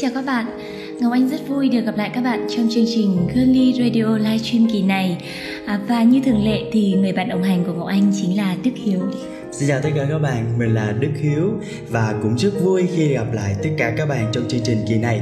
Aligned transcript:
chào 0.00 0.10
các 0.14 0.24
bạn. 0.26 0.46
Ngọc 1.00 1.12
Anh 1.12 1.28
rất 1.28 1.48
vui 1.48 1.68
được 1.68 1.80
gặp 1.80 1.96
lại 1.96 2.10
các 2.14 2.24
bạn 2.24 2.46
trong 2.48 2.68
chương 2.70 2.84
trình 2.94 3.28
Girly 3.34 3.72
Radio 3.72 4.16
Livestream 4.16 4.68
kỳ 4.72 4.82
này. 4.82 5.24
À, 5.66 5.80
và 5.88 6.02
như 6.02 6.20
thường 6.24 6.44
lệ 6.44 6.62
thì 6.72 6.94
người 7.00 7.12
bạn 7.12 7.28
đồng 7.28 7.42
hành 7.42 7.64
của 7.64 7.72
Ngọc 7.72 7.86
Anh 7.86 8.12
chính 8.20 8.36
là 8.36 8.56
Đức 8.64 8.70
Hiếu. 8.74 9.00
Xin 9.52 9.68
chào 9.68 9.80
tất 9.82 9.88
cả 9.96 10.06
các 10.10 10.18
bạn, 10.18 10.58
mình 10.58 10.74
là 10.74 10.92
Đức 11.00 11.10
Hiếu 11.22 11.52
và 11.88 12.14
cũng 12.22 12.38
rất 12.38 12.50
vui 12.62 12.86
khi 12.96 13.08
gặp 13.08 13.32
lại 13.32 13.54
tất 13.62 13.70
cả 13.78 13.94
các 13.96 14.08
bạn 14.08 14.30
trong 14.32 14.48
chương 14.48 14.60
trình 14.64 14.78
kỳ 14.88 14.94
này. 14.94 15.20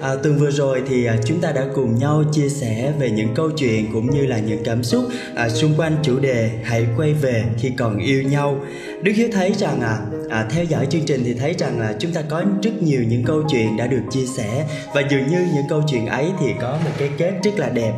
À, 0.00 0.10
tuần 0.22 0.38
vừa 0.38 0.50
rồi 0.50 0.82
thì 0.88 1.06
à, 1.06 1.16
chúng 1.24 1.40
ta 1.40 1.52
đã 1.52 1.66
cùng 1.74 1.98
nhau 1.98 2.24
chia 2.32 2.48
sẻ 2.48 2.92
về 2.98 3.10
những 3.10 3.28
câu 3.34 3.50
chuyện 3.50 3.86
cũng 3.92 4.14
như 4.14 4.26
là 4.26 4.38
những 4.38 4.62
cảm 4.64 4.82
xúc 4.82 5.04
à, 5.34 5.48
xung 5.48 5.74
quanh 5.76 5.96
chủ 6.02 6.18
đề 6.18 6.50
hãy 6.64 6.86
quay 6.96 7.12
về 7.14 7.44
khi 7.58 7.70
còn 7.78 7.98
yêu 7.98 8.22
nhau. 8.22 8.60
Đức 9.02 9.12
Hiếu 9.14 9.28
thấy 9.32 9.52
rằng 9.52 9.80
à, 9.80 9.98
à 10.32 10.46
theo 10.50 10.64
dõi 10.64 10.86
chương 10.90 11.04
trình 11.06 11.22
thì 11.24 11.34
thấy 11.34 11.54
rằng 11.58 11.80
là 11.80 11.94
chúng 11.98 12.12
ta 12.12 12.22
có 12.28 12.44
rất 12.62 12.82
nhiều 12.82 13.02
những 13.08 13.24
câu 13.24 13.42
chuyện 13.48 13.76
đã 13.76 13.86
được 13.86 14.02
chia 14.10 14.26
sẻ 14.26 14.66
và 14.94 15.02
dường 15.10 15.26
như 15.26 15.46
những 15.54 15.64
câu 15.68 15.82
chuyện 15.86 16.06
ấy 16.06 16.32
thì 16.40 16.46
có 16.60 16.78
một 16.84 16.90
cái 16.98 17.10
kết 17.18 17.32
rất 17.42 17.58
là 17.58 17.68
đẹp. 17.68 17.92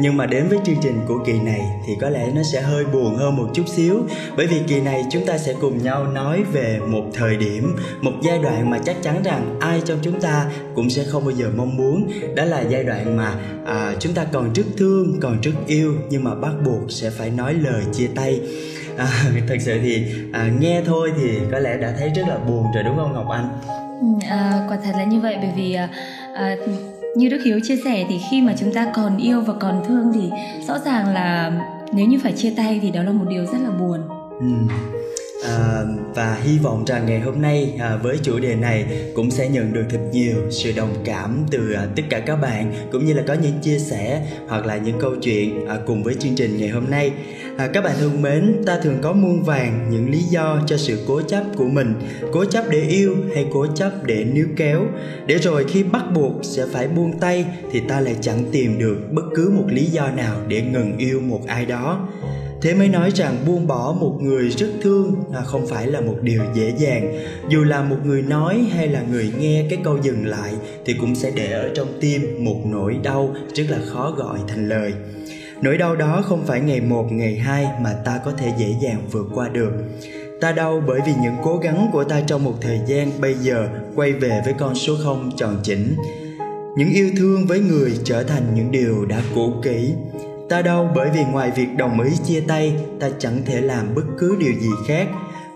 Nhưng 0.00 0.16
mà 0.16 0.26
đến 0.26 0.48
với 0.48 0.58
chương 0.64 0.76
trình 0.82 1.00
của 1.06 1.18
kỳ 1.26 1.32
này 1.32 1.60
thì 1.86 1.92
có 2.00 2.08
lẽ 2.08 2.30
nó 2.34 2.42
sẽ 2.52 2.60
hơi 2.60 2.84
buồn 2.84 3.16
hơn 3.16 3.36
một 3.36 3.50
chút 3.54 3.68
xíu 3.68 4.02
bởi 4.36 4.46
vì 4.46 4.60
kỳ 4.66 4.80
này 4.80 5.04
chúng 5.10 5.26
ta 5.26 5.38
sẽ 5.38 5.54
cùng 5.60 5.82
nhau 5.82 6.06
nói 6.06 6.42
về 6.52 6.78
một 6.86 7.04
thời 7.14 7.36
điểm, 7.36 7.76
một 8.00 8.12
giai 8.22 8.38
đoạn 8.38 8.70
mà 8.70 8.78
chắc 8.78 8.96
chắn 9.02 9.22
rằng 9.22 9.58
ai 9.60 9.82
trong 9.84 9.98
chúng 10.02 10.20
ta 10.20 10.50
cũng 10.74 10.90
sẽ 10.90 11.04
không 11.04 11.24
bao 11.24 11.34
giờ 11.36 11.50
mong 11.56 11.76
muốn 11.76 12.10
đó 12.34 12.44
là 12.44 12.60
giai 12.60 12.84
đoạn 12.84 13.16
mà 13.16 13.34
à, 13.66 13.94
chúng 14.00 14.12
ta 14.12 14.24
còn 14.24 14.52
rất 14.52 14.66
thương 14.76 15.20
còn 15.20 15.40
rất 15.40 15.52
yêu 15.66 15.94
nhưng 16.10 16.24
mà 16.24 16.34
bắt 16.34 16.52
buộc 16.64 16.90
sẽ 16.90 17.10
phải 17.10 17.30
nói 17.30 17.54
lời 17.54 17.82
chia 17.92 18.08
tay 18.14 18.40
à, 19.00 19.08
thật 19.48 19.56
sự 19.60 19.78
thì 19.82 20.06
à, 20.32 20.50
nghe 20.60 20.82
thôi 20.86 21.12
thì 21.16 21.38
có 21.52 21.58
lẽ 21.58 21.76
đã 21.76 21.92
thấy 21.98 22.10
rất 22.14 22.22
là 22.28 22.38
buồn 22.38 22.64
rồi 22.74 22.82
đúng 22.84 22.96
không 22.96 23.12
ngọc 23.12 23.28
anh? 23.28 23.48
À, 24.28 24.66
quả 24.68 24.78
thật 24.84 24.92
là 24.94 25.04
như 25.04 25.20
vậy 25.20 25.36
bởi 25.40 25.50
vì 25.56 25.74
à, 25.74 25.88
à, 26.34 26.56
như 27.16 27.28
đức 27.28 27.40
hiếu 27.44 27.60
chia 27.62 27.76
sẻ 27.84 28.04
thì 28.08 28.20
khi 28.30 28.42
mà 28.42 28.54
chúng 28.58 28.74
ta 28.74 28.86
còn 28.94 29.16
yêu 29.16 29.40
và 29.40 29.54
còn 29.60 29.82
thương 29.88 30.12
thì 30.14 30.30
rõ 30.68 30.78
ràng 30.78 31.08
là 31.08 31.52
nếu 31.92 32.06
như 32.06 32.18
phải 32.22 32.32
chia 32.32 32.50
tay 32.56 32.78
thì 32.82 32.90
đó 32.90 33.02
là 33.02 33.12
một 33.12 33.24
điều 33.28 33.44
rất 33.44 33.58
là 33.64 33.70
buồn. 33.70 34.00
Ừ 34.40 34.74
à, 35.44 35.82
và 36.14 36.38
hy 36.42 36.58
vọng 36.58 36.84
rằng 36.86 37.06
ngày 37.06 37.20
hôm 37.20 37.42
nay 37.42 37.74
à, 37.78 37.96
với 37.96 38.18
chủ 38.22 38.38
đề 38.38 38.54
này 38.54 38.84
cũng 39.14 39.30
sẽ 39.30 39.48
nhận 39.48 39.72
được 39.72 39.84
thật 39.90 40.00
nhiều 40.12 40.36
sự 40.50 40.72
đồng 40.76 40.94
cảm 41.04 41.44
từ 41.50 41.72
à, 41.72 41.86
tất 41.96 42.02
cả 42.10 42.20
các 42.20 42.36
bạn 42.36 42.72
cũng 42.92 43.04
như 43.04 43.12
là 43.12 43.22
có 43.26 43.34
những 43.34 43.60
chia 43.62 43.78
sẻ 43.78 44.26
hoặc 44.48 44.66
là 44.66 44.76
những 44.76 44.98
câu 45.00 45.16
chuyện 45.22 45.66
à, 45.66 45.76
cùng 45.86 46.02
với 46.02 46.14
chương 46.14 46.34
trình 46.36 46.56
ngày 46.56 46.68
hôm 46.68 46.90
nay. 46.90 47.12
À, 47.56 47.66
các 47.72 47.84
bạn 47.84 47.96
thân 47.98 48.22
mến 48.22 48.62
ta 48.66 48.78
thường 48.82 48.98
có 49.02 49.12
muôn 49.12 49.42
vàng 49.42 49.88
những 49.90 50.10
lý 50.10 50.22
do 50.22 50.60
cho 50.66 50.76
sự 50.76 51.04
cố 51.08 51.22
chấp 51.22 51.44
của 51.56 51.68
mình 51.68 51.94
cố 52.32 52.44
chấp 52.44 52.64
để 52.70 52.80
yêu 52.80 53.16
hay 53.34 53.46
cố 53.52 53.66
chấp 53.74 53.92
để 54.04 54.24
níu 54.24 54.46
kéo. 54.56 54.84
Để 55.26 55.38
rồi 55.38 55.64
khi 55.68 55.82
bắt 55.82 56.04
buộc 56.14 56.32
sẽ 56.42 56.66
phải 56.72 56.88
buông 56.88 57.18
tay 57.18 57.44
thì 57.72 57.80
ta 57.80 58.00
lại 58.00 58.16
chẳng 58.20 58.44
tìm 58.52 58.78
được 58.78 58.96
bất 59.12 59.24
cứ 59.34 59.52
một 59.56 59.66
lý 59.68 59.84
do 59.84 60.08
nào 60.08 60.36
để 60.48 60.62
ngừng 60.62 60.98
yêu 60.98 61.20
một 61.20 61.40
ai 61.46 61.66
đó 61.66 62.08
thế 62.62 62.74
mới 62.74 62.88
nói 62.88 63.10
rằng 63.14 63.36
buông 63.46 63.66
bỏ 63.66 63.96
một 64.00 64.16
người 64.20 64.48
rất 64.48 64.70
thương 64.82 65.14
là 65.32 65.42
không 65.42 65.66
phải 65.66 65.86
là 65.86 66.00
một 66.00 66.16
điều 66.22 66.42
dễ 66.54 66.72
dàng. 66.78 67.18
Dù 67.48 67.64
là 67.64 67.82
một 67.82 67.96
người 68.04 68.22
nói 68.22 68.64
hay 68.74 68.88
là 68.88 69.02
người 69.10 69.32
nghe 69.38 69.66
cái 69.70 69.78
câu 69.84 69.98
dừng 70.02 70.26
lại 70.26 70.52
thì 70.84 70.94
cũng 71.00 71.14
sẽ 71.14 71.30
để 71.34 71.52
ở 71.52 71.70
trong 71.74 71.88
tim 72.00 72.44
một 72.44 72.60
nỗi 72.64 72.98
đau 73.02 73.34
rất 73.54 73.64
là 73.68 73.78
khó 73.86 74.10
gọi 74.10 74.38
thành 74.48 74.68
lời. 74.68 74.92
Nỗi 75.62 75.78
đau 75.78 75.96
đó 75.96 76.22
không 76.26 76.46
phải 76.46 76.60
ngày 76.60 76.80
một, 76.80 77.12
ngày 77.12 77.36
hai 77.36 77.68
mà 77.82 77.92
ta 78.04 78.20
có 78.24 78.32
thể 78.32 78.52
dễ 78.58 78.74
dàng 78.82 79.02
vượt 79.10 79.26
qua 79.34 79.48
được. 79.48 79.72
Ta 80.40 80.52
đau 80.52 80.82
bởi 80.86 81.00
vì 81.06 81.12
những 81.22 81.34
cố 81.42 81.56
gắng 81.56 81.90
của 81.92 82.04
ta 82.04 82.20
trong 82.20 82.44
một 82.44 82.54
thời 82.60 82.80
gian 82.86 83.10
bây 83.20 83.34
giờ 83.34 83.68
quay 83.96 84.12
về 84.12 84.42
với 84.44 84.54
con 84.58 84.74
số 84.74 84.96
không 85.04 85.30
tròn 85.36 85.56
chỉnh. 85.62 85.96
Những 86.76 86.90
yêu 86.90 87.10
thương 87.16 87.46
với 87.46 87.60
người 87.60 87.92
trở 88.04 88.22
thành 88.22 88.42
những 88.54 88.70
điều 88.70 89.06
đã 89.06 89.22
cũ 89.34 89.52
kỹ 89.62 89.92
ta 90.50 90.62
đau 90.62 90.92
bởi 90.94 91.10
vì 91.14 91.24
ngoài 91.32 91.50
việc 91.50 91.68
đồng 91.76 92.00
ý 92.00 92.10
chia 92.24 92.40
tay, 92.40 92.76
ta 93.00 93.10
chẳng 93.18 93.42
thể 93.46 93.60
làm 93.60 93.94
bất 93.94 94.02
cứ 94.18 94.36
điều 94.38 94.52
gì 94.52 94.70
khác. 94.86 95.08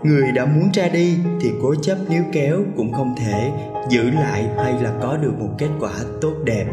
Người 0.03 0.33
đã 0.33 0.45
muốn 0.45 0.71
ra 0.75 0.89
đi 0.89 1.17
thì 1.41 1.51
cố 1.63 1.75
chấp 1.75 1.97
níu 2.09 2.23
kéo 2.33 2.61
cũng 2.77 2.93
không 2.93 3.15
thể 3.19 3.51
giữ 3.91 4.11
lại 4.11 4.45
hay 4.57 4.73
là 4.83 4.93
có 5.03 5.17
được 5.17 5.33
một 5.39 5.51
kết 5.59 5.69
quả 5.81 5.93
tốt 6.21 6.35
đẹp. 6.45 6.67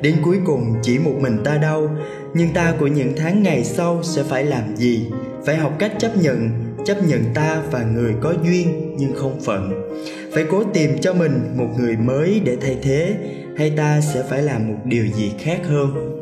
Đến 0.00 0.16
cuối 0.22 0.38
cùng, 0.46 0.74
chỉ 0.82 0.98
một 0.98 1.14
mình 1.20 1.38
ta 1.44 1.56
đau, 1.56 1.96
nhưng 2.34 2.52
ta 2.54 2.74
của 2.78 2.86
những 2.86 3.12
tháng 3.16 3.42
ngày 3.42 3.64
sau 3.64 4.02
sẽ 4.02 4.22
phải 4.22 4.44
làm 4.44 4.76
gì? 4.76 5.10
Phải 5.44 5.56
học 5.56 5.72
cách 5.78 5.92
chấp 5.98 6.16
nhận 6.16 6.50
chấp 6.84 6.96
nhận 7.06 7.24
ta 7.34 7.62
và 7.70 7.82
người 7.82 8.14
có 8.20 8.34
duyên 8.44 8.94
nhưng 8.98 9.14
không 9.14 9.40
phận. 9.40 9.90
Phải 10.34 10.44
cố 10.50 10.64
tìm 10.64 10.98
cho 11.00 11.14
mình 11.14 11.40
một 11.56 11.68
người 11.78 11.96
mới 11.96 12.40
để 12.44 12.56
thay 12.60 12.76
thế, 12.82 13.16
hay 13.56 13.70
ta 13.76 14.00
sẽ 14.00 14.22
phải 14.30 14.42
làm 14.42 14.68
một 14.68 14.78
điều 14.84 15.06
gì 15.06 15.32
khác 15.38 15.60
hơn? 15.68 16.16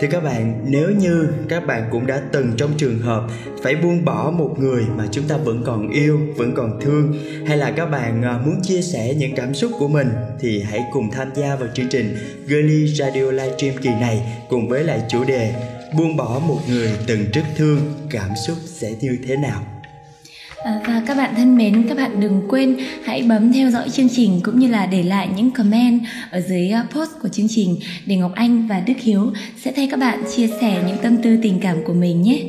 Thì 0.00 0.08
các 0.10 0.20
bạn, 0.24 0.60
nếu 0.64 0.90
như 0.90 1.28
các 1.48 1.66
bạn 1.66 1.88
cũng 1.90 2.06
đã 2.06 2.22
từng 2.32 2.52
trong 2.56 2.70
trường 2.76 2.98
hợp 2.98 3.24
phải 3.62 3.76
buông 3.76 4.04
bỏ 4.04 4.32
một 4.38 4.56
người 4.58 4.84
mà 4.96 5.04
chúng 5.10 5.24
ta 5.28 5.36
vẫn 5.36 5.62
còn 5.66 5.90
yêu, 5.90 6.20
vẫn 6.36 6.54
còn 6.56 6.80
thương, 6.80 7.14
hay 7.46 7.56
là 7.56 7.70
các 7.70 7.86
bạn 7.86 8.22
à, 8.22 8.38
muốn 8.46 8.62
chia 8.62 8.82
sẻ 8.82 9.14
những 9.14 9.34
cảm 9.36 9.54
xúc 9.54 9.72
của 9.78 9.88
mình, 9.88 10.08
thì 10.40 10.62
hãy 10.62 10.80
cùng 10.92 11.10
tham 11.10 11.28
gia 11.34 11.56
vào 11.56 11.68
chương 11.74 11.88
trình 11.88 12.16
Girly 12.46 12.94
Radio 12.94 13.30
Livestream 13.30 13.76
kỳ 13.82 13.90
này 13.90 14.22
cùng 14.48 14.68
với 14.68 14.84
lại 14.84 15.02
chủ 15.08 15.24
đề 15.24 15.54
buông 15.98 16.16
bỏ 16.16 16.40
một 16.48 16.58
người 16.68 16.90
từng 17.06 17.24
rất 17.32 17.44
thương, 17.56 17.78
cảm 18.10 18.30
xúc 18.46 18.56
sẽ 18.66 18.90
như 19.00 19.18
thế 19.26 19.36
nào? 19.36 19.79
À, 20.64 20.80
và 20.86 21.02
các 21.06 21.16
bạn 21.16 21.34
thân 21.36 21.56
mến, 21.56 21.88
các 21.88 21.96
bạn 21.96 22.20
đừng 22.20 22.42
quên 22.48 22.76
hãy 23.04 23.22
bấm 23.22 23.52
theo 23.52 23.70
dõi 23.70 23.90
chương 23.90 24.08
trình 24.08 24.40
cũng 24.44 24.58
như 24.58 24.68
là 24.68 24.86
để 24.86 25.02
lại 25.02 25.28
những 25.36 25.50
comment 25.50 26.00
ở 26.30 26.40
dưới 26.40 26.70
à, 26.70 26.86
post 26.94 27.10
của 27.22 27.28
chương 27.28 27.46
trình 27.48 27.76
để 28.06 28.16
Ngọc 28.16 28.32
Anh 28.34 28.66
và 28.66 28.80
Đức 28.80 28.94
Hiếu 28.98 29.32
sẽ 29.62 29.72
thay 29.76 29.88
các 29.90 30.00
bạn 30.00 30.22
chia 30.36 30.46
sẻ 30.60 30.82
những 30.86 30.96
tâm 31.02 31.16
tư 31.16 31.36
tình 31.42 31.60
cảm 31.60 31.84
của 31.84 31.92
mình 31.92 32.22
nhé. 32.22 32.42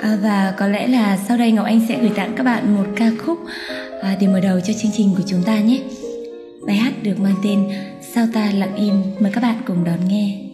À, 0.00 0.18
và 0.22 0.54
có 0.58 0.68
lẽ 0.68 0.86
là 0.86 1.18
sau 1.28 1.36
đây 1.36 1.52
Ngọc 1.52 1.66
Anh 1.66 1.80
sẽ 1.88 1.98
gửi 2.00 2.10
tặng 2.16 2.32
các 2.36 2.44
bạn 2.44 2.76
một 2.76 2.86
ca 2.96 3.10
khúc 3.18 3.38
à, 4.02 4.16
để 4.20 4.26
mở 4.26 4.40
đầu 4.40 4.60
cho 4.60 4.72
chương 4.72 4.92
trình 4.96 5.14
của 5.16 5.22
chúng 5.26 5.42
ta 5.42 5.60
nhé. 5.60 5.78
Bài 6.66 6.76
hát 6.76 6.92
được 7.02 7.20
mang 7.20 7.36
tên 7.44 7.68
Sao 8.14 8.26
ta 8.34 8.52
lặng 8.54 8.76
im 8.76 9.02
mời 9.20 9.32
các 9.32 9.40
bạn 9.40 9.56
cùng 9.66 9.84
đón 9.84 10.08
nghe. 10.08 10.51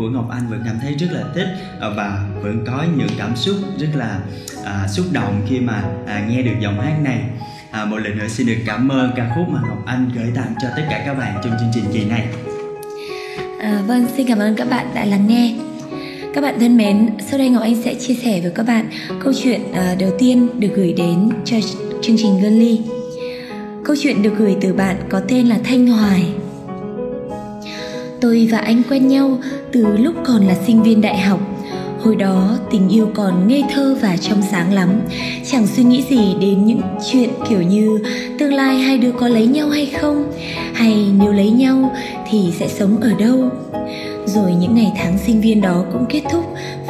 Của 0.00 0.08
Ngọc 0.08 0.28
Anh 0.30 0.48
vẫn 0.50 0.62
cảm 0.64 0.78
thấy 0.82 0.94
rất 0.94 1.06
là 1.10 1.24
thích 1.34 1.48
ờ, 1.80 1.94
và 1.96 2.24
vẫn 2.42 2.64
có 2.66 2.84
những 2.96 3.08
cảm 3.18 3.36
xúc 3.36 3.56
rất 3.78 3.88
là 3.94 4.20
à, 4.64 4.88
xúc 4.88 5.06
động 5.12 5.46
khi 5.48 5.60
mà 5.60 5.82
à, 6.06 6.26
nghe 6.28 6.42
được 6.42 6.60
giọng 6.60 6.80
hát 6.80 6.98
này 7.02 7.20
à, 7.70 7.84
một 7.84 7.98
lần 7.98 8.18
nữa 8.18 8.28
xin 8.28 8.46
được 8.46 8.58
cảm 8.66 8.88
ơn 8.88 9.10
ca 9.16 9.32
khúc 9.34 9.48
mà 9.48 9.60
Ngọc 9.68 9.86
Anh 9.86 10.10
gửi 10.14 10.32
tặng 10.34 10.54
cho 10.62 10.68
tất 10.76 10.82
cả 10.90 11.02
các 11.06 11.14
bạn 11.14 11.40
trong 11.44 11.52
chương 11.60 11.70
trình 11.74 11.84
kỳ 11.92 12.04
này 12.04 12.26
à, 13.60 13.82
vâng 13.86 14.06
xin 14.16 14.26
cảm 14.26 14.38
ơn 14.38 14.54
các 14.56 14.70
bạn 14.70 14.86
đã 14.94 15.04
lắng 15.04 15.26
nghe 15.26 15.54
các 16.34 16.40
bạn 16.40 16.60
thân 16.60 16.76
mến, 16.76 17.08
sau 17.30 17.38
đây 17.38 17.48
Ngọc 17.48 17.62
Anh 17.62 17.82
sẽ 17.82 17.94
chia 17.94 18.14
sẻ 18.14 18.40
với 18.40 18.50
các 18.54 18.66
bạn 18.66 18.90
câu 19.24 19.32
chuyện 19.42 19.60
uh, 19.70 19.98
đầu 19.98 20.10
tiên 20.18 20.48
được 20.60 20.68
gửi 20.76 20.92
đến 20.92 21.28
cho 21.44 21.56
chương 22.02 22.16
trình 22.18 22.40
Girly. 22.42 22.80
Câu 23.84 23.96
chuyện 24.02 24.22
được 24.22 24.32
gửi 24.38 24.56
từ 24.60 24.72
bạn 24.72 24.96
có 25.10 25.20
tên 25.28 25.46
là 25.46 25.58
Thanh 25.64 25.86
Hoài. 25.86 26.24
Tôi 28.20 28.48
và 28.52 28.58
anh 28.58 28.82
quen 28.90 29.08
nhau 29.08 29.38
từ 29.72 29.96
lúc 29.96 30.14
còn 30.26 30.46
là 30.46 30.54
sinh 30.66 30.82
viên 30.82 31.00
đại 31.00 31.18
học. 31.18 31.40
Hồi 32.00 32.16
đó 32.16 32.58
tình 32.70 32.88
yêu 32.88 33.08
còn 33.14 33.48
ngây 33.48 33.64
thơ 33.74 33.96
và 34.00 34.16
trong 34.16 34.42
sáng 34.50 34.72
lắm, 34.72 35.00
chẳng 35.50 35.66
suy 35.66 35.84
nghĩ 35.84 36.04
gì 36.10 36.34
đến 36.40 36.66
những 36.66 36.80
chuyện 37.12 37.30
kiểu 37.48 37.62
như 37.62 37.98
tương 38.38 38.52
lai 38.52 38.78
hai 38.78 38.98
đứa 38.98 39.12
có 39.12 39.28
lấy 39.28 39.46
nhau 39.46 39.68
hay 39.68 39.86
không, 39.86 40.32
hay 40.74 41.06
nếu 41.18 41.32
lấy 41.32 41.50
nhau 41.50 41.92
thì 42.30 42.52
sẽ 42.58 42.68
sống 42.68 43.00
ở 43.00 43.12
đâu? 43.18 43.50
Rồi 44.26 44.52
những 44.60 44.74
ngày 44.74 44.92
tháng 44.96 45.18
sinh 45.18 45.40
viên 45.40 45.60
đó 45.60 45.84
cũng 45.92 46.06
kết 46.08 46.22
thúc 46.30 46.44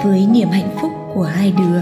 với 0.05 0.27
niềm 0.33 0.49
hạnh 0.49 0.77
phúc 0.81 0.91
của 1.15 1.23
hai 1.23 1.53
đứa. 1.59 1.81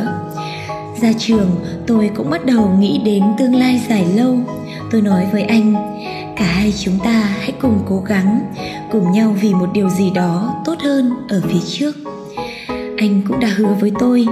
Ra 1.02 1.12
trường 1.18 1.50
tôi 1.86 2.10
cũng 2.16 2.30
bắt 2.30 2.46
đầu 2.46 2.70
nghĩ 2.78 3.00
đến 3.04 3.22
tương 3.38 3.54
lai 3.54 3.80
dài 3.88 4.06
lâu. 4.16 4.38
Tôi 4.90 5.02
nói 5.02 5.26
với 5.32 5.42
anh 5.42 5.74
cả 6.36 6.44
hai 6.44 6.72
chúng 6.78 6.98
ta 7.04 7.10
hãy 7.12 7.52
cùng 7.60 7.78
cố 7.88 8.02
gắng, 8.06 8.40
cùng 8.92 9.12
nhau 9.12 9.36
vì 9.40 9.54
một 9.54 9.68
điều 9.72 9.88
gì 9.88 10.10
đó 10.14 10.62
tốt 10.64 10.74
hơn 10.80 11.10
ở 11.28 11.42
phía 11.48 11.60
trước. 11.66 11.96
Anh 12.96 13.22
cũng 13.28 13.40
đã 13.40 13.48
hứa 13.56 13.74
với 13.80 13.92
tôi, 13.98 14.26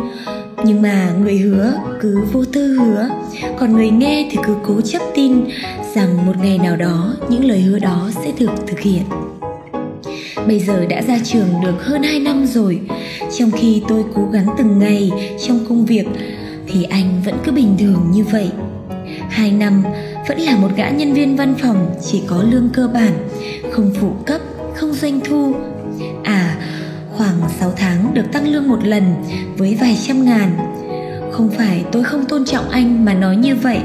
nhưng 0.64 0.82
mà 0.82 1.10
người 1.22 1.38
hứa 1.38 1.72
cứ 2.00 2.24
vô 2.32 2.44
tư 2.44 2.78
hứa, 2.78 3.08
còn 3.58 3.72
người 3.72 3.90
nghe 3.90 4.28
thì 4.30 4.38
cứ 4.46 4.56
cố 4.66 4.80
chấp 4.80 5.02
tin 5.14 5.44
rằng 5.94 6.26
một 6.26 6.32
ngày 6.42 6.58
nào 6.58 6.76
đó 6.76 7.14
những 7.28 7.44
lời 7.44 7.60
hứa 7.60 7.78
đó 7.78 8.10
sẽ 8.24 8.32
được 8.38 8.52
thực 8.66 8.80
hiện. 8.80 9.02
Bây 10.46 10.60
giờ 10.60 10.86
đã 10.86 11.02
ra 11.02 11.18
trường 11.24 11.48
được 11.62 11.84
hơn 11.84 12.02
2 12.02 12.20
năm 12.20 12.46
rồi, 12.46 12.80
Trong 13.38 13.50
khi 13.50 13.82
tôi 13.88 14.04
cố 14.14 14.28
gắng 14.32 14.46
từng 14.58 14.78
ngày 14.78 15.10
trong 15.46 15.66
công 15.68 15.86
việc 15.86 16.06
Thì 16.66 16.84
anh 16.84 17.22
vẫn 17.24 17.34
cứ 17.44 17.52
bình 17.52 17.76
thường 17.78 18.10
như 18.12 18.24
vậy. 18.24 18.50
Hai 19.28 19.50
năm 19.50 19.84
vẫn 20.28 20.38
là 20.38 20.56
một 20.56 20.68
gã 20.76 20.88
nhân 20.88 21.12
viên 21.12 21.36
văn 21.36 21.54
phòng 21.62 21.94
chỉ 22.10 22.22
có 22.26 22.42
lương 22.42 22.68
cơ 22.72 22.88
bản 22.88 23.12
Không 23.72 23.90
phụ 24.00 24.12
cấp, 24.26 24.40
không 24.74 24.92
doanh 24.92 25.20
thu. 25.20 25.54
À, 26.24 26.56
khoảng 27.16 27.40
6 27.58 27.72
tháng 27.76 28.14
được 28.14 28.24
tăng 28.32 28.48
lương 28.48 28.68
một 28.68 28.84
lần 28.84 29.14
với 29.56 29.76
vài 29.80 29.98
trăm 30.06 30.24
ngàn. 30.24 30.56
Không 31.32 31.50
phải 31.50 31.84
tôi 31.92 32.04
không 32.04 32.24
tôn 32.24 32.44
trọng 32.44 32.68
anh 32.68 33.04
mà 33.04 33.14
nói 33.14 33.36
như 33.36 33.56
vậy 33.56 33.80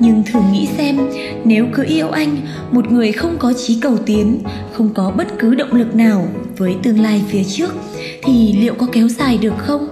nhưng 0.00 0.22
thử 0.32 0.40
nghĩ 0.52 0.68
xem 0.76 0.98
nếu 1.44 1.66
cứ 1.74 1.84
yêu 1.88 2.08
anh 2.08 2.36
một 2.70 2.92
người 2.92 3.12
không 3.12 3.36
có 3.38 3.52
chí 3.52 3.78
cầu 3.80 3.98
tiến 4.06 4.40
không 4.72 4.94
có 4.94 5.10
bất 5.10 5.26
cứ 5.38 5.54
động 5.54 5.72
lực 5.72 5.94
nào 5.94 6.28
với 6.56 6.76
tương 6.82 7.00
lai 7.00 7.22
phía 7.28 7.44
trước 7.44 7.74
thì 8.22 8.52
liệu 8.52 8.74
có 8.74 8.86
kéo 8.92 9.08
dài 9.08 9.38
được 9.38 9.54
không? 9.58 9.88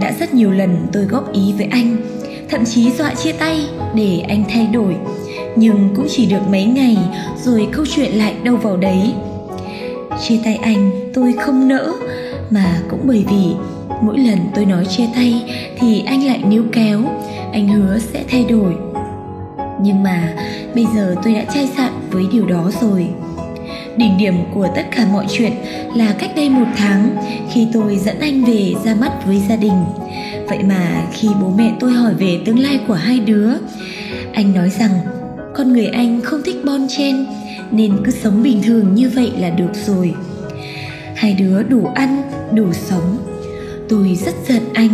Đã 0.00 0.12
rất 0.20 0.34
nhiều 0.34 0.50
lần 0.50 0.86
tôi 0.92 1.04
góp 1.04 1.32
ý 1.32 1.52
với 1.56 1.66
anh 1.66 1.96
thậm 2.48 2.64
chí 2.64 2.90
dọa 2.90 3.14
chia 3.14 3.32
tay 3.32 3.66
để 3.94 4.24
anh 4.28 4.44
thay 4.48 4.66
đổi. 4.66 4.96
Nhưng 5.56 5.88
cũng 5.96 6.06
chỉ 6.10 6.26
được 6.26 6.48
mấy 6.50 6.64
ngày 6.64 6.96
rồi 7.42 7.68
câu 7.72 7.84
chuyện 7.94 8.10
lại 8.12 8.34
đâu 8.42 8.56
vào 8.56 8.76
đấy. 8.76 9.12
Chia 10.28 10.38
tay 10.44 10.56
anh 10.62 10.90
tôi 11.14 11.34
không 11.40 11.68
nỡ, 11.68 11.92
mà 12.50 12.80
cũng 12.90 13.00
bởi 13.04 13.24
vì 13.30 13.54
mỗi 14.02 14.18
lần 14.18 14.38
tôi 14.54 14.64
nói 14.64 14.84
chia 14.84 15.06
tay 15.14 15.42
thì 15.78 16.02
anh 16.06 16.26
lại 16.26 16.42
níu 16.48 16.62
kéo, 16.72 17.00
anh 17.52 17.68
hứa 17.68 17.98
sẽ 17.98 18.24
thay 18.30 18.44
đổi. 18.48 18.74
Nhưng 19.80 20.02
mà 20.02 20.34
bây 20.74 20.86
giờ 20.94 21.14
tôi 21.22 21.34
đã 21.34 21.44
chai 21.54 21.68
sạn 21.76 21.92
với 22.10 22.24
điều 22.32 22.46
đó 22.46 22.70
rồi. 22.80 23.06
Đỉnh 23.96 24.18
điểm 24.18 24.34
của 24.54 24.68
tất 24.74 24.82
cả 24.96 25.06
mọi 25.12 25.26
chuyện 25.30 25.52
là 25.94 26.14
cách 26.18 26.30
đây 26.36 26.50
một 26.50 26.66
tháng 26.76 27.16
khi 27.52 27.66
tôi 27.72 27.96
dẫn 27.96 28.20
anh 28.20 28.44
về 28.44 28.74
ra 28.84 28.94
mắt 28.94 29.26
với 29.26 29.42
gia 29.48 29.56
đình 29.56 29.84
vậy 30.48 30.58
mà 30.62 31.06
khi 31.12 31.28
bố 31.40 31.52
mẹ 31.58 31.72
tôi 31.80 31.92
hỏi 31.92 32.14
về 32.14 32.40
tương 32.44 32.58
lai 32.58 32.80
của 32.88 32.94
hai 32.94 33.20
đứa, 33.20 33.50
anh 34.32 34.54
nói 34.54 34.70
rằng 34.70 34.90
con 35.54 35.72
người 35.72 35.86
anh 35.86 36.20
không 36.20 36.42
thích 36.44 36.56
bon 36.64 36.86
chen, 36.88 37.26
nên 37.70 37.92
cứ 38.04 38.12
sống 38.12 38.42
bình 38.42 38.62
thường 38.62 38.94
như 38.94 39.10
vậy 39.14 39.32
là 39.38 39.50
được 39.50 39.74
rồi. 39.86 40.14
Hai 41.14 41.32
đứa 41.38 41.62
đủ 41.62 41.86
ăn, 41.94 42.22
đủ 42.54 42.72
sống. 42.72 43.18
Tôi 43.88 44.18
rất 44.26 44.34
giận 44.48 44.62
anh. 44.74 44.90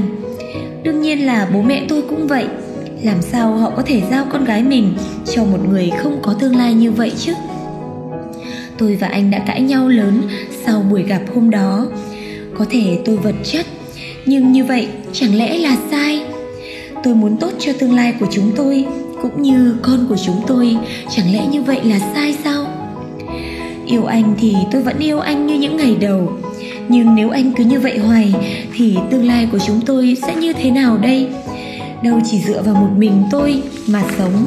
Đương 0.83 1.01
nhiên 1.01 1.27
là 1.27 1.49
bố 1.53 1.63
mẹ 1.63 1.87
tôi 1.89 2.03
cũng 2.03 2.27
vậy. 2.27 2.47
Làm 3.03 3.23
sao 3.23 3.57
họ 3.57 3.73
có 3.77 3.83
thể 3.87 4.03
giao 4.11 4.25
con 4.33 4.45
gái 4.45 4.63
mình 4.63 4.95
cho 5.35 5.45
một 5.45 5.59
người 5.69 5.91
không 5.99 6.19
có 6.23 6.35
tương 6.41 6.57
lai 6.57 6.75
như 6.75 6.93
vậy 6.93 7.13
chứ? 7.19 7.33
Tôi 8.79 8.97
và 8.97 9.07
anh 9.07 9.31
đã 9.31 9.39
cãi 9.39 9.61
nhau 9.61 9.89
lớn 9.89 10.23
sau 10.67 10.83
buổi 10.91 11.03
gặp 11.03 11.21
hôm 11.35 11.51
đó. 11.51 11.87
Có 12.59 12.67
thể 12.71 12.99
tôi 13.05 13.17
vật 13.17 13.35
chất 13.45 13.67
nhưng 14.27 14.53
như 14.53 14.65
vậy, 14.65 14.89
chẳng 15.13 15.35
lẽ 15.35 15.59
là 15.59 15.77
sai? 15.91 16.23
Tôi 17.03 17.15
muốn 17.15 17.37
tốt 17.37 17.53
cho 17.59 17.73
tương 17.73 17.95
lai 17.95 18.15
của 18.21 18.27
chúng 18.31 18.53
tôi, 18.57 18.87
cũng 19.23 19.43
như 19.43 19.77
con 19.83 20.07
của 20.09 20.17
chúng 20.27 20.43
tôi, 20.47 20.77
chẳng 21.17 21.33
lẽ 21.33 21.47
như 21.47 21.63
vậy 21.63 21.81
là 21.85 21.99
sai 21.99 22.37
sao? 22.45 22.67
Yêu 23.87 24.05
anh 24.05 24.35
thì 24.41 24.55
tôi 24.73 24.83
vẫn 24.83 24.99
yêu 24.99 25.21
anh 25.21 25.47
như 25.47 25.55
những 25.55 25.77
ngày 25.77 25.97
đầu. 26.01 26.33
Nhưng 26.89 27.15
nếu 27.15 27.31
anh 27.31 27.53
cứ 27.57 27.65
như 27.65 27.81
vậy 27.81 27.99
hoài, 27.99 28.35
thì 28.75 28.97
tương 29.11 29.27
lai 29.27 29.49
của 29.53 29.59
chúng 29.67 29.81
tôi 29.87 30.17
sẽ 30.27 30.37
như 30.37 30.53
thế 30.53 30.71
nào 30.71 30.99
đây? 30.99 31.29
Đâu 32.03 32.21
chỉ 32.31 32.39
dựa 32.39 32.63
vào 32.63 32.75
một 32.75 32.91
mình 32.97 33.23
tôi 33.31 33.63
mà 33.87 34.05
sống. 34.19 34.47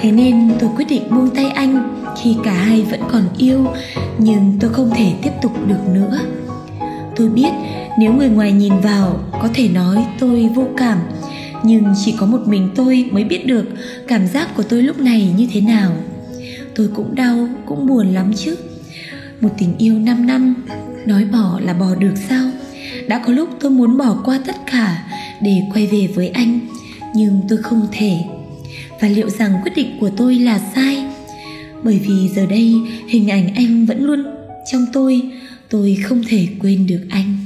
Thế 0.00 0.12
nên 0.12 0.50
tôi 0.58 0.70
quyết 0.76 0.86
định 0.88 1.02
buông 1.10 1.30
tay 1.30 1.50
anh 1.50 2.04
khi 2.22 2.36
cả 2.44 2.52
hai 2.52 2.82
vẫn 2.90 3.00
còn 3.12 3.22
yêu, 3.38 3.66
nhưng 4.18 4.52
tôi 4.60 4.72
không 4.72 4.90
thể 4.96 5.12
tiếp 5.22 5.32
tục 5.42 5.52
được 5.66 5.88
nữa 5.94 6.18
tôi 7.18 7.28
biết, 7.28 7.50
nếu 7.98 8.12
người 8.12 8.28
ngoài 8.28 8.52
nhìn 8.52 8.80
vào, 8.80 9.20
có 9.32 9.48
thể 9.54 9.68
nói 9.68 10.06
tôi 10.18 10.50
vô 10.54 10.68
cảm. 10.76 10.98
Nhưng 11.62 11.84
chỉ 12.04 12.14
có 12.18 12.26
một 12.26 12.40
mình 12.46 12.68
tôi 12.74 13.08
mới 13.12 13.24
biết 13.24 13.46
được 13.46 13.64
cảm 14.08 14.26
giác 14.26 14.56
của 14.56 14.62
tôi 14.62 14.82
lúc 14.82 15.00
này 15.00 15.34
như 15.36 15.48
thế 15.52 15.60
nào. 15.60 15.92
Tôi 16.74 16.88
cũng 16.94 17.14
đau, 17.14 17.48
cũng 17.66 17.86
buồn 17.86 18.14
lắm 18.14 18.32
chứ. 18.36 18.56
Một 19.40 19.48
tình 19.58 19.74
yêu 19.78 19.98
5 19.98 20.26
năm, 20.26 20.54
nói 21.06 21.24
bỏ 21.24 21.60
là 21.64 21.72
bỏ 21.72 21.94
được 21.94 22.14
sao? 22.28 22.50
Đã 23.08 23.22
có 23.26 23.32
lúc 23.32 23.48
tôi 23.60 23.70
muốn 23.70 23.98
bỏ 23.98 24.16
qua 24.24 24.40
tất 24.46 24.56
cả 24.66 25.04
để 25.40 25.62
quay 25.74 25.86
về 25.86 26.08
với 26.14 26.28
anh, 26.28 26.60
nhưng 27.14 27.40
tôi 27.48 27.58
không 27.58 27.86
thể. 27.92 28.16
Và 29.00 29.08
liệu 29.08 29.30
rằng 29.30 29.52
quyết 29.62 29.72
định 29.76 29.96
của 30.00 30.10
tôi 30.16 30.34
là 30.34 30.60
sai? 30.74 31.04
Bởi 31.82 31.98
vì 31.98 32.28
giờ 32.28 32.46
đây 32.46 32.74
hình 33.08 33.30
ảnh 33.30 33.54
anh 33.54 33.86
vẫn 33.86 34.04
luôn 34.04 34.24
trong 34.72 34.86
tôi 34.92 35.22
tôi 35.70 35.98
không 36.04 36.22
thể 36.28 36.48
quên 36.60 36.86
được 36.86 37.00
anh. 37.10 37.36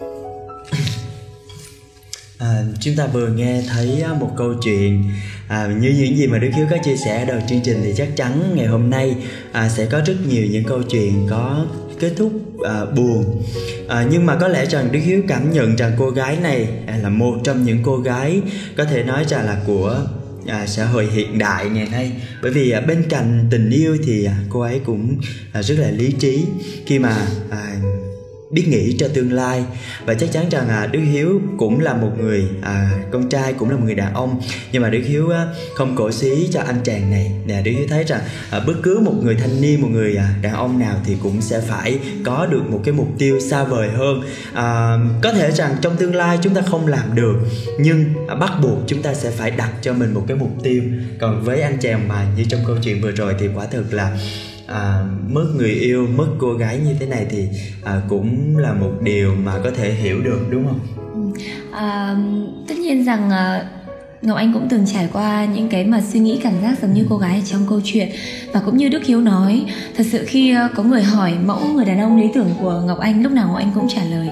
À, 2.38 2.64
chúng 2.80 2.96
ta 2.96 3.06
vừa 3.06 3.28
nghe 3.28 3.62
thấy 3.68 4.02
à, 4.02 4.14
một 4.20 4.30
câu 4.36 4.54
chuyện 4.62 5.04
à, 5.48 5.66
như 5.80 5.88
những 5.88 6.16
gì 6.16 6.26
mà 6.26 6.38
Đức 6.38 6.48
Hiếu 6.56 6.66
có 6.70 6.76
chia 6.84 6.96
sẻ 6.96 7.24
đầu 7.24 7.38
chương 7.48 7.60
trình 7.64 7.80
thì 7.84 7.92
chắc 7.96 8.08
chắn 8.16 8.52
ngày 8.54 8.66
hôm 8.66 8.90
nay 8.90 9.16
à, 9.52 9.68
sẽ 9.68 9.86
có 9.86 10.00
rất 10.06 10.14
nhiều 10.28 10.46
những 10.50 10.64
câu 10.64 10.82
chuyện 10.82 11.26
có 11.30 11.66
kết 12.00 12.12
thúc 12.16 12.32
à, 12.64 12.84
buồn. 12.84 13.42
À, 13.88 14.06
nhưng 14.10 14.26
mà 14.26 14.36
có 14.36 14.48
lẽ 14.48 14.66
rằng 14.66 14.92
Đức 14.92 15.00
Hiếu 15.04 15.22
cảm 15.28 15.52
nhận 15.52 15.76
rằng 15.76 15.92
cô 15.98 16.10
gái 16.10 16.36
này 16.42 16.68
à, 16.86 16.96
là 16.96 17.08
một 17.08 17.38
trong 17.44 17.64
những 17.64 17.78
cô 17.82 17.96
gái 17.96 18.40
có 18.76 18.84
thể 18.84 19.02
nói 19.02 19.24
rằng 19.28 19.46
là 19.46 19.60
của 19.66 20.06
à, 20.46 20.66
xã 20.66 20.84
hội 20.84 21.08
hiện 21.12 21.38
đại 21.38 21.68
ngày 21.68 21.88
nay. 21.92 22.12
Bởi 22.42 22.50
vì 22.50 22.70
à, 22.70 22.80
bên 22.80 23.02
cạnh 23.08 23.46
tình 23.50 23.70
yêu 23.70 23.98
thì 24.06 24.24
à, 24.24 24.36
cô 24.48 24.60
ấy 24.60 24.80
cũng 24.84 25.20
à, 25.52 25.62
rất 25.62 25.78
là 25.78 25.90
lý 25.90 26.12
trí. 26.12 26.44
Khi 26.86 26.98
mà 26.98 27.26
à, 27.50 27.76
biết 28.50 28.64
nghĩ 28.68 28.96
cho 28.98 29.08
tương 29.14 29.32
lai. 29.32 29.64
Và 30.04 30.14
chắc 30.14 30.32
chắn 30.32 30.48
rằng 30.50 30.68
à, 30.68 30.86
Đức 30.86 31.00
Hiếu 31.12 31.40
cũng 31.58 31.80
là 31.80 31.94
một 31.94 32.10
người 32.18 32.44
à, 32.62 32.90
con 33.10 33.28
trai 33.28 33.52
cũng 33.52 33.70
là 33.70 33.76
một 33.76 33.82
người 33.84 33.94
đàn 33.94 34.14
ông. 34.14 34.40
Nhưng 34.72 34.82
mà 34.82 34.90
Đức 34.90 35.02
Hiếu 35.06 35.30
à, 35.30 35.46
không 35.74 35.96
cổ 35.96 36.12
xí 36.12 36.48
cho 36.52 36.60
anh 36.60 36.76
chàng 36.84 37.10
này. 37.10 37.32
Nè 37.46 37.62
Đức 37.62 37.70
Hiếu 37.70 37.86
thấy 37.88 38.04
rằng 38.04 38.20
à, 38.50 38.60
bất 38.66 38.74
cứ 38.82 38.98
một 38.98 39.14
người 39.22 39.34
thanh 39.34 39.60
niên 39.60 39.80
một 39.80 39.88
người 39.92 40.16
à, 40.16 40.34
đàn 40.42 40.52
ông 40.52 40.78
nào 40.78 40.96
thì 41.04 41.16
cũng 41.22 41.42
sẽ 41.42 41.60
phải 41.60 41.98
có 42.24 42.46
được 42.46 42.62
một 42.70 42.80
cái 42.84 42.94
mục 42.94 43.08
tiêu 43.18 43.40
xa 43.40 43.64
vời 43.64 43.88
hơn. 43.88 44.22
À, 44.54 44.96
có 45.22 45.32
thể 45.32 45.50
rằng 45.50 45.76
trong 45.80 45.96
tương 45.96 46.14
lai 46.14 46.38
chúng 46.42 46.54
ta 46.54 46.60
không 46.60 46.86
làm 46.86 47.14
được 47.14 47.36
nhưng 47.78 48.04
à, 48.28 48.34
bắt 48.34 48.52
buộc 48.62 48.78
chúng 48.86 49.02
ta 49.02 49.14
sẽ 49.14 49.30
phải 49.30 49.50
đặt 49.50 49.70
cho 49.82 49.92
mình 49.92 50.14
một 50.14 50.24
cái 50.28 50.36
mục 50.36 50.52
tiêu. 50.62 50.82
Còn 51.20 51.42
với 51.44 51.62
anh 51.62 51.78
chàng 51.80 52.08
mà 52.08 52.26
như 52.36 52.44
trong 52.48 52.60
câu 52.66 52.76
chuyện 52.82 53.02
vừa 53.02 53.10
rồi 53.10 53.34
thì 53.38 53.48
quả 53.54 53.66
thực 53.66 53.92
là 53.92 54.18
à, 54.66 55.04
mất 55.28 55.46
người 55.56 55.70
yêu 55.70 56.06
mất 56.16 56.26
cô 56.38 56.52
gái 56.52 56.78
như 56.78 56.94
thế 57.00 57.06
này 57.06 57.26
thì 57.30 57.48
à, 57.84 58.02
cũng 58.08 58.56
là 58.56 58.72
một 58.72 58.92
điều 59.02 59.34
mà 59.34 59.58
có 59.64 59.70
thể 59.70 59.92
hiểu 59.92 60.22
được 60.22 60.40
đúng 60.50 60.64
không? 60.66 60.80
Ừ. 61.14 61.40
À, 61.72 62.16
tất 62.68 62.74
nhiên 62.78 63.04
rằng 63.04 63.30
à, 63.30 63.70
Ngọc 64.26 64.36
Anh 64.36 64.52
cũng 64.52 64.66
từng 64.68 64.86
trải 64.86 65.08
qua 65.12 65.44
những 65.44 65.68
cái 65.68 65.84
mà 65.84 66.00
suy 66.12 66.20
nghĩ 66.20 66.40
cảm 66.42 66.52
giác 66.62 66.74
giống 66.82 66.94
như 66.94 67.06
cô 67.10 67.16
gái 67.16 67.42
trong 67.46 67.66
câu 67.68 67.80
chuyện. 67.84 68.08
Và 68.52 68.60
cũng 68.60 68.76
như 68.76 68.88
Đức 68.88 69.06
Hiếu 69.06 69.20
nói 69.20 69.64
thật 69.96 70.04
sự 70.10 70.24
khi 70.28 70.54
à, 70.54 70.68
có 70.74 70.82
người 70.82 71.02
hỏi 71.02 71.32
mẫu 71.44 71.60
người 71.74 71.84
đàn 71.84 72.00
ông 72.00 72.20
lý 72.20 72.28
tưởng 72.34 72.48
của 72.60 72.82
Ngọc 72.86 72.98
Anh 72.98 73.22
lúc 73.22 73.32
nào 73.32 73.48
Ngọc 73.48 73.56
Anh 73.56 73.70
cũng 73.74 73.88
trả 73.88 74.04
lời 74.04 74.28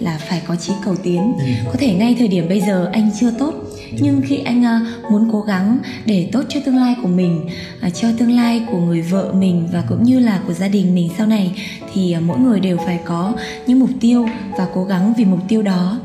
là 0.00 0.18
phải 0.28 0.42
có 0.46 0.56
chí 0.56 0.72
cầu 0.84 0.96
tiến. 1.02 1.32
Ừ. 1.38 1.44
có 1.64 1.74
thể 1.78 1.94
ngay 1.94 2.16
thời 2.18 2.28
điểm 2.28 2.48
bây 2.48 2.60
giờ 2.60 2.90
anh 2.92 3.10
chưa 3.20 3.30
tốt 3.38 3.54
nhưng 4.00 4.22
khi 4.24 4.38
anh 4.44 4.60
uh, 4.60 5.10
muốn 5.12 5.28
cố 5.32 5.40
gắng 5.40 5.78
để 6.04 6.28
tốt 6.32 6.42
cho 6.48 6.60
tương 6.66 6.76
lai 6.76 6.94
của 7.02 7.08
mình 7.08 7.48
uh, 7.86 7.94
cho 7.94 8.08
tương 8.18 8.36
lai 8.36 8.62
của 8.70 8.78
người 8.78 9.02
vợ 9.02 9.32
mình 9.32 9.68
và 9.72 9.82
cũng 9.88 10.02
như 10.02 10.18
là 10.18 10.40
của 10.46 10.52
gia 10.52 10.68
đình 10.68 10.94
mình 10.94 11.10
sau 11.18 11.26
này 11.26 11.62
thì 11.92 12.16
mỗi 12.26 12.38
người 12.38 12.60
đều 12.60 12.76
phải 12.76 13.00
có 13.04 13.32
những 13.66 13.80
mục 13.80 13.90
tiêu 14.00 14.28
và 14.58 14.66
cố 14.74 14.84
gắng 14.84 15.14
vì 15.18 15.24
mục 15.24 15.40
tiêu 15.48 15.62
đó 15.62 15.98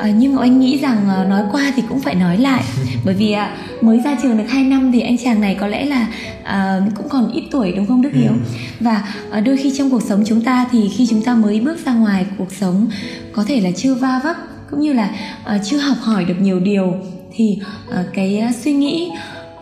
À, 0.00 0.10
nhưng 0.10 0.34
mà 0.34 0.42
anh 0.42 0.60
nghĩ 0.60 0.78
rằng 0.78 1.08
uh, 1.22 1.28
nói 1.28 1.42
qua 1.52 1.72
thì 1.76 1.82
cũng 1.88 2.00
phải 2.00 2.14
nói 2.14 2.38
lại 2.38 2.62
bởi 3.04 3.14
vì 3.14 3.34
uh, 3.34 3.82
mới 3.84 4.00
ra 4.00 4.16
trường 4.22 4.38
được 4.38 4.44
2 4.48 4.64
năm 4.64 4.92
thì 4.92 5.00
anh 5.00 5.18
chàng 5.18 5.40
này 5.40 5.56
có 5.60 5.66
lẽ 5.66 5.84
là 5.84 6.08
uh, 6.40 6.94
cũng 6.96 7.08
còn 7.08 7.32
ít 7.32 7.44
tuổi 7.50 7.72
đúng 7.72 7.86
không 7.86 8.02
Đức 8.02 8.10
Hiếu 8.12 8.32
ừ. 8.32 8.38
và 8.80 9.08
uh, 9.38 9.44
đôi 9.44 9.56
khi 9.56 9.72
trong 9.78 9.90
cuộc 9.90 10.02
sống 10.02 10.22
chúng 10.26 10.40
ta 10.40 10.66
thì 10.72 10.88
khi 10.88 11.06
chúng 11.10 11.22
ta 11.22 11.34
mới 11.34 11.60
bước 11.60 11.86
ra 11.86 11.94
ngoài 11.94 12.26
cuộc 12.38 12.52
sống 12.52 12.88
có 13.32 13.44
thể 13.48 13.60
là 13.60 13.70
chưa 13.76 13.94
va 13.94 14.20
vấp 14.24 14.36
cũng 14.70 14.80
như 14.80 14.92
là 14.92 15.10
uh, 15.56 15.60
chưa 15.64 15.78
học 15.78 15.96
hỏi 16.00 16.24
được 16.24 16.40
nhiều 16.40 16.60
điều 16.60 16.94
thì 17.32 17.58
uh, 17.88 18.06
cái 18.14 18.42
suy 18.64 18.72
nghĩ 18.72 19.10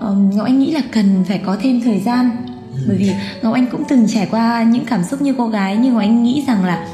um, 0.00 0.30
ngọc 0.30 0.47
anh 0.47 0.59
nghĩ 0.59 0.71
là 0.71 0.83
cần 0.92 1.25
phải 1.28 1.40
có 1.47 1.57
thêm 1.62 1.80
thời 1.80 2.00
gian 2.00 2.30
ừ. 2.73 2.78
bởi 2.88 2.97
vì 2.97 3.12
ngọc 3.42 3.54
anh 3.54 3.66
cũng 3.66 3.83
từng 3.88 4.07
trải 4.09 4.28
qua 4.30 4.62
những 4.62 4.85
cảm 4.85 5.04
xúc 5.04 5.23
như 5.23 5.35
cô 5.38 5.49
gái 5.49 5.78
nhưng 5.80 5.92
ngọc 5.92 6.02
anh 6.02 6.23
nghĩ 6.23 6.45
rằng 6.47 6.64
là 6.64 6.87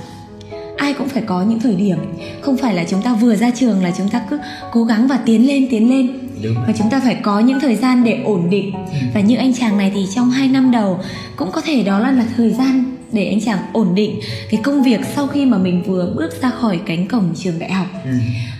ai 0.77 0.95
cũng 0.95 1.09
phải 1.09 1.23
có 1.27 1.43
những 1.43 1.61
thời 1.61 1.75
điểm 1.75 1.99
không 2.41 2.57
phải 2.57 2.75
là 2.75 2.85
chúng 2.91 3.03
ta 3.03 3.15
vừa 3.15 3.37
ra 3.37 3.51
trường 3.51 3.83
là 3.83 3.91
chúng 3.99 4.09
ta 4.09 4.23
cứ 4.31 4.39
cố 4.73 4.85
gắng 4.85 5.07
và 5.07 5.19
tiến 5.25 5.47
lên 5.47 5.67
tiến 5.71 5.91
lên 5.91 6.09
Đúng. 6.43 6.55
và 6.67 6.73
chúng 6.79 6.91
ta 6.91 7.01
phải 7.05 7.15
có 7.15 7.41
những 7.41 7.61
thời 7.61 7.77
gian 7.77 8.05
để 8.05 8.23
ổn 8.25 8.51
định 8.51 8.73
ừ. 8.73 8.81
và 9.15 9.21
như 9.21 9.37
anh 9.37 9.55
chàng 9.55 9.79
này 9.79 9.93
thì 9.95 10.07
trong 10.15 10.31
2 10.31 10.49
năm 10.49 10.71
đầu 10.71 11.01
cũng 11.37 11.53
có 11.53 11.61
thể 11.61 11.83
đó 11.83 11.99
là, 11.99 12.11
là 12.13 12.25
thời 12.37 12.51
gian 12.51 12.85
để 13.13 13.27
anh 13.27 13.41
chàng 13.41 13.59
ổn 13.73 13.95
định 13.95 14.21
cái 14.51 14.61
công 14.63 14.83
việc 14.83 15.01
sau 15.17 15.27
khi 15.27 15.47
mà 15.47 15.59
mình 15.59 15.83
vừa 15.83 16.13
bước 16.17 16.43
ra 16.43 16.51
khỏi 16.51 16.81
cánh 16.87 17.09
cổng 17.09 17.35
trường 17.37 17.59
đại 17.59 17.73
học 17.73 17.87
ừ. 18.05 18.11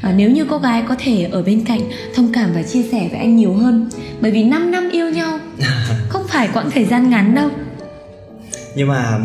à, 0.03 0.13
nếu 0.17 0.31
như 0.31 0.45
cô 0.45 0.59
gái 0.59 0.83
có 0.89 0.97
thể 0.99 1.29
ở 1.33 1.43
bên 1.43 1.65
cạnh 1.65 1.81
thông 2.15 2.33
cảm 2.33 2.51
và 2.55 2.63
chia 2.63 2.83
sẻ 2.83 3.09
với 3.11 3.19
anh 3.19 3.37
nhiều 3.37 3.55
hơn 3.55 3.91
bởi 4.21 4.31
vì 4.31 4.45
5 4.45 4.71
năm 4.71 4.91
yêu 4.91 5.11
nhau 5.11 5.39
không 6.09 6.23
phải 6.29 6.49
quãng 6.53 6.71
thời 6.71 6.85
gian 6.85 7.11
ngắn 7.11 7.35
đâu 7.35 7.51
nhưng 8.75 8.89
mà 8.89 9.19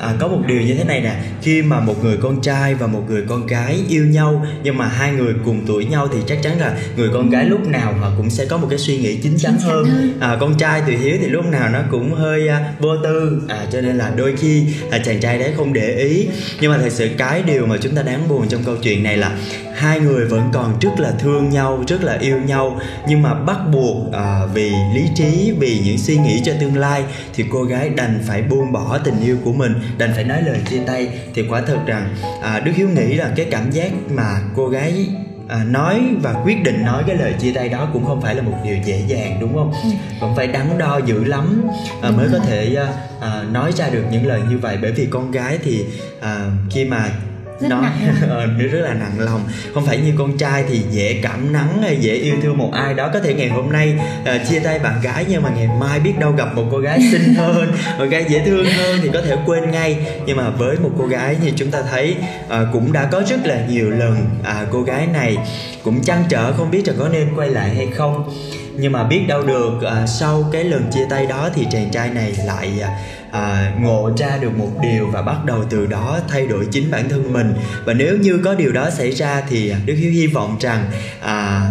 à, 0.00 0.14
có 0.18 0.28
một 0.28 0.40
điều 0.46 0.60
như 0.60 0.74
thế 0.74 0.84
này 0.84 1.00
nè. 1.00 1.14
Khi 1.42 1.62
mà 1.62 1.80
một 1.80 2.04
người 2.04 2.16
con 2.16 2.40
trai 2.40 2.74
và 2.74 2.86
một 2.86 3.02
người 3.08 3.22
con 3.28 3.46
gái 3.46 3.80
yêu 3.88 4.04
nhau 4.04 4.46
nhưng 4.62 4.78
mà 4.78 4.86
hai 4.86 5.12
người 5.12 5.34
cùng 5.44 5.60
tuổi 5.66 5.84
nhau 5.84 6.08
thì 6.12 6.18
chắc 6.26 6.42
chắn 6.42 6.60
là 6.60 6.76
người 6.96 7.08
con 7.14 7.30
gái 7.30 7.44
lúc 7.44 7.66
nào 7.66 7.94
họ 8.00 8.10
cũng 8.16 8.30
sẽ 8.30 8.44
có 8.44 8.56
một 8.56 8.66
cái 8.70 8.78
suy 8.78 8.98
nghĩ 8.98 9.16
chín 9.16 9.38
chắn 9.38 9.56
hơn. 9.58 10.12
À, 10.20 10.36
con 10.40 10.58
trai 10.58 10.82
thì 10.86 10.96
hiếu 10.96 11.16
thì 11.20 11.26
lúc 11.26 11.46
nào 11.46 11.68
nó 11.68 11.80
cũng 11.90 12.14
hơi 12.14 12.48
à, 12.48 12.72
vô 12.78 12.96
tư. 13.04 13.42
À, 13.48 13.66
cho 13.72 13.80
nên 13.80 13.96
là 13.96 14.12
đôi 14.16 14.34
khi 14.36 14.66
à, 14.90 14.98
chàng 15.04 15.20
trai 15.20 15.38
đấy 15.38 15.52
không 15.56 15.72
để 15.72 15.96
ý. 15.96 16.28
Nhưng 16.60 16.70
mà 16.70 16.78
thật 16.78 16.92
sự 16.92 17.10
cái 17.18 17.42
điều 17.42 17.66
mà 17.66 17.76
chúng 17.80 17.94
ta 17.94 18.02
đáng 18.02 18.28
buồn 18.28 18.48
trong 18.48 18.62
câu 18.64 18.76
chuyện 18.82 19.02
này 19.02 19.16
là 19.16 19.38
hai 19.74 20.00
người 20.00 20.24
vẫn 20.24 20.50
còn 20.52 20.78
rất 20.80 21.00
là 21.00 21.12
thương 21.18 21.50
nhau 21.50 21.84
rất 21.88 22.04
là 22.04 22.18
yêu 22.20 22.36
nhau. 22.46 22.80
Nhưng 23.08 23.22
mà 23.22 23.34
bắt 23.34 23.58
buộc 23.72 24.12
à, 24.12 24.40
vì 24.54 24.70
lý 24.94 25.02
trí 25.14 25.52
vì 25.58 25.80
những 25.84 25.98
suy 25.98 26.16
nghĩ 26.16 26.40
cho 26.44 26.52
tương 26.60 26.76
lai 26.76 27.04
thì 27.34 27.44
cô 27.50 27.62
gái 27.62 27.88
đành 27.88 28.20
phải 28.26 28.42
buông 28.42 28.72
bỏ 28.72 28.95
tỏ 28.98 29.04
tình 29.04 29.20
yêu 29.20 29.36
của 29.44 29.52
mình 29.52 29.74
đành 29.98 30.12
phải 30.14 30.24
nói 30.24 30.42
lời 30.42 30.58
chia 30.70 30.80
tay. 30.86 31.08
Thì 31.34 31.44
quả 31.48 31.60
thật 31.60 31.78
rằng 31.86 32.14
à, 32.42 32.60
đức 32.60 32.72
hiếu 32.74 32.88
nghĩ 32.88 33.14
là 33.14 33.32
cái 33.36 33.46
cảm 33.50 33.70
giác 33.70 33.92
mà 34.10 34.40
cô 34.56 34.68
gái 34.68 35.06
à, 35.48 35.64
nói 35.64 36.00
và 36.22 36.32
quyết 36.44 36.62
định 36.64 36.84
nói 36.84 37.02
cái 37.06 37.16
lời 37.16 37.34
chia 37.40 37.52
tay 37.52 37.68
đó 37.68 37.88
cũng 37.92 38.04
không 38.04 38.22
phải 38.22 38.34
là 38.34 38.42
một 38.42 38.56
điều 38.64 38.76
dễ 38.84 39.02
dàng 39.08 39.38
đúng 39.40 39.54
không? 39.54 39.72
Ừ. 39.72 39.88
còn 40.20 40.36
phải 40.36 40.46
đắn 40.46 40.78
đo 40.78 41.00
dữ 41.06 41.24
lắm 41.24 41.62
à, 42.02 42.10
mới 42.10 42.28
có 42.32 42.38
thể 42.38 42.74
à, 42.74 42.88
à, 43.20 43.42
nói 43.52 43.72
ra 43.72 43.88
được 43.88 44.04
những 44.10 44.26
lời 44.26 44.40
như 44.50 44.58
vậy. 44.58 44.78
Bởi 44.82 44.92
vì 44.92 45.06
con 45.06 45.30
gái 45.30 45.58
thì 45.62 45.84
à, 46.20 46.50
khi 46.70 46.84
mà 46.84 47.10
rất 47.60 47.68
nói 47.68 47.90
ờ, 48.28 48.46
nó 48.46 48.64
rất 48.72 48.80
là 48.80 48.94
nặng 48.94 49.20
lòng. 49.20 49.40
Không 49.74 49.86
phải 49.86 49.98
như 49.98 50.12
con 50.18 50.38
trai 50.38 50.64
thì 50.68 50.82
dễ 50.90 51.20
cảm 51.22 51.52
nắng 51.52 51.82
hay 51.82 51.96
dễ 51.96 52.14
yêu 52.14 52.34
thương 52.42 52.58
một 52.58 52.70
ai 52.72 52.94
đó. 52.94 53.10
Có 53.12 53.20
thể 53.20 53.34
ngày 53.34 53.48
hôm 53.48 53.72
nay 53.72 53.94
uh, 54.22 54.48
chia 54.48 54.60
tay 54.60 54.78
bạn 54.78 55.00
gái 55.02 55.24
nhưng 55.28 55.42
mà 55.42 55.50
ngày 55.56 55.68
mai 55.80 56.00
biết 56.00 56.12
đâu 56.18 56.32
gặp 56.32 56.54
một 56.54 56.64
cô 56.70 56.78
gái 56.78 57.00
xinh 57.12 57.34
hơn 57.36 57.72
một 57.98 58.04
gái 58.04 58.24
dễ 58.28 58.42
thương 58.46 58.64
hơn 58.64 58.98
thì 59.02 59.10
có 59.12 59.20
thể 59.22 59.36
quên 59.46 59.70
ngay. 59.70 59.96
Nhưng 60.26 60.36
mà 60.36 60.50
với 60.50 60.76
một 60.78 60.90
cô 60.98 61.06
gái 61.06 61.36
như 61.42 61.50
chúng 61.56 61.70
ta 61.70 61.82
thấy 61.90 62.16
uh, 62.46 62.52
cũng 62.72 62.92
đã 62.92 63.08
có 63.12 63.22
rất 63.28 63.46
là 63.46 63.66
nhiều 63.68 63.90
lần 63.90 64.26
uh, 64.40 64.68
cô 64.72 64.82
gái 64.82 65.06
này 65.06 65.36
cũng 65.82 66.02
chăn 66.02 66.24
trở 66.28 66.52
không 66.52 66.70
biết 66.70 66.88
là 66.88 66.94
có 66.98 67.08
nên 67.08 67.28
quay 67.36 67.48
lại 67.48 67.74
hay 67.74 67.88
không. 67.94 68.32
Nhưng 68.78 68.92
mà 68.92 69.04
biết 69.04 69.24
đâu 69.28 69.42
được 69.42 69.72
uh, 69.76 70.08
sau 70.08 70.44
cái 70.52 70.64
lần 70.64 70.90
chia 70.92 71.06
tay 71.10 71.26
đó 71.26 71.50
thì 71.54 71.66
chàng 71.70 71.90
trai 71.92 72.10
này 72.10 72.36
lại 72.46 72.72
uh, 72.80 72.86
à, 73.32 73.72
ngộ 73.80 74.10
ra 74.16 74.38
được 74.40 74.58
một 74.58 74.70
điều 74.82 75.06
và 75.06 75.22
bắt 75.22 75.44
đầu 75.44 75.64
từ 75.70 75.86
đó 75.86 76.18
thay 76.28 76.46
đổi 76.46 76.66
chính 76.70 76.90
bản 76.90 77.08
thân 77.08 77.32
mình. 77.32 77.54
Và 77.84 77.92
nếu 77.92 78.16
như 78.16 78.38
có 78.44 78.54
điều 78.54 78.72
đó 78.72 78.90
xảy 78.90 79.10
ra 79.10 79.42
thì 79.48 79.72
đức 79.86 79.94
hiếu 79.94 80.10
hy 80.10 80.26
vọng 80.26 80.56
rằng 80.60 80.84
à, 81.20 81.68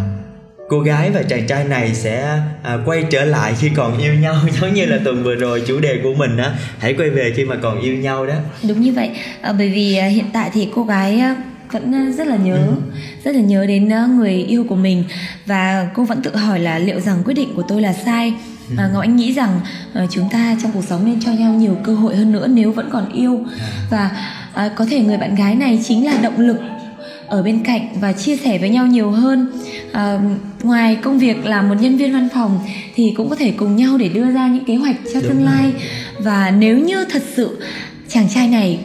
cô 0.70 0.80
gái 0.80 1.10
và 1.10 1.24
chàng 1.24 1.48
trai 1.48 1.64
này 1.64 1.96
sẽ 1.96 2.40
à, 2.64 2.78
quay 2.86 3.04
trở 3.10 3.26
lại 3.26 3.54
khi 3.60 3.70
còn 3.76 3.98
yêu 3.98 4.14
nhau. 4.14 4.36
Giống 4.62 4.74
như 4.74 4.86
là 4.86 5.00
tuần 5.06 5.24
vừa 5.24 5.36
rồi 5.36 5.64
chủ 5.68 5.80
đề 5.80 6.00
của 6.04 6.14
mình 6.14 6.38
á 6.38 6.56
hãy 6.80 6.94
quay 6.94 7.10
về 7.10 7.34
khi 7.36 7.46
mà 7.46 7.56
còn 7.56 7.82
yêu 7.82 7.96
nhau 7.96 8.26
đó. 8.26 8.36
Đúng 8.68 8.82
như 8.82 8.94
vậy. 8.94 9.10
À, 9.42 9.54
bởi 9.58 9.70
vì 9.70 9.96
à, 9.96 10.08
hiện 10.08 10.26
tại 10.34 10.50
thì 10.54 10.68
cô 10.76 10.84
gái 10.84 11.20
à, 11.20 11.36
vẫn 11.72 12.14
rất 12.18 12.28
là 12.28 12.36
nhớ 12.36 12.56
ừ. 12.56 12.74
rất 13.24 13.36
là 13.36 13.42
nhớ 13.42 13.66
đến 13.66 13.94
à, 13.94 14.06
người 14.06 14.34
yêu 14.34 14.66
của 14.70 14.76
mình. 14.76 15.04
Và 15.46 15.90
cô 15.94 16.04
vẫn 16.04 16.22
tự 16.22 16.36
hỏi 16.36 16.60
là 16.60 16.80
liệu 16.80 17.00
rằng 17.00 17.22
quyết 17.26 17.34
định 17.34 17.50
của 17.56 17.64
tôi 17.68 17.82
là 17.82 17.94
sai 17.94 18.34
à, 18.78 18.90
ngọc 18.94 19.02
anh 19.02 19.16
nghĩ 19.16 19.32
rằng 19.32 19.60
uh, 20.04 20.10
chúng 20.12 20.30
ta 20.32 20.56
trong 20.64 20.72
cuộc 20.72 20.84
sống 20.84 21.06
nên 21.06 21.22
cho 21.22 21.32
nhau 21.32 21.54
nhiều 21.54 21.78
cơ 21.84 21.96
hội 21.96 22.16
hơn 22.16 22.32
nữa 22.32 22.48
nếu 22.48 22.72
vẫn 22.72 22.90
còn 22.92 23.14
yêu. 23.14 23.46
Và 23.90 24.12
uh, 24.66 24.72
có 24.76 24.86
thể 24.90 25.02
người 25.02 25.18
bạn 25.18 25.36
gái 25.36 25.56
này 25.56 25.80
chính 25.88 26.06
là 26.06 26.18
động 26.22 26.40
lực 26.40 26.58
ở 27.28 27.44
bên 27.44 27.64
cạnh 27.64 27.88
và 28.02 28.14
chia 28.14 28.38
sẻ 28.38 28.58
với 28.58 28.70
nhau 28.70 28.88
nhiều 28.88 29.12
hơn. 29.12 29.52
À, 29.92 30.20
ngoài 30.64 30.96
công 30.96 31.20
việc 31.20 31.46
là 31.46 31.62
một 31.62 31.76
nhân 31.82 31.98
viên 31.98 32.14
văn 32.14 32.30
phòng 32.34 32.60
thì 32.96 33.14
cũng 33.18 33.30
có 33.30 33.36
thể 33.36 33.52
cùng 33.52 33.76
nhau 33.76 33.98
để 33.98 34.10
đưa 34.10 34.32
ra 34.32 34.48
những 34.48 34.66
kế 34.66 34.76
hoạch 34.76 34.96
cho 35.14 35.22
Đúng 35.22 35.30
tương 35.30 35.46
lai. 35.46 35.64
Rồi. 35.64 35.82
và 36.20 36.52
nếu 36.52 36.78
như 36.78 37.06
thật 37.06 37.24
sự 37.36 37.60
chàng 38.10 38.30
trai 38.30 38.48
này 38.48 38.80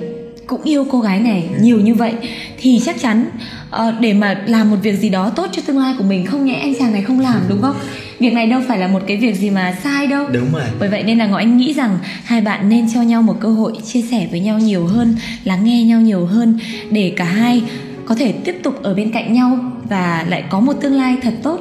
cũng 0.47 0.63
yêu 0.63 0.87
cô 0.91 1.01
gái 1.01 1.21
này 1.21 1.49
nhiều 1.61 1.81
như 1.81 1.95
vậy 1.95 2.15
thì 2.59 2.81
chắc 2.85 3.01
chắn 3.01 3.31
uh, 3.77 3.95
để 4.01 4.13
mà 4.13 4.43
làm 4.47 4.71
một 4.71 4.77
việc 4.83 4.99
gì 4.99 5.09
đó 5.09 5.31
tốt 5.31 5.47
cho 5.53 5.63
tương 5.67 5.79
lai 5.79 5.95
của 5.99 6.05
mình 6.05 6.27
không 6.27 6.45
nhẽ 6.45 6.55
anh 6.55 6.75
chàng 6.79 6.93
này 6.93 7.03
không 7.03 7.21
làm 7.21 7.41
đúng 7.49 7.63
không 7.63 7.77
việc 8.21 8.33
này 8.33 8.47
đâu 8.47 8.61
phải 8.69 8.79
là 8.79 8.89
một 8.89 9.03
cái 9.07 9.17
việc 9.17 9.35
gì 9.35 9.51
mà 9.51 9.77
sai 9.85 10.07
đâu. 10.07 10.27
Đúng 10.33 10.53
rồi. 10.53 10.63
Bởi 10.81 10.89
vậy 10.89 11.03
nên 11.03 11.19
là 11.19 11.27
ngọc 11.27 11.39
anh 11.39 11.57
nghĩ 11.57 11.73
rằng 11.73 11.99
hai 12.25 12.41
bạn 12.41 12.69
nên 12.69 12.87
cho 12.95 13.03
nhau 13.03 13.23
một 13.23 13.37
cơ 13.41 13.49
hội 13.49 13.73
chia 13.85 14.03
sẻ 14.03 14.27
với 14.31 14.41
nhau 14.41 14.59
nhiều 14.59 14.87
hơn 14.87 15.17
lắng 15.45 15.65
nghe 15.65 15.85
nhau 15.85 16.01
nhiều 16.01 16.27
hơn 16.27 16.59
để 16.91 17.13
cả 17.17 17.25
hai 17.25 17.63
có 18.07 18.15
thể 18.15 18.33
tiếp 18.33 18.57
tục 18.63 18.83
ở 18.83 18.95
bên 18.95 19.13
cạnh 19.13 19.33
nhau 19.33 19.59
và 19.89 20.25
lại 20.29 20.45
có 20.51 20.61
một 20.61 20.73
tương 20.73 20.95
lai 20.95 21.17
thật 21.23 21.35
tốt. 21.43 21.61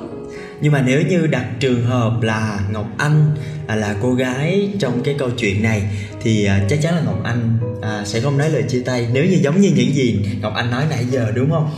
Nhưng 0.61 0.73
mà 0.73 0.83
nếu 0.85 1.01
như 1.01 1.27
đặt 1.27 1.45
trường 1.59 1.85
hợp 1.85 2.21
là 2.21 2.59
ngọc 2.71 2.85
anh 2.97 3.25
à, 3.67 3.75
là 3.75 3.95
cô 4.01 4.13
gái 4.13 4.69
trong 4.79 5.01
cái 5.03 5.15
câu 5.17 5.29
chuyện 5.37 5.63
này 5.63 5.81
thì 6.21 6.45
à, 6.45 6.61
chắc 6.69 6.79
chắn 6.81 6.95
là 6.95 7.01
ngọc 7.01 7.23
anh 7.23 7.57
à, 7.81 8.01
sẽ 8.05 8.21
không 8.21 8.37
nói 8.37 8.49
lời 8.49 8.63
chia 8.69 8.81
tay. 8.85 9.07
Nếu 9.13 9.25
như 9.25 9.37
giống 9.41 9.61
như 9.61 9.71
những 9.75 9.93
gì 9.93 10.19
ngọc 10.41 10.53
anh 10.55 10.71
nói 10.71 10.83
nãy 10.89 11.05
giờ 11.11 11.31
đúng 11.35 11.51
không? 11.51 11.69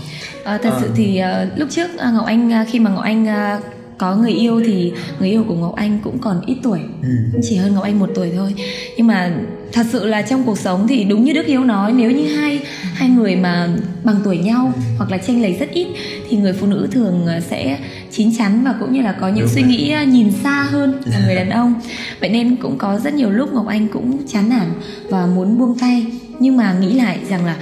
À, 0.44 0.60
thật 0.64 0.70
à. 0.74 0.78
sự 0.82 0.90
thì 0.96 1.22
uh, 1.22 1.60
lúc 1.60 1.70
trước 1.72 1.92
uh, 1.96 2.14
ngọc 2.14 2.26
anh 2.26 2.48
uh, 2.48 2.68
khi 2.72 2.80
mà 2.80 2.92
ngọc 2.92 3.04
anh 3.04 3.24
uh, 3.24 3.64
có 4.02 4.16
người 4.16 4.32
yêu 4.32 4.62
thì 4.66 4.94
người 5.20 5.30
yêu 5.30 5.44
của 5.48 5.56
ngọc 5.56 5.76
anh 5.76 6.00
cũng 6.04 6.18
còn 6.20 6.42
ít 6.46 6.58
tuổi. 6.64 6.80
Ừ. 7.02 7.40
chỉ 7.44 7.56
hơn 7.56 7.74
ngọc 7.74 7.84
anh 7.84 8.00
một 8.00 8.10
tuổi 8.16 8.32
thôi. 8.36 8.56
Nhưng 8.98 9.08
mà 9.08 9.32
thật 9.74 9.86
sự 9.92 10.06
là 10.06 10.22
trong 10.22 10.44
cuộc 10.44 10.58
sống 10.58 10.88
thì 10.88 11.04
đúng 11.04 11.24
như 11.24 11.34
đức 11.34 11.46
hiếu 11.46 11.64
nói 11.64 11.94
nếu 11.94 12.12
như 12.12 12.36
hai 12.36 12.60
hai 12.94 13.10
người 13.10 13.36
mà 13.36 13.70
bằng 14.04 14.16
tuổi 14.24 14.38
nhau 14.38 14.74
hoặc 14.98 15.12
là 15.12 15.18
chênh 15.18 15.42
lệch 15.42 15.60
rất 15.60 15.70
ít 15.72 15.88
thì 16.30 16.38
người 16.38 16.54
phụ 16.54 16.68
nữ 16.68 16.88
thường 16.92 17.26
ờ, 17.28 17.40
sẽ 17.40 17.78
chín 18.12 18.38
chắn 18.38 18.64
và 18.66 18.76
cũng 18.80 18.94
như 18.94 19.02
là 19.02 19.12
có 19.22 19.28
những 19.28 19.40
đúng 19.40 19.50
suy 19.50 19.64
nghĩ 19.64 19.92
ờ, 19.92 20.04
nhìn 20.04 20.32
xa 20.44 20.64
hơn 20.64 21.02
là 21.06 21.22
người 21.26 21.36
đàn 21.36 21.50
ông. 21.62 21.74
Vậy 22.20 22.30
nên 22.30 22.56
cũng 22.56 22.78
có 22.78 23.00
rất 23.04 23.14
nhiều 23.14 23.30
lúc 23.30 23.54
ngọc 23.54 23.68
anh 23.68 23.88
cũng 23.88 24.18
chán 24.28 24.50
nản 24.50 24.68
và 25.10 25.26
muốn 25.26 25.58
buông 25.60 25.80
tay. 25.80 26.06
Nhưng 26.40 26.58
mà 26.58 26.74
nghĩ 26.74 26.94
lại 26.94 27.20
rằng 27.30 27.46
là 27.46 27.56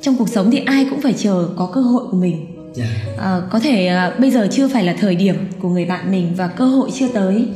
trong 0.00 0.16
cuộc 0.16 0.28
sống 0.28 0.50
thì 0.50 0.58
ai 0.58 0.86
cũng 0.90 1.00
phải 1.00 1.12
chờ 1.12 1.48
có 1.56 1.70
cơ 1.74 1.80
hội 1.80 2.04
của 2.10 2.16
mình 2.16 2.53
yeah. 2.76 3.18
À, 3.18 3.40
có 3.50 3.60
thể 3.60 3.86
à, 3.86 4.12
bây 4.18 4.30
giờ 4.30 4.48
chưa 4.50 4.68
phải 4.68 4.84
là 4.84 4.94
thời 5.00 5.14
điểm 5.14 5.36
của 5.60 5.68
người 5.68 5.84
bạn 5.84 6.10
mình 6.10 6.34
và 6.36 6.48
cơ 6.48 6.64
hội 6.64 6.90
chưa 6.94 7.08
tới 7.08 7.48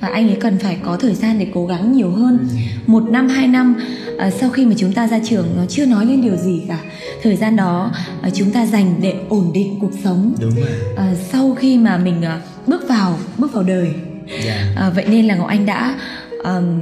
và 0.00 0.08
anh 0.08 0.28
ấy 0.28 0.36
cần 0.40 0.58
phải 0.58 0.78
có 0.82 0.96
thời 0.96 1.14
gian 1.14 1.38
để 1.38 1.46
cố 1.54 1.66
gắng 1.66 1.92
nhiều 1.92 2.10
hơn 2.10 2.38
ừ. 2.38 2.56
một 2.86 3.10
năm 3.10 3.28
hai 3.28 3.46
năm 3.46 3.76
à, 4.18 4.30
sau 4.30 4.50
khi 4.50 4.66
mà 4.66 4.74
chúng 4.76 4.92
ta 4.92 5.06
ra 5.08 5.20
trường 5.24 5.46
nó 5.56 5.62
chưa 5.68 5.86
nói 5.86 6.06
lên 6.06 6.22
điều 6.22 6.36
gì 6.36 6.62
cả 6.68 6.78
thời 7.22 7.36
gian 7.36 7.56
đó 7.56 7.90
à, 8.22 8.30
chúng 8.30 8.50
ta 8.50 8.66
dành 8.66 8.94
để 9.00 9.14
ổn 9.28 9.50
định 9.54 9.78
cuộc 9.80 9.92
sống 10.04 10.34
Đúng 10.40 10.54
rồi. 10.54 10.68
À, 10.96 11.14
sau 11.32 11.54
khi 11.54 11.78
mà 11.78 11.96
mình 11.96 12.22
à, 12.22 12.40
bước 12.66 12.88
vào 12.88 13.18
bước 13.38 13.52
vào 13.52 13.62
đời 13.62 13.88
yeah. 14.28 14.44
Dạ. 14.44 14.72
à, 14.76 14.90
vậy 14.90 15.04
nên 15.08 15.26
là 15.26 15.36
ngọc 15.36 15.48
anh 15.48 15.66
đã 15.66 15.94
um, 16.44 16.80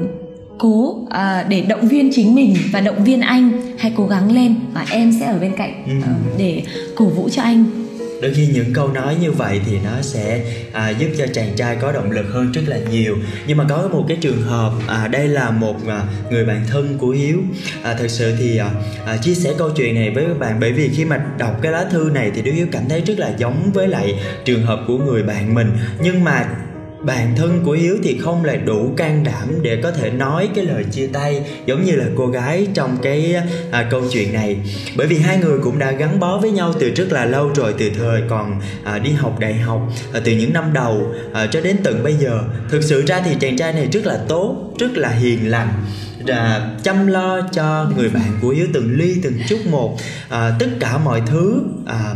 cố 0.58 1.06
à, 1.10 1.44
để 1.48 1.60
động 1.60 1.88
viên 1.88 2.10
chính 2.12 2.34
mình 2.34 2.56
và 2.72 2.80
động 2.80 3.04
viên 3.04 3.20
anh 3.20 3.74
hãy 3.78 3.92
cố 3.96 4.06
gắng 4.06 4.32
lên 4.32 4.54
và 4.72 4.86
em 4.90 5.12
sẽ 5.20 5.26
ở 5.26 5.38
bên 5.38 5.52
cạnh 5.56 6.02
à, 6.04 6.12
để 6.38 6.62
cổ 6.96 7.04
vũ 7.04 7.28
cho 7.28 7.42
anh 7.42 7.81
đôi 8.22 8.32
khi 8.34 8.46
những 8.46 8.72
câu 8.72 8.88
nói 8.88 9.16
như 9.20 9.32
vậy 9.32 9.60
thì 9.66 9.78
nó 9.84 10.02
sẽ 10.02 10.40
à, 10.72 10.90
giúp 10.90 11.08
cho 11.18 11.26
chàng 11.34 11.52
trai 11.56 11.76
có 11.76 11.92
động 11.92 12.10
lực 12.10 12.26
hơn 12.30 12.52
rất 12.52 12.62
là 12.66 12.76
nhiều. 12.90 13.16
Nhưng 13.46 13.56
mà 13.56 13.64
có 13.68 13.88
một 13.92 14.04
cái 14.08 14.16
trường 14.20 14.42
hợp 14.42 14.72
à, 14.86 15.08
đây 15.08 15.28
là 15.28 15.50
một 15.50 15.76
à, 15.86 16.04
người 16.30 16.44
bạn 16.44 16.64
thân 16.70 16.98
của 16.98 17.10
hiếu. 17.10 17.38
À, 17.82 17.94
thật 17.98 18.08
sự 18.08 18.34
thì 18.38 18.56
à, 18.56 18.70
à, 19.06 19.16
chia 19.16 19.34
sẻ 19.34 19.52
câu 19.58 19.70
chuyện 19.70 19.94
này 19.94 20.10
với 20.10 20.24
các 20.28 20.38
bạn 20.38 20.60
bởi 20.60 20.72
vì 20.72 20.90
khi 20.96 21.04
mà 21.04 21.24
đọc 21.38 21.58
cái 21.62 21.72
lá 21.72 21.84
thư 21.90 22.10
này 22.14 22.30
thì 22.34 22.42
đứa 22.42 22.52
hiếu 22.52 22.66
cảm 22.72 22.82
thấy 22.88 23.00
rất 23.00 23.18
là 23.18 23.32
giống 23.38 23.70
với 23.74 23.88
lại 23.88 24.14
trường 24.44 24.62
hợp 24.62 24.84
của 24.86 24.98
người 24.98 25.22
bạn 25.22 25.54
mình. 25.54 25.72
Nhưng 26.02 26.24
mà 26.24 26.46
bản 27.04 27.34
thân 27.36 27.60
của 27.64 27.72
hiếu 27.72 27.96
thì 28.02 28.18
không 28.18 28.44
lại 28.44 28.56
đủ 28.56 28.94
can 28.96 29.24
đảm 29.24 29.48
để 29.62 29.80
có 29.82 29.90
thể 29.90 30.10
nói 30.10 30.48
cái 30.54 30.64
lời 30.64 30.84
chia 30.92 31.06
tay 31.06 31.44
giống 31.66 31.84
như 31.84 31.96
là 31.96 32.04
cô 32.16 32.26
gái 32.26 32.66
trong 32.74 32.96
cái 33.02 33.34
à, 33.70 33.88
câu 33.90 34.02
chuyện 34.12 34.32
này. 34.32 34.56
Bởi 34.96 35.06
vì 35.06 35.18
hai 35.18 35.38
người 35.38 35.58
cũng 35.62 35.78
đã 35.78 35.90
gắn 35.90 36.20
bó 36.20 36.38
với 36.38 36.50
nhau 36.50 36.72
từ 36.80 36.90
rất 36.94 37.12
là 37.12 37.24
lâu 37.24 37.50
rồi 37.54 37.74
từ 37.78 37.90
thời 37.98 38.22
còn 38.28 38.60
à, 38.84 38.98
đi 38.98 39.10
học 39.10 39.38
đại 39.38 39.54
học 39.54 39.80
à, 40.12 40.20
từ 40.24 40.32
những 40.32 40.52
năm 40.52 40.72
đầu 40.72 41.14
à, 41.32 41.46
cho 41.46 41.60
đến 41.60 41.76
tận 41.84 42.02
bây 42.02 42.14
giờ. 42.14 42.38
Thực 42.70 42.82
sự 42.82 43.02
ra 43.06 43.22
thì 43.24 43.36
chàng 43.40 43.56
trai 43.56 43.72
này 43.72 43.88
rất 43.92 44.06
là 44.06 44.18
tốt 44.28 44.56
rất 44.78 44.96
là 44.96 45.08
hiền 45.08 45.50
lành 45.50 45.68
à, 46.26 46.70
chăm 46.82 47.06
lo 47.06 47.40
cho 47.52 47.90
người 47.96 48.08
bạn 48.08 48.38
của 48.42 48.48
hiếu 48.48 48.66
từng 48.74 48.92
ly 48.98 49.16
từng 49.22 49.38
chút 49.48 49.58
một 49.70 49.96
à, 50.28 50.52
tất 50.58 50.68
cả 50.80 50.98
mọi 50.98 51.22
thứ 51.26 51.62
à, 51.86 52.14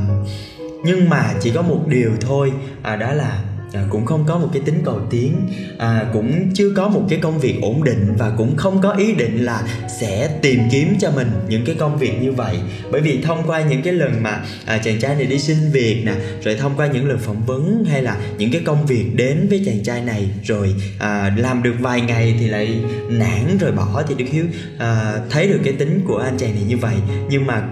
nhưng 0.85 1.09
mà 1.09 1.35
chỉ 1.41 1.51
có 1.51 1.63
một 1.63 1.81
điều 1.87 2.11
thôi 2.21 2.53
à, 2.83 2.97
đó 2.97 3.13
là 3.13 3.39
à, 3.73 3.85
cũng 3.91 4.07
không 4.07 4.25
có 4.27 4.39
một 4.39 4.49
cái 4.53 4.63
tính 4.65 4.83
cầu 4.85 5.01
tiến. 5.11 5.33
À, 5.79 6.07
cũng 6.13 6.51
chưa 6.55 6.71
có 6.77 6.89
một 6.89 7.03
cái 7.09 7.19
công 7.19 7.39
việc 7.39 7.59
ổn 7.63 7.85
định 7.85 8.15
và 8.19 8.33
cũng 8.39 8.57
không 8.57 8.81
có 8.83 8.93
ý 8.93 9.15
định 9.15 9.45
là 9.45 9.63
sẽ 10.01 10.39
tìm 10.43 10.61
kiếm 10.73 10.97
cho 11.01 11.11
mình 11.11 11.29
những 11.49 11.65
cái 11.65 11.77
công 11.79 11.99
việc 11.99 12.23
như 12.23 12.33
vậy. 12.33 12.57
Bởi 12.91 13.01
vì 13.01 13.21
thông 13.23 13.43
qua 13.47 13.63
những 13.63 13.83
cái 13.83 13.93
lần 13.93 14.23
mà 14.23 14.45
à, 14.65 14.79
chàng 14.79 14.99
trai 15.01 15.15
này 15.15 15.25
đi 15.25 15.39
xin 15.39 15.57
việc 15.73 16.03
nè 16.07 16.15
rồi 16.43 16.57
thông 16.57 16.77
qua 16.77 16.87
những 16.87 17.09
lần 17.09 17.19
phỏng 17.19 17.47
vấn 17.47 17.85
hay 17.91 18.03
là 18.03 18.17
những 18.39 18.51
cái 18.51 18.63
công 18.65 18.87
việc 18.87 19.05
đến 19.15 19.47
với 19.51 19.63
chàng 19.67 19.83
trai 19.83 20.03
này 20.03 20.29
rồi 20.45 20.75
à, 20.99 21.35
làm 21.37 21.63
được 21.63 21.75
vài 21.81 22.01
ngày 22.01 22.37
thì 22.41 22.49
lại 22.49 22.81
nản 23.11 23.59
rồi 23.61 23.73
bỏ 23.73 24.03
thì 24.09 24.15
đức 24.19 24.25
hiếu 24.33 24.45
à, 24.79 25.19
thấy 25.31 25.49
được 25.49 25.61
cái 25.65 25.73
tính 25.73 26.01
của 26.07 26.17
anh 26.19 26.39
chàng 26.39 26.55
này 26.55 26.65
như 26.69 26.77
vậy. 26.77 26.95
Nhưng 27.31 27.47
mà 27.47 27.63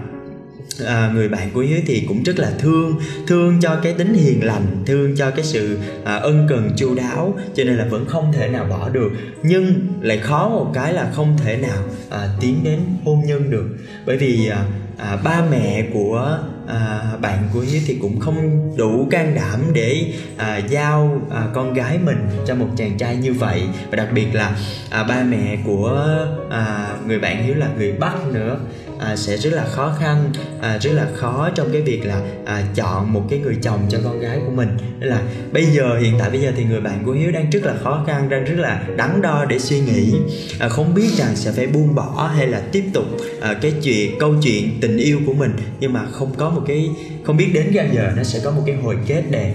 à, 0.85 1.11
người 1.13 1.29
bạn 1.29 1.49
của 1.53 1.59
hiếu 1.59 1.79
thì 1.85 2.05
cũng 2.07 2.23
rất 2.23 2.39
là 2.39 2.51
thương 2.59 2.99
thương 3.27 3.59
cho 3.61 3.75
cái 3.83 3.93
tính 3.93 4.13
hiền 4.13 4.45
lành 4.45 4.83
thương 4.85 5.15
cho 5.15 5.31
cái 5.31 5.45
sự 5.45 5.77
à, 6.03 6.15
ân 6.15 6.47
cần 6.49 6.71
chu 6.77 6.95
đáo 6.95 7.37
cho 7.55 7.63
nên 7.63 7.77
là 7.77 7.85
vẫn 7.85 8.05
không 8.05 8.33
thể 8.33 8.47
nào 8.47 8.65
bỏ 8.69 8.89
được. 8.89 9.11
Nhưng 9.43 9.87
lại 10.01 10.17
khó 10.17 10.49
một 10.49 10.71
cái 10.73 10.93
là 10.93 11.11
không 11.13 11.37
thể 11.37 11.57
nào 11.57 11.83
à, 12.09 12.27
tiến 12.41 12.59
đến 12.63 12.79
hôn 13.05 13.21
nhân 13.25 13.51
được. 13.51 13.67
Bởi 14.05 14.17
vì 14.17 14.47
à, 14.47 14.65
à, 14.97 15.17
ba 15.23 15.43
mẹ 15.51 15.87
của 15.93 16.39
à, 16.67 17.01
bạn 17.21 17.49
của 17.53 17.59
hiếu 17.59 17.81
thì 17.85 17.97
cũng 18.01 18.19
không 18.19 18.71
đủ 18.77 19.07
can 19.11 19.35
đảm 19.35 19.59
để 19.73 20.13
à, 20.37 20.57
giao 20.57 21.21
à, 21.31 21.47
con 21.53 21.73
gái 21.73 21.97
mình 22.05 22.27
cho 22.47 22.55
một 22.55 22.67
chàng 22.77 22.97
trai 22.97 23.15
như 23.15 23.33
vậy. 23.33 23.61
Và 23.91 23.95
đặc 23.95 24.07
biệt 24.13 24.27
là 24.33 24.57
à, 24.89 25.03
ba 25.03 25.23
mẹ 25.23 25.57
của 25.65 26.17
à, 26.49 26.87
người 27.07 27.19
bạn 27.19 27.43
hiếu 27.43 27.55
là 27.55 27.67
người 27.77 27.91
bắc 27.91 28.27
nữa 28.33 28.59
à, 28.99 29.15
sẽ 29.15 29.37
rất 29.37 29.53
là 29.53 29.65
khó 29.65 29.95
khăn 29.99 30.31
à, 30.61 30.77
rất 30.81 30.91
là 30.93 31.07
khó 31.15 31.49
trong 31.55 31.67
cái 31.73 31.81
việc 31.81 32.05
là 32.05 32.21
à, 32.45 32.63
chọn 32.75 33.13
một 33.13 33.23
cái 33.29 33.39
người 33.39 33.55
chồng 33.61 33.79
cho 33.89 33.99
con 34.03 34.19
gái 34.19 34.39
của 34.45 34.51
mình. 34.51 34.69
Nên 34.99 35.09
là 35.09 35.21
bây 35.51 35.65
giờ 35.65 35.99
hiện 36.01 36.13
tại 36.19 36.29
bây 36.29 36.41
giờ 36.41 36.51
thì 36.57 36.63
người 36.63 36.81
bạn 36.81 37.03
của 37.05 37.11
hiếu 37.11 37.31
đang 37.31 37.49
rất 37.49 37.63
là 37.63 37.73
khó 37.83 38.03
khăn 38.07 38.29
đang 38.29 38.43
rất 38.43 38.55
là 38.57 38.83
đắn 38.97 39.21
đo 39.21 39.45
để 39.49 39.59
suy 39.59 39.79
nghĩ. 39.79 40.13
À, 40.59 40.69
không 40.69 40.93
biết 40.93 41.09
rằng 41.17 41.35
sẽ 41.35 41.51
phải 41.51 41.67
buông 41.67 41.95
bỏ 41.95 42.31
hay 42.37 42.47
là 42.47 42.61
tiếp 42.71 42.83
tục 42.93 43.05
à, 43.41 43.53
cái 43.61 43.73
chuyện 43.83 44.19
câu 44.19 44.35
chuyện 44.43 44.77
tình 44.81 44.97
yêu 44.97 45.19
của 45.25 45.33
mình. 45.33 45.51
Nhưng 45.79 45.93
mà 45.93 46.05
không 46.11 46.33
có 46.37 46.49
một 46.49 46.61
cái 46.67 46.89
không 47.23 47.37
biết 47.37 47.51
đến 47.53 47.71
bao 47.75 47.85
giờ 47.93 48.11
nó 48.17 48.23
sẽ 48.23 48.39
có 48.43 48.51
một 48.51 48.61
cái 48.65 48.75
hồi 48.75 48.97
kết 49.07 49.23
đẹp. 49.29 49.53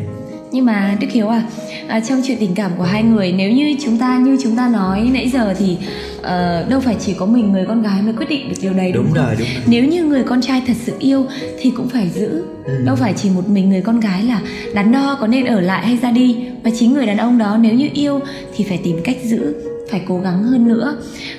Nhưng 0.53 0.65
mà 0.65 0.97
đức 1.01 1.07
hiếu 1.11 1.29
à, 1.29 1.43
à 1.89 2.01
trong 2.09 2.21
chuyện 2.27 2.39
tình 2.41 2.55
cảm 2.55 2.73
của 2.77 2.83
hai 2.83 3.03
người 3.03 3.33
nếu 3.33 3.53
như 3.53 3.77
chúng 3.85 3.99
ta 3.99 4.19
như 4.19 4.37
chúng 4.43 4.57
ta 4.57 4.69
nói 4.69 5.11
nãy 5.13 5.29
giờ 5.29 5.55
thì 5.59 5.77
uh, 6.21 6.69
đâu 6.71 6.81
phải 6.81 6.97
chỉ 7.01 7.15
có 7.15 7.27
mình 7.27 7.53
người 7.53 7.65
con 7.69 7.83
gái 7.83 8.03
mới 8.03 8.13
quyết 8.13 8.29
định 8.29 8.49
được 8.49 8.57
điều 8.63 8.73
đấy 8.73 8.93
đúng, 8.93 9.05
đúng 9.05 9.15
rồi 9.15 9.35
đúng 9.39 9.49
rồi. 9.55 9.63
nếu 9.67 9.85
như 9.85 10.05
người 10.05 10.23
con 10.23 10.41
trai 10.41 10.63
thật 10.67 10.77
sự 10.87 10.93
yêu 10.99 11.27
thì 11.59 11.73
cũng 11.77 11.89
phải 11.89 12.11
giữ. 12.15 12.45
Ừ. 12.65 12.73
đâu 12.85 12.97
phải 12.97 13.15
chỉ 13.17 13.31
một 13.31 13.49
mình 13.49 13.71
người 13.71 13.83
con 13.83 14.01
gái 14.01 14.23
là 14.23 14.41
đắn 14.75 14.93
đo 14.93 15.19
có 15.21 15.27
nên 15.27 15.45
ở 15.45 15.61
lại 15.61 15.87
hay 15.87 15.99
ra 16.03 16.11
đi. 16.11 16.37
Và 16.63 16.71
chính 16.79 16.93
người 16.93 17.07
đàn 17.07 17.17
ông 17.17 17.39
đó 17.39 17.59
nếu 17.61 17.75
như 17.75 17.89
yêu 17.95 18.21
thì 18.57 18.65
phải 18.69 18.81
tìm 18.85 18.97
cách 19.05 19.17
giữ 19.25 19.55
phải 19.91 20.03
cố 20.09 20.21
gắng 20.21 20.43
hơn 20.43 20.69
nữa. 20.69 20.97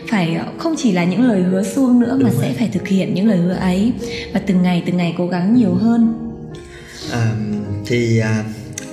Phải 0.08 0.36
ờ, 0.36 0.46
không 0.58 0.76
chỉ 0.78 0.92
là 0.92 1.04
những 1.04 1.28
lời 1.28 1.42
hứa 1.42 1.64
suông 1.64 2.00
nữa 2.00 2.12
Đúng 2.12 2.24
mà 2.24 2.30
rồi. 2.30 2.42
sẽ 2.42 2.54
phải 2.54 2.70
thực 2.74 2.88
hiện 2.88 3.14
những 3.14 3.28
lời 3.28 3.38
hứa 3.38 3.54
ấy. 3.54 3.94
Và 4.34 4.40
từng 4.46 4.62
ngày 4.62 4.84
từng 4.86 4.98
ngày 4.98 5.16
cố 5.18 5.28
gắng 5.28 5.56
nhiều 5.56 5.74
hơn. 5.74 6.14
À, 7.12 7.32
thì 7.86 8.20
à, 8.20 8.44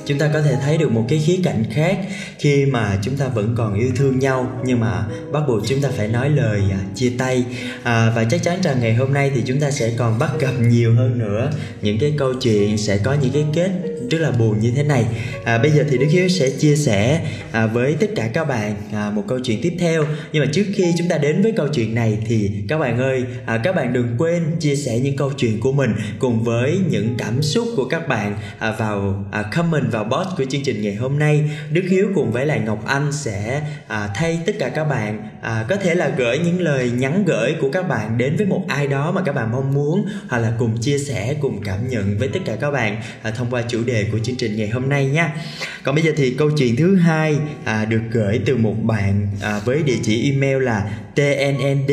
chúng 0.08 0.18
ta 0.18 0.30
có 0.32 0.42
thể 0.42 0.56
thấy 0.62 0.78
được 0.78 0.92
một 0.92 1.04
cái 1.08 1.22
khía 1.26 1.40
cạnh 1.44 1.64
khác 1.70 1.98
khi 2.38 2.66
mà 2.66 2.98
chúng 3.02 3.16
ta 3.16 3.28
vẫn 3.28 3.54
còn 3.56 3.74
yêu 3.74 3.90
thương 3.96 4.18
nhau. 4.18 4.60
Nhưng 4.64 4.80
mà 4.80 5.04
bắt 5.32 5.42
buộc 5.48 5.66
chúng 5.66 5.80
ta 5.80 5.88
phải 5.96 6.08
nói 6.08 6.30
lời 6.30 6.62
à, 6.70 6.80
chia 6.94 7.12
tay. 7.18 7.44
À, 7.82 8.12
và 8.16 8.24
chắc 8.24 8.42
chắn 8.42 8.60
rằng 8.62 8.76
ngày 8.80 8.94
hôm 8.94 9.12
nay 9.12 9.30
thì 9.34 9.42
chúng 9.46 9.60
ta 9.60 9.70
sẽ 9.70 9.92
còn 9.98 10.18
bắt 10.18 10.30
gặp 10.40 10.52
nhiều 10.60 10.94
hơn 10.94 11.18
nữa. 11.18 11.50
Những 11.82 11.98
cái 11.98 12.14
câu 12.18 12.34
chuyện 12.34 12.78
sẽ 12.78 12.98
có 12.98 13.16
những 13.22 13.32
cái 13.32 13.44
kết 13.54 13.70
rất 14.10 14.20
là 14.20 14.30
buồn 14.30 14.60
như 14.60 14.72
thế 14.76 14.82
này. 14.82 15.04
À, 15.44 15.58
bây 15.58 15.70
giờ 15.70 15.84
thì 15.90 15.98
đức 15.98 16.06
hiếu 16.10 16.28
sẽ 16.28 16.50
chia 16.50 16.76
sẻ 16.76 17.20
à, 17.52 17.66
với 17.66 17.96
tất 18.00 18.06
cả 18.16 18.30
các 18.34 18.44
bạn 18.44 18.74
à, 18.92 19.10
một 19.10 19.24
câu 19.28 19.38
chuyện 19.44 19.58
tiếp 19.62 19.72
theo. 19.78 20.04
Nhưng 20.32 20.44
mà 20.44 20.50
trước 20.52 20.64
khi 20.74 20.92
chúng 20.98 21.08
ta 21.08 21.18
đến 21.18 21.42
với 21.42 21.52
câu 21.52 21.68
chuyện 21.68 21.94
này 21.94 22.18
thì 22.26 22.50
các 22.68 22.78
bạn 22.78 22.98
ơi 22.98 23.24
à, 23.46 23.60
các 23.64 23.76
bạn 23.76 23.92
đừng 23.92 24.14
quên 24.18 24.42
chia 24.60 24.76
sẻ 24.76 24.98
những 24.98 25.16
câu 25.16 25.32
chuyện 25.36 25.60
của 25.60 25.72
mình 25.72 25.90
cùng 26.18 26.44
với 26.44 26.78
những 26.90 27.14
cảm 27.18 27.42
xúc 27.42 27.68
của 27.76 27.84
các 27.84 28.08
bạn 28.08 28.36
à, 28.58 28.72
vào 28.78 29.24
à, 29.32 29.42
comment 29.42 29.92
vào 29.92 30.04
post 30.04 30.28
của 30.38 30.44
chương 30.50 30.62
trình 30.62 30.82
ngày 30.82 30.94
hôm 30.94 31.18
nay. 31.18 31.50
Đức 31.72 31.82
hiếu 31.90 32.08
cùng 32.14 32.32
với 32.32 32.46
lại 32.46 32.60
ngọc 32.66 32.86
anh 32.86 33.12
sẽ 33.12 33.62
à, 33.88 34.08
thay 34.14 34.38
tất 34.46 34.52
cả 34.58 34.68
các 34.68 34.84
bạn 34.84 35.28
à, 35.42 35.64
có 35.68 35.76
thể 35.76 35.94
là 35.94 36.12
gửi 36.16 36.38
những 36.38 36.60
lời 36.60 36.90
nhắn 36.90 37.24
gửi 37.26 37.54
của 37.60 37.70
các 37.70 37.88
bạn 37.88 38.18
đến 38.18 38.36
với 38.36 38.46
một 38.46 38.64
ai 38.68 38.86
đó 38.86 39.12
mà 39.12 39.22
các 39.24 39.34
bạn 39.34 39.52
mong 39.52 39.74
muốn 39.74 40.06
hoặc 40.28 40.38
là 40.38 40.52
cùng 40.58 40.80
chia 40.80 40.98
sẻ 40.98 41.34
cùng 41.40 41.62
cảm 41.64 41.88
nhận 41.88 42.18
với 42.18 42.28
tất 42.28 42.40
cả 42.44 42.56
các 42.60 42.70
bạn 42.70 43.02
à, 43.22 43.30
thông 43.30 43.50
qua 43.50 43.62
chủ 43.68 43.84
đề 43.84 43.97
đề 43.98 44.10
của 44.12 44.18
chương 44.18 44.36
trình 44.36 44.56
ngày 44.56 44.68
hôm 44.68 44.88
nay 44.88 45.06
nha 45.06 45.34
còn 45.82 45.94
bây 45.94 46.04
giờ 46.04 46.12
thì 46.16 46.30
câu 46.30 46.50
chuyện 46.50 46.76
thứ 46.76 46.96
hai 46.96 47.38
à, 47.64 47.84
được 47.84 48.00
gửi 48.10 48.40
từ 48.46 48.56
một 48.56 48.74
bạn 48.82 49.26
à, 49.42 49.60
với 49.64 49.82
địa 49.82 49.98
chỉ 50.02 50.32
email 50.32 50.62
là 50.62 50.90
tnnd 51.14 51.92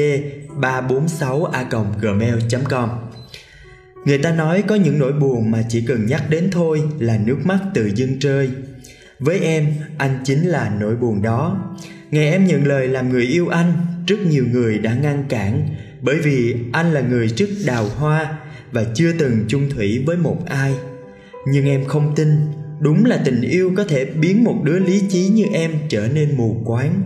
346 0.56 1.46
a 1.46 1.66
gmail 2.02 2.36
com. 2.70 2.90
Người 4.06 4.18
ta 4.18 4.32
nói 4.32 4.64
có 4.68 4.76
những 4.76 5.00
nỗi 5.00 5.14
buồn 5.14 5.52
mà 5.52 5.64
chỉ 5.70 5.84
cần 5.88 6.06
nhắc 6.06 6.30
đến 6.30 6.50
thôi 6.52 6.82
là 7.00 7.18
nước 7.26 7.38
mắt 7.44 7.60
tự 7.74 7.92
dưng 7.96 8.20
rơi. 8.20 8.50
Với 9.20 9.40
em 9.40 9.68
anh 9.98 10.20
chính 10.24 10.48
là 10.48 10.72
nỗi 10.80 10.96
buồn 10.96 11.22
đó. 11.22 11.70
Ngày 12.12 12.32
em 12.32 12.46
nhận 12.46 12.68
lời 12.68 12.88
làm 12.88 13.10
người 13.10 13.24
yêu 13.24 13.48
anh 13.48 13.74
rất 14.08 14.20
nhiều 14.20 14.46
người 14.52 14.78
đã 14.78 14.94
ngăn 14.94 15.26
cản 15.30 15.68
bởi 16.02 16.16
vì 16.20 16.56
anh 16.74 16.94
là 16.94 17.02
người 17.02 17.28
rất 17.28 17.50
đào 17.66 17.90
hoa 17.90 18.38
và 18.72 18.84
chưa 18.96 19.12
từng 19.20 19.46
chung 19.48 19.70
thủy 19.70 20.04
với 20.06 20.18
một 20.18 20.46
ai 20.46 20.76
nhưng 21.46 21.66
em 21.66 21.86
không 21.86 22.16
tin. 22.16 22.38
Đúng 22.80 23.06
là 23.06 23.22
tình 23.26 23.42
yêu 23.42 23.72
có 23.78 23.84
thể 23.84 24.06
biến 24.06 24.44
một 24.44 24.62
đứa 24.64 24.80
lý 24.80 25.02
trí 25.10 25.28
như 25.28 25.46
em 25.54 25.72
trở 25.90 26.08
nên 26.08 26.38
mù 26.38 26.62
quáng. 26.66 27.02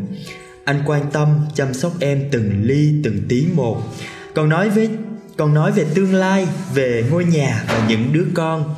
Anh 0.63 0.81
quan 0.85 1.11
tâm 1.11 1.27
chăm 1.55 1.73
sóc 1.73 1.93
em 1.99 2.23
từng 2.31 2.63
ly, 2.63 2.93
từng 3.03 3.21
tí 3.29 3.45
một. 3.55 3.81
Còn 4.35 4.49
nói 4.49 4.69
với, 4.69 4.89
còn 5.37 5.53
nói 5.53 5.71
về 5.71 5.85
tương 5.95 6.13
lai, 6.13 6.47
về 6.73 7.03
ngôi 7.11 7.25
nhà 7.25 7.63
và 7.67 7.85
những 7.89 8.13
đứa 8.13 8.25
con, 8.33 8.75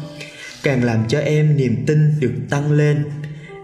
càng 0.63 0.83
làm 0.83 1.07
cho 1.07 1.19
em 1.19 1.57
niềm 1.57 1.83
tin 1.87 2.19
được 2.19 2.33
tăng 2.49 2.71
lên. 2.71 3.03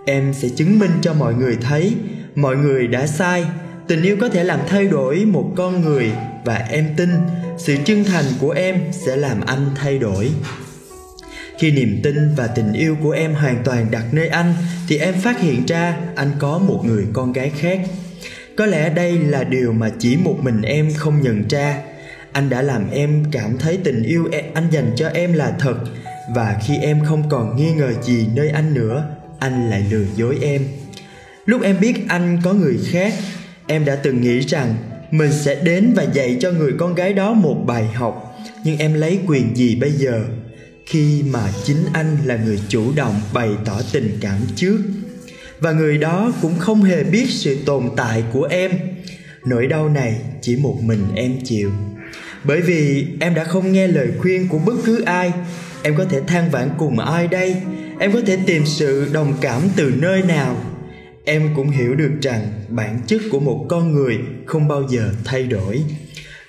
Em 0.06 0.34
sẽ 0.34 0.50
chứng 0.50 0.80
minh 0.80 0.92
cho 1.02 1.14
mọi 1.14 1.34
người 1.34 1.58
thấy, 1.62 1.96
mọi 2.36 2.58
người 2.58 2.88
đã 2.88 3.08
sai. 3.08 3.46
Tình 3.88 4.04
yêu 4.04 4.18
có 4.22 4.30
thể 4.30 4.44
làm 4.44 4.60
thay 4.68 4.88
đổi 4.88 5.26
một 5.26 5.54
con 5.56 5.82
người 5.82 6.12
và 6.46 6.56
em 6.56 6.86
tin 6.98 7.10
sự 7.58 7.76
chân 7.86 8.04
thành 8.04 8.26
của 8.40 8.52
em 8.52 8.82
sẽ 8.92 9.16
làm 9.16 9.42
anh 9.42 9.70
thay 9.76 10.00
đổi 10.00 10.30
khi 11.60 11.72
niềm 11.72 12.00
tin 12.04 12.36
và 12.36 12.48
tình 12.48 12.74
yêu 12.74 12.98
của 13.04 13.12
em 13.12 13.34
hoàn 13.34 13.64
toàn 13.64 13.88
đặt 13.92 14.04
nơi 14.12 14.28
anh, 14.28 14.54
thì 14.88 14.98
em 14.98 15.14
phát 15.14 15.40
hiện 15.40 15.66
ra 15.66 15.98
anh 16.16 16.32
có 16.40 16.58
một 16.58 16.82
người 16.86 17.06
con 17.14 17.34
gái 17.34 17.52
khác. 17.60 17.80
Có 18.56 18.66
lẽ 18.66 18.90
đây 18.90 19.20
là 19.20 19.44
điều 19.44 19.74
mà 19.74 19.92
chỉ 20.00 20.18
một 20.18 20.38
mình 20.42 20.62
em 20.62 20.94
không 20.94 21.22
nhận 21.22 21.48
ra. 21.48 21.82
Anh 22.32 22.50
đã 22.50 22.62
làm 22.62 22.92
em 22.92 23.24
cảm 23.32 23.58
thấy 23.58 23.78
tình 23.84 24.04
yêu 24.04 24.30
e- 24.32 24.44
anh 24.54 24.70
dành 24.72 24.92
cho 24.96 25.08
em 25.08 25.34
là 25.34 25.54
thật. 25.60 25.78
Và 26.36 26.60
khi 26.68 26.78
em 26.78 27.06
không 27.06 27.30
còn 27.30 27.56
nghi 27.56 27.72
ngờ 27.72 27.94
gì 28.04 28.28
nơi 28.36 28.50
anh 28.50 28.74
nữa, 28.74 29.04
anh 29.40 29.70
lại 29.70 29.86
lừa 29.92 30.06
dối 30.16 30.38
em. 30.42 30.62
Lúc 31.46 31.62
em 31.62 31.80
biết 31.80 32.08
anh 32.08 32.40
có 32.44 32.54
người 32.54 32.80
khác, 32.92 33.14
em 33.68 33.86
đã 33.86 33.96
từng 33.96 34.22
nghĩ 34.22 34.40
rằng 34.40 34.76
mình 35.12 35.32
sẽ 35.32 35.56
đến 35.56 35.94
và 35.96 36.04
dạy 36.04 36.38
cho 36.40 36.52
người 36.52 36.72
con 36.80 36.96
gái 36.96 37.14
đó 37.14 37.34
một 37.34 37.64
bài 37.66 37.86
học. 37.94 38.38
Nhưng 38.64 38.78
em 38.78 38.94
lấy 38.94 39.20
quyền 39.28 39.56
gì 39.58 39.76
bây 39.76 39.92
giờ? 39.92 40.24
Khi 40.88 41.24
mà 41.32 41.52
chính 41.64 41.78
anh 41.94 42.18
là 42.26 42.38
người 42.46 42.60
chủ 42.68 42.94
động 42.96 43.22
bày 43.34 43.50
tỏ 43.66 43.82
tình 43.92 44.18
cảm 44.22 44.38
trước. 44.56 44.78
Và 45.60 45.72
người 45.72 45.98
đó 45.98 46.34
cũng 46.42 46.60
không 46.60 46.84
hề 46.84 47.04
biết 47.04 47.26
sự 47.30 47.58
tồn 47.66 47.90
tại 47.96 48.24
của 48.34 48.44
em. 48.44 48.72
Nỗi 49.46 49.68
đau 49.68 49.90
này 49.90 50.16
chỉ 50.42 50.56
một 50.56 50.78
mình 50.82 51.02
em 51.16 51.38
chịu. 51.44 51.72
Bởi 52.44 52.62
vì 52.62 53.08
em 53.20 53.36
đã 53.36 53.44
không 53.44 53.72
nghe 53.72 53.88
lời 53.88 54.08
khuyên 54.20 54.48
của 54.48 54.60
bất 54.60 54.76
cứ 54.86 55.02
ai. 55.02 55.32
Em 55.84 55.96
có 55.98 56.06
thể 56.06 56.22
than 56.28 56.50
vãn 56.52 56.70
cùng 56.78 57.00
ai 57.00 57.28
đây? 57.28 57.56
Em 58.00 58.12
có 58.12 58.22
thể 58.26 58.38
tìm 58.46 58.66
sự 58.66 59.10
đồng 59.14 59.34
cảm 59.42 59.62
từ 59.76 59.94
nơi 59.98 60.22
nào? 60.22 60.62
Em 61.26 61.50
cũng 61.56 61.70
hiểu 61.70 61.96
được 61.96 62.12
rằng 62.22 62.48
bản 62.70 63.00
chất 63.08 63.22
của 63.32 63.40
một 63.40 63.66
con 63.70 63.94
người 63.94 64.18
không 64.46 64.68
bao 64.68 64.84
giờ 64.90 65.10
thay 65.26 65.44
đổi 65.44 65.84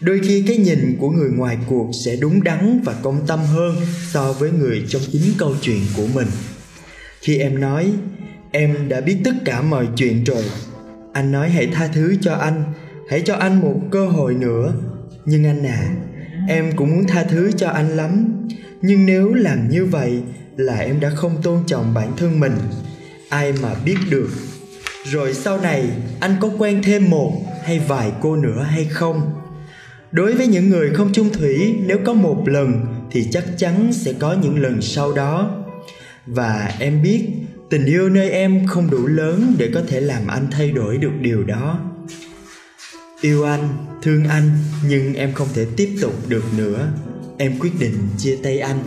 đôi 0.01 0.21
khi 0.23 0.45
cái 0.47 0.57
nhìn 0.57 0.97
của 1.01 1.11
người 1.11 1.31
ngoài 1.31 1.59
cuộc 1.67 1.91
sẽ 2.05 2.17
đúng 2.17 2.45
đắn 2.45 2.81
và 2.85 2.95
công 3.03 3.27
tâm 3.27 3.41
hơn 3.41 3.77
so 4.13 4.33
với 4.33 4.51
người 4.51 4.85
trong 4.89 5.03
chính 5.13 5.33
câu 5.39 5.55
chuyện 5.61 5.81
của 5.97 6.07
mình. 6.15 6.29
Khi 7.21 7.39
em 7.39 7.61
nói, 7.61 7.93
em 8.51 8.89
đã 8.89 9.01
biết 9.01 9.17
tất 9.25 9.35
cả 9.45 9.63
mọi 9.63 9.89
chuyện 9.97 10.25
rồi. 10.25 10.45
Anh 11.13 11.33
nói 11.33 11.51
hãy 11.51 11.67
tha 11.67 11.89
thứ 11.95 12.17
cho 12.21 12.35
anh, 12.35 12.65
hãy 13.11 13.23
cho 13.25 13.35
anh 13.35 13.61
một 13.61 13.81
cơ 13.91 14.09
hội 14.09 14.35
nữa. 14.35 14.75
Nhưng 15.25 15.47
anh 15.47 15.67
à 15.67 15.97
em 16.49 16.73
cũng 16.77 16.91
muốn 16.91 17.07
tha 17.07 17.25
thứ 17.25 17.53
cho 17.53 17.69
anh 17.69 17.97
lắm. 17.97 18.27
Nhưng 18.83 19.07
nếu 19.07 19.35
làm 19.35 19.69
như 19.69 19.85
vậy 19.85 20.23
là 20.57 20.79
em 20.79 21.01
đã 21.01 21.11
không 21.11 21.43
tôn 21.43 21.59
trọng 21.67 21.95
bản 21.95 22.13
thân 22.17 22.41
mình. 22.41 22.57
Ai 23.29 23.53
mà 23.63 23.75
biết 23.85 23.97
được? 24.11 24.31
Rồi 25.05 25.35
sau 25.35 25.61
này, 25.61 25.85
anh 26.21 26.37
có 26.41 26.51
quen 26.59 26.81
thêm 26.85 27.11
một 27.11 27.33
hay 27.65 27.79
vài 27.79 28.13
cô 28.21 28.37
nữa 28.37 28.67
hay 28.71 28.85
không? 28.85 29.33
Đối 30.13 30.35
với 30.35 30.47
những 30.47 30.69
người 30.69 30.91
không 30.95 31.11
chung 31.13 31.33
thủy, 31.33 31.75
nếu 31.87 31.99
có 32.05 32.13
một 32.13 32.49
lần 32.49 32.87
thì 33.11 33.27
chắc 33.31 33.45
chắn 33.59 33.93
sẽ 33.93 34.13
có 34.13 34.37
những 34.43 34.63
lần 34.63 34.83
sau 34.83 35.13
đó. 35.13 35.65
Và 36.27 36.73
em 36.79 37.03
biết, 37.03 37.27
tình 37.71 37.85
yêu 37.85 38.09
nơi 38.09 38.31
em 38.31 38.67
không 38.67 38.91
đủ 38.91 39.07
lớn 39.07 39.55
để 39.59 39.71
có 39.75 39.83
thể 39.89 40.01
làm 40.01 40.27
anh 40.27 40.47
thay 40.51 40.71
đổi 40.71 40.99
được 40.99 41.13
điều 41.21 41.45
đó. 41.45 41.81
Yêu 43.21 43.45
anh, 43.45 43.69
thương 44.03 44.25
anh, 44.25 44.51
nhưng 44.89 45.15
em 45.15 45.33
không 45.33 45.49
thể 45.55 45.67
tiếp 45.77 45.89
tục 46.01 46.15
được 46.29 46.45
nữa. 46.57 46.89
Em 47.39 47.59
quyết 47.61 47.73
định 47.81 47.95
chia 48.19 48.37
tay 48.43 48.59
anh. 48.59 48.79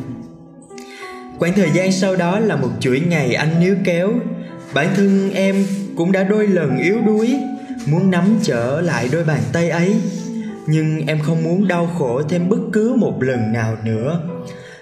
Quãng 1.39 1.53
thời 1.55 1.69
gian 1.73 1.91
sau 1.91 2.15
đó 2.15 2.39
là 2.39 2.55
một 2.55 2.69
chuỗi 2.79 2.99
ngày 2.99 3.33
anh 3.33 3.59
níu 3.59 3.75
kéo. 3.85 4.13
Bản 4.73 4.93
thân 4.95 5.31
em 5.33 5.65
cũng 5.95 6.11
đã 6.11 6.23
đôi 6.23 6.47
lần 6.47 6.77
yếu 6.77 7.01
đuối, 7.05 7.35
muốn 7.85 8.11
nắm 8.11 8.39
trở 8.43 8.81
lại 8.81 9.09
đôi 9.11 9.23
bàn 9.23 9.41
tay 9.53 9.69
ấy 9.69 9.95
nhưng 10.71 11.05
em 11.07 11.19
không 11.19 11.43
muốn 11.43 11.67
đau 11.67 11.87
khổ 11.87 12.21
thêm 12.29 12.49
bất 12.49 12.59
cứ 12.73 12.93
một 12.97 13.23
lần 13.23 13.53
nào 13.53 13.77
nữa. 13.85 14.21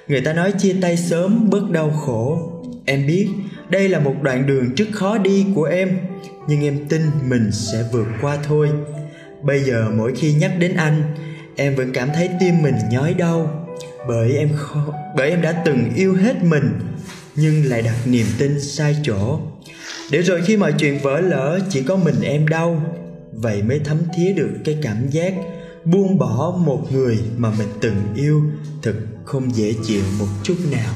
Người 0.07 0.21
ta 0.21 0.33
nói 0.33 0.51
chia 0.51 0.75
tay 0.81 0.97
sớm 0.97 1.49
bớt 1.49 1.69
đau 1.71 1.91
khổ. 1.91 2.51
Em 2.85 3.07
biết 3.07 3.27
đây 3.69 3.89
là 3.89 3.99
một 3.99 4.15
đoạn 4.21 4.47
đường 4.47 4.75
rất 4.75 4.85
khó 4.91 5.17
đi 5.17 5.45
của 5.55 5.63
em. 5.63 5.97
Nhưng 6.47 6.63
em 6.63 6.87
tin 6.89 7.01
mình 7.27 7.51
sẽ 7.51 7.83
vượt 7.91 8.07
qua 8.21 8.37
thôi. 8.43 8.69
Bây 9.41 9.59
giờ 9.59 9.91
mỗi 9.95 10.13
khi 10.15 10.33
nhắc 10.33 10.51
đến 10.59 10.73
anh 10.75 11.03
em 11.55 11.75
vẫn 11.75 11.91
cảm 11.93 12.09
thấy 12.13 12.29
tim 12.39 12.61
mình 12.61 12.75
nhói 12.91 13.13
đau. 13.13 13.67
Bởi 14.07 14.37
em 14.37 14.49
khó, 14.55 14.93
bởi 15.17 15.29
em 15.29 15.41
đã 15.41 15.51
từng 15.65 15.89
yêu 15.95 16.15
hết 16.15 16.43
mình 16.43 16.79
nhưng 17.35 17.65
lại 17.65 17.81
đặt 17.81 17.95
niềm 18.05 18.25
tin 18.37 18.61
sai 18.61 18.95
chỗ. 19.03 19.39
Để 20.11 20.21
rồi 20.21 20.41
khi 20.45 20.57
mọi 20.57 20.73
chuyện 20.77 20.99
vỡ 21.01 21.21
lỡ 21.21 21.59
chỉ 21.69 21.83
có 21.83 21.95
mình 21.95 22.21
em 22.23 22.47
đau. 22.47 22.95
Vậy 23.33 23.63
mới 23.63 23.79
thấm 23.85 23.97
thía 24.15 24.33
được 24.33 24.51
cái 24.65 24.77
cảm 24.81 25.09
giác 25.09 25.33
buông 25.85 26.17
bỏ 26.17 26.53
một 26.57 26.91
người 26.91 27.19
mà 27.37 27.49
mình 27.57 27.67
từng 27.81 27.95
yêu 28.15 28.43
thật 28.81 28.93
không 29.25 29.55
dễ 29.55 29.73
chịu 29.83 30.03
một 30.19 30.27
chút 30.43 30.55
nào. 30.71 30.93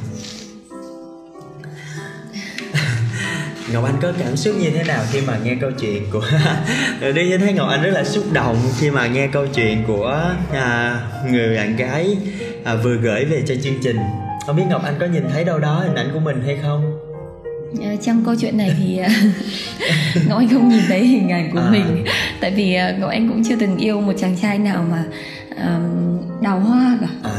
Ngọc 3.74 3.86
Anh 3.86 3.96
có 4.02 4.14
cảm 4.20 4.38
xúc 4.38 4.56
như 4.60 4.70
thế 4.70 4.84
nào 4.84 5.04
khi 5.12 5.22
mà 5.22 5.40
nghe 5.44 5.56
câu 5.62 5.72
chuyện 5.72 6.04
của 6.12 6.24
đi 7.16 7.30
như 7.30 7.38
thấy 7.38 7.54
Ngọc 7.54 7.70
Anh 7.70 7.84
rất 7.84 7.92
là 7.92 8.04
xúc 8.04 8.24
động 8.34 8.58
khi 8.80 8.92
mà 8.92 9.08
nghe 9.08 9.28
câu 9.28 9.48
chuyện 9.48 9.84
của 9.88 10.34
à, 10.52 11.00
người 11.30 11.58
bạn 11.58 11.76
gái 11.76 12.18
à, 12.64 12.76
vừa 12.76 12.96
gửi 12.96 13.26
về 13.26 13.44
cho 13.48 13.56
chương 13.64 13.80
trình. 13.84 13.98
Không 14.46 14.56
biết 14.56 14.64
Ngọc 14.70 14.84
Anh 14.84 14.96
có 15.00 15.06
nhìn 15.06 15.24
thấy 15.34 15.44
đâu 15.44 15.60
đó 15.60 15.80
hình 15.80 15.96
ảnh 15.96 16.10
của 16.14 16.20
mình 16.20 16.44
hay 16.46 16.58
không? 16.64 16.93
Ờ, 17.82 17.96
trong 18.02 18.26
câu 18.26 18.36
chuyện 18.40 18.58
này 18.58 18.72
thì 18.80 18.98
ờ, 18.98 19.10
Ngọc 20.28 20.40
Anh 20.40 20.50
không 20.50 20.70
nhìn 20.70 20.84
thấy 20.88 21.06
hình 21.06 21.30
ảnh 21.30 21.52
của 21.54 21.60
à. 21.60 21.70
mình. 21.72 22.06
Tại 22.42 22.52
vì 22.52 22.76
ờ, 22.76 22.94
Ngọc 23.00 23.10
Anh 23.10 23.30
cũng 23.30 23.44
chưa 23.44 23.56
từng 23.56 23.78
yêu 23.78 24.02
một 24.02 24.14
chàng 24.18 24.36
trai 24.42 24.60
nào 24.60 24.86
mà 24.92 25.04
uh, 25.52 26.42
đào 26.42 26.60
hoa 26.60 26.98
cả. 27.02 27.08
À. 27.24 27.32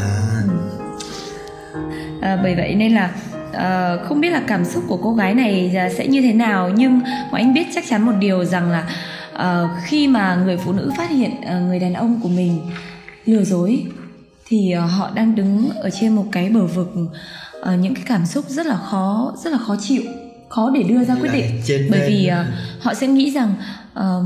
À, 2.21 2.39
bởi 2.43 2.55
vậy 2.55 2.75
nên 2.75 2.95
là 2.95 3.11
uh, 3.51 4.09
không 4.09 4.21
biết 4.21 4.31
là 4.31 4.43
cảm 4.47 4.65
xúc 4.65 4.85
của 4.89 4.97
cô 4.97 5.15
gái 5.15 5.35
này 5.35 5.77
sẽ 5.97 6.07
như 6.07 6.23
thế 6.23 6.33
nào. 6.33 6.71
Nhưng 6.77 6.99
Ngọc 6.99 7.33
Anh 7.33 7.55
biết 7.55 7.67
chắc 7.75 7.85
chắn 7.89 8.03
một 8.03 8.13
điều 8.21 8.45
rằng 8.45 8.71
là 8.71 8.89
uh, 9.35 9.71
khi 9.85 10.09
mà 10.09 10.35
người 10.35 10.57
phụ 10.57 10.73
nữ 10.73 10.93
phát 10.97 11.11
hiện 11.11 11.31
uh, 11.31 11.69
người 11.69 11.79
đàn 11.79 11.95
ông 11.95 12.21
của 12.23 12.29
mình 12.29 12.61
lừa 13.27 13.45
dối 13.45 13.87
thì 14.47 14.75
uh, 14.85 14.91
họ 14.91 15.11
đang 15.15 15.35
đứng 15.35 15.71
ở 15.71 15.91
trên 15.91 16.17
một 16.17 16.25
cái 16.33 16.49
bờ 16.49 16.67
vực 16.67 16.93
uh, 16.97 17.79
những 17.81 17.95
cái 17.95 18.05
cảm 18.07 18.27
xúc 18.27 18.45
rất 18.49 18.67
là 18.67 18.77
khó 18.77 19.35
rất 19.45 19.53
là 19.53 19.59
khó 19.59 19.77
chịu 19.81 20.03
khó 20.55 20.71
để 20.75 20.83
đưa 20.83 21.05
ra 21.05 21.15
quyết 21.15 21.31
định. 21.33 21.45
bởi 21.91 22.09
vì 22.09 22.31
uh, 22.31 22.83
họ 22.85 22.95
sẽ 22.95 23.07
nghĩ 23.07 23.31
rằng 23.31 23.55
uh, 23.93 24.25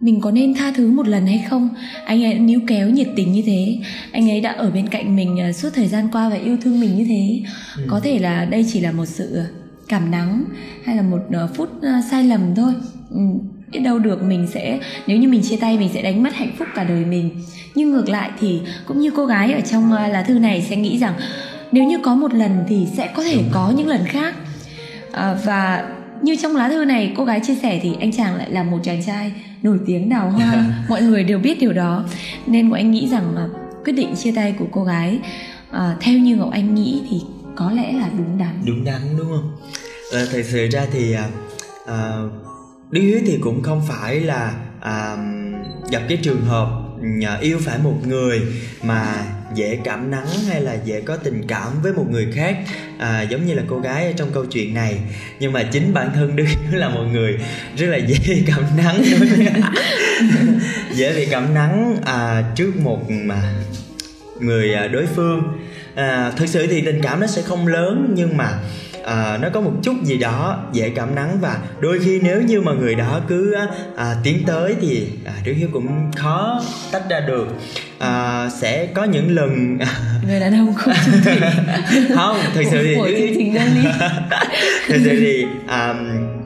mình 0.00 0.20
có 0.20 0.30
nên 0.30 0.54
tha 0.54 0.72
thứ 0.76 0.90
một 0.90 1.08
lần 1.08 1.26
hay 1.26 1.44
không? 1.50 1.68
Anh 2.04 2.24
ấy 2.24 2.38
níu 2.38 2.60
kéo 2.66 2.90
nhiệt 2.90 3.08
tình 3.16 3.32
như 3.32 3.42
thế. 3.46 3.78
Anh 4.12 4.30
ấy 4.30 4.40
đã 4.40 4.52
ở 4.52 4.70
bên 4.70 4.88
cạnh 4.88 5.16
mình 5.16 5.38
uh, 5.50 5.56
suốt 5.56 5.68
thời 5.74 5.86
gian 5.86 6.08
qua 6.12 6.28
và 6.28 6.36
yêu 6.36 6.56
thương 6.62 6.80
mình 6.80 6.96
như 6.96 7.04
thế. 7.08 7.42
Ừ. 7.76 7.82
có 7.88 8.00
thể 8.00 8.18
là 8.18 8.44
đây 8.44 8.66
chỉ 8.72 8.80
là 8.80 8.92
một 8.92 9.06
sự 9.06 9.42
cảm 9.88 10.10
nắng 10.10 10.44
hay 10.84 10.96
là 10.96 11.02
một 11.02 11.20
phút 11.54 11.68
sai 12.10 12.24
lầm 12.24 12.54
thôi. 12.54 12.72
Ừ, 13.10 13.20
biết 13.72 13.80
đâu 13.80 13.98
được 13.98 14.22
mình 14.22 14.46
sẽ 14.54 14.80
nếu 15.06 15.18
như 15.18 15.28
mình 15.28 15.42
chia 15.42 15.56
tay 15.56 15.78
mình 15.78 15.90
sẽ 15.94 16.02
đánh 16.02 16.22
mất 16.22 16.34
hạnh 16.34 16.52
phúc 16.58 16.68
cả 16.74 16.84
đời 16.84 17.04
mình. 17.04 17.30
Nhưng 17.74 17.90
ngược 17.90 18.08
lại 18.08 18.30
thì 18.40 18.60
cũng 18.86 19.00
như 19.00 19.10
cô 19.16 19.26
gái 19.26 19.52
ở 19.52 19.60
trong 19.60 19.92
lá 19.92 20.22
thư 20.22 20.38
này 20.38 20.66
sẽ 20.68 20.76
nghĩ 20.76 20.98
rằng 20.98 21.14
nếu 21.72 21.84
như 21.84 21.98
có 22.02 22.14
một 22.14 22.34
lần 22.34 22.64
thì 22.68 22.86
sẽ 22.96 23.12
có 23.14 23.22
thể 23.22 23.42
có 23.52 23.72
những 23.76 23.88
lần 23.88 24.04
khác 24.04 24.34
à, 25.16 25.36
và 25.44 25.88
như 26.22 26.36
trong 26.36 26.56
lá 26.56 26.68
thư 26.68 26.84
này 26.84 27.12
cô 27.16 27.24
gái 27.24 27.40
chia 27.46 27.54
sẻ 27.54 27.80
thì 27.82 27.96
anh 28.00 28.12
chàng 28.12 28.36
lại 28.36 28.50
là 28.50 28.62
một 28.62 28.78
chàng 28.82 29.02
trai 29.06 29.32
nổi 29.62 29.78
tiếng 29.86 30.08
đào 30.08 30.30
hoa. 30.30 30.64
Mọi 30.88 31.02
người 31.02 31.24
đều 31.24 31.38
biết 31.38 31.60
điều 31.60 31.72
đó. 31.72 32.04
Nên 32.46 32.68
ngọc 32.68 32.78
anh 32.78 32.90
nghĩ 32.90 33.08
rằng 33.08 33.34
là 33.34 33.46
quyết 33.84 33.92
định 33.92 34.14
chia 34.16 34.32
tay 34.32 34.54
của 34.58 34.66
cô 34.70 34.84
gái 34.84 35.18
à, 35.70 35.96
theo 36.00 36.18
như 36.18 36.36
ngọc 36.36 36.50
anh 36.52 36.74
nghĩ 36.74 37.02
thì 37.10 37.20
có 37.56 37.70
lẽ 37.70 37.92
là 37.92 38.08
đúng 38.18 38.38
đắn. 38.38 38.62
Đúng 38.66 38.84
đắn 38.84 39.00
đúng 39.18 39.28
không? 39.28 39.56
À, 40.12 40.24
thật 40.32 40.42
sự 40.44 40.68
ra 40.72 40.86
thì 40.92 41.12
à, 41.12 41.28
à, 41.86 42.16
đức 42.90 43.00
hiếu 43.00 43.20
thì 43.26 43.38
cũng 43.40 43.62
không 43.62 43.82
phải 43.88 44.20
là 44.20 44.54
à, 44.80 45.16
gặp 45.90 46.02
cái 46.08 46.18
trường 46.22 46.44
hợp 46.44 46.68
yêu 47.40 47.58
phải 47.60 47.78
một 47.78 47.96
người 48.06 48.40
mà 48.82 49.24
dễ 49.54 49.78
cảm 49.84 50.10
nắng 50.10 50.26
hay 50.48 50.60
là 50.60 50.76
dễ 50.84 51.00
có 51.00 51.16
tình 51.16 51.42
cảm 51.48 51.82
với 51.82 51.92
một 51.92 52.06
người 52.10 52.32
khác. 52.34 52.56
À, 52.98 53.22
giống 53.22 53.46
như 53.46 53.54
là 53.54 53.62
cô 53.66 53.78
gái 53.78 54.14
trong 54.16 54.28
câu 54.32 54.46
chuyện 54.46 54.74
này. 54.74 54.98
Nhưng 55.40 55.52
mà 55.52 55.62
chính 55.62 55.94
bản 55.94 56.10
thân 56.14 56.36
đức 56.36 56.44
là 56.72 56.88
một 56.88 57.04
người 57.12 57.38
rất 57.76 57.86
là 57.86 57.96
dễ 57.96 58.42
cảm 58.46 58.62
nắng. 58.76 59.02
Dễ 60.94 61.16
bị 61.16 61.26
cảm 61.30 61.54
nắng 61.54 61.96
à, 62.04 62.44
trước 62.56 62.76
một 62.76 63.10
mà 63.10 63.54
người 64.40 64.74
à, 64.74 64.86
đối 64.86 65.06
phương. 65.06 65.42
À, 65.94 66.32
thực 66.36 66.46
sự 66.48 66.66
thì 66.66 66.80
tình 66.80 67.00
cảm 67.02 67.20
nó 67.20 67.26
sẽ 67.26 67.42
không 67.42 67.66
lớn 67.66 68.12
nhưng 68.14 68.36
mà 68.36 68.58
à, 69.06 69.38
nó 69.42 69.48
có 69.50 69.60
một 69.60 69.72
chút 69.82 69.94
gì 70.02 70.16
đó 70.16 70.64
dễ 70.72 70.90
cảm 70.90 71.14
nắng 71.14 71.38
và 71.40 71.58
đôi 71.80 71.98
khi 72.04 72.20
nếu 72.22 72.42
như 72.42 72.60
mà 72.60 72.72
người 72.72 72.94
đó 72.94 73.20
cứ 73.28 73.56
à, 73.96 74.14
tiến 74.22 74.42
tới 74.46 74.74
thì 74.80 75.06
à, 75.24 75.32
đứa 75.44 75.52
hiếu 75.52 75.68
cũng 75.72 76.10
khó 76.16 76.62
tách 76.92 77.02
ra 77.10 77.20
được. 77.20 77.48
À, 77.98 78.48
sẽ 78.60 78.86
có 78.86 79.04
những 79.04 79.34
lần 79.34 79.78
người 80.26 80.40
đàn 80.40 80.58
ông 80.58 80.74
không 80.74 80.94
chung 81.06 81.20
thủy 81.24 81.34
không 82.14 82.36
thực 82.54 82.62
sự 82.70 82.82
thì 82.82 82.96
thực 84.88 85.00
sự 85.04 85.16
thì 85.20 85.44
à, 85.66 85.94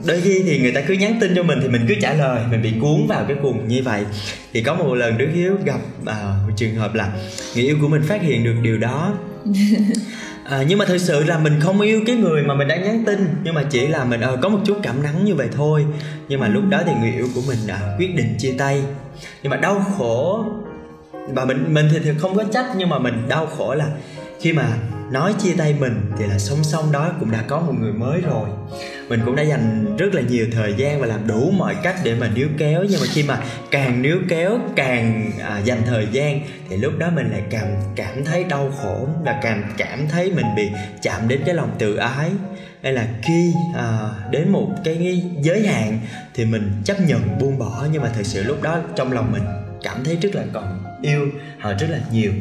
đôi 0.07 0.21
khi 0.21 0.43
thì 0.45 0.59
người 0.59 0.73
ta 0.73 0.81
cứ 0.81 0.95
nhắn 0.95 1.19
tin 1.21 1.33
cho 1.37 1.43
mình 1.43 1.59
thì 1.63 1.69
mình 1.69 1.85
cứ 1.89 1.95
trả 2.03 2.15
lời 2.15 2.41
mình 2.51 2.63
bị 2.63 2.73
cuốn 2.81 3.07
vào 3.09 3.25
cái 3.29 3.37
cuồng 3.43 3.69
như 3.69 3.83
vậy. 3.85 4.05
Thì 4.53 4.63
có 4.63 4.75
một 4.75 4.95
lần 4.95 5.19
đức 5.19 5.29
hiếu 5.35 5.57
gặp 5.65 5.81
à, 6.07 6.35
một 6.47 6.53
trường 6.57 6.75
hợp 6.75 6.95
là 6.95 7.13
người 7.55 7.65
yêu 7.65 7.77
của 7.81 7.89
mình 7.89 8.03
phát 8.03 8.23
hiện 8.23 8.45
được 8.45 8.55
điều 8.63 8.79
đó 8.79 9.15
à, 10.51 10.65
nhưng 10.69 10.79
mà 10.79 10.85
thực 10.85 10.99
sự 10.99 11.25
là 11.25 11.39
mình 11.39 11.61
không 11.61 11.81
yêu 11.81 12.01
cái 12.07 12.17
người 12.17 12.43
mà 12.43 12.55
mình 12.55 12.69
đang 12.69 12.83
nhắn 12.83 13.03
tin. 13.07 13.29
Nhưng 13.45 13.55
mà 13.55 13.63
chỉ 13.71 13.87
là 13.87 14.05
mình 14.05 14.21
ờ 14.21 14.37
có 14.43 14.49
một 14.49 14.59
chút 14.65 14.79
cảm 14.83 15.03
nắng 15.03 15.25
như 15.25 15.35
vậy 15.35 15.49
thôi. 15.57 15.87
Nhưng 16.29 16.41
mà 16.41 16.49
lúc 16.49 16.63
đó 16.69 16.83
thì 16.87 16.93
người 17.01 17.13
yêu 17.13 17.29
của 17.35 17.41
mình 17.47 17.59
đã 17.67 17.81
quyết 17.99 18.17
định 18.17 18.35
chia 18.39 18.55
tay. 18.59 18.83
Nhưng 19.43 19.51
mà 19.51 19.57
đau 19.57 19.85
khổ 19.99 20.45
và 21.29 21.45
mình 21.45 21.75
mình 21.75 21.89
thì, 21.93 21.99
thì 22.05 22.11
không 22.19 22.37
có 22.37 22.45
trách 22.53 22.67
nhưng 22.77 22.89
mà 22.89 22.99
mình 22.99 23.29
đau 23.29 23.47
khổ 23.47 23.75
là 23.75 23.87
khi 24.41 24.53
mà 24.53 24.65
nói 25.11 25.35
chia 25.39 25.53
tay 25.59 25.75
mình 25.81 26.13
thì 26.19 26.27
là 26.27 26.39
song 26.39 26.65
song 26.65 26.93
đó 26.93 27.13
cũng 27.21 27.31
đã 27.31 27.45
có 27.49 27.61
một 27.61 27.73
người 27.81 27.93
mới 27.93 28.21
rồi. 28.21 28.49
Mình 29.09 29.21
cũng 29.25 29.37
đã 29.37 29.43
dành 29.43 29.97
rất 29.97 30.15
là 30.15 30.23
nhiều 30.23 30.47
thời 30.53 30.75
gian 30.77 31.01
và 31.01 31.07
làm 31.07 31.27
đủ 31.27 31.51
mọi 31.51 31.75
cách 31.83 31.97
để 32.05 32.15
mà 32.15 32.31
níu 32.35 32.49
kéo. 32.59 32.85
Nhưng 32.91 33.01
mà 33.01 33.07
khi 33.13 33.23
mà 33.23 33.43
càng 33.71 34.03
níu 34.03 34.19
kéo 34.29 34.59
càng 34.77 35.33
à, 35.43 35.59
dành 35.59 35.83
thời 35.87 36.09
gian 36.13 36.41
thì 36.69 36.77
lúc 36.77 36.93
đó 36.99 37.11
mình 37.15 37.31
lại 37.31 37.43
càng 37.51 37.83
cảm 37.97 38.25
thấy 38.25 38.45
đau 38.45 38.73
khổ 38.83 39.09
là 39.25 39.41
càng 39.43 39.63
cảm 39.79 40.09
thấy 40.09 40.33
mình 40.33 40.47
bị 40.57 40.71
chạm 41.03 41.29
đến 41.29 41.41
cái 41.47 41.55
lòng 41.55 41.71
tự 41.79 41.97
ái. 41.97 42.31
Hay 42.83 42.93
là 42.93 43.07
khi 43.23 43.53
à, 43.77 44.11
đến 44.31 44.49
một 44.49 44.69
cái 44.85 45.23
giới 45.43 45.67
hạn 45.67 45.99
thì 46.35 46.45
mình 46.45 46.73
chấp 46.85 47.01
nhận 47.01 47.39
buông 47.39 47.59
bỏ. 47.59 47.87
Nhưng 47.93 48.03
mà 48.03 48.09
thực 48.09 48.27
sự 48.27 48.43
lúc 48.43 48.63
đó 48.63 48.79
trong 48.97 49.13
lòng 49.13 49.33
mình 49.33 49.43
cảm 49.83 50.05
thấy 50.05 50.17
rất 50.23 50.35
là 50.35 50.43
còn 50.53 50.90
yêu 51.03 51.29
họ 51.61 51.73
rất 51.73 51.87
là 51.91 51.99
nhiều. 52.13 52.33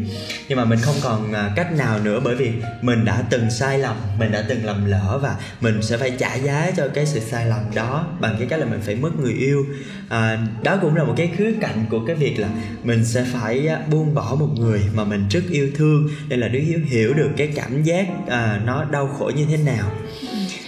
Nhưng 0.47 0.57
mà 0.57 0.65
mình 0.65 0.79
không 0.81 0.95
còn 1.03 1.33
à, 1.33 1.51
cách 1.55 1.73
nào 1.73 1.99
nữa 1.99 2.19
bởi 2.23 2.35
vì 2.35 2.51
mình 2.81 3.05
đã 3.05 3.23
từng 3.29 3.51
sai 3.51 3.79
lầm 3.79 3.95
mình 4.19 4.31
đã 4.31 4.43
từng 4.47 4.65
lầm 4.65 4.85
lỡ 4.85 5.19
và 5.21 5.35
mình 5.61 5.81
sẽ 5.81 5.97
phải 5.97 6.11
trả 6.17 6.35
giá 6.35 6.71
cho 6.77 6.87
cái 6.93 7.05
sự 7.05 7.19
sai 7.19 7.45
lầm 7.45 7.59
đó 7.75 8.07
bằng 8.19 8.35
cái 8.39 8.47
cách 8.47 8.59
là 8.59 8.65
mình 8.65 8.79
phải 8.81 8.95
mất 8.95 9.19
người 9.19 9.33
yêu. 9.33 9.65
À, 10.09 10.37
đó 10.63 10.77
cũng 10.81 10.95
là 10.95 11.03
một 11.03 11.13
cái 11.17 11.31
khía 11.37 11.53
cạnh 11.61 11.85
của 11.89 12.05
cái 12.05 12.15
việc 12.15 12.39
là 12.39 12.49
mình 12.83 13.05
sẽ 13.05 13.25
phải 13.33 13.67
à, 13.67 13.79
buông 13.91 14.15
bỏ 14.15 14.35
một 14.39 14.49
người 14.57 14.81
mà 14.93 15.03
mình 15.03 15.27
rất 15.29 15.43
yêu 15.51 15.71
thương. 15.75 16.09
Nên 16.29 16.39
là 16.39 16.47
đứa 16.47 16.59
hiếu 16.59 16.79
hiểu 16.85 17.13
được 17.13 17.29
cái 17.37 17.47
cảm 17.55 17.83
giác 17.83 18.07
à, 18.27 18.61
nó 18.65 18.83
đau 18.83 19.07
khổ 19.07 19.31
như 19.35 19.45
thế 19.45 19.57
nào. 19.57 19.91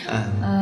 À. 0.08 0.26
à, 0.42 0.61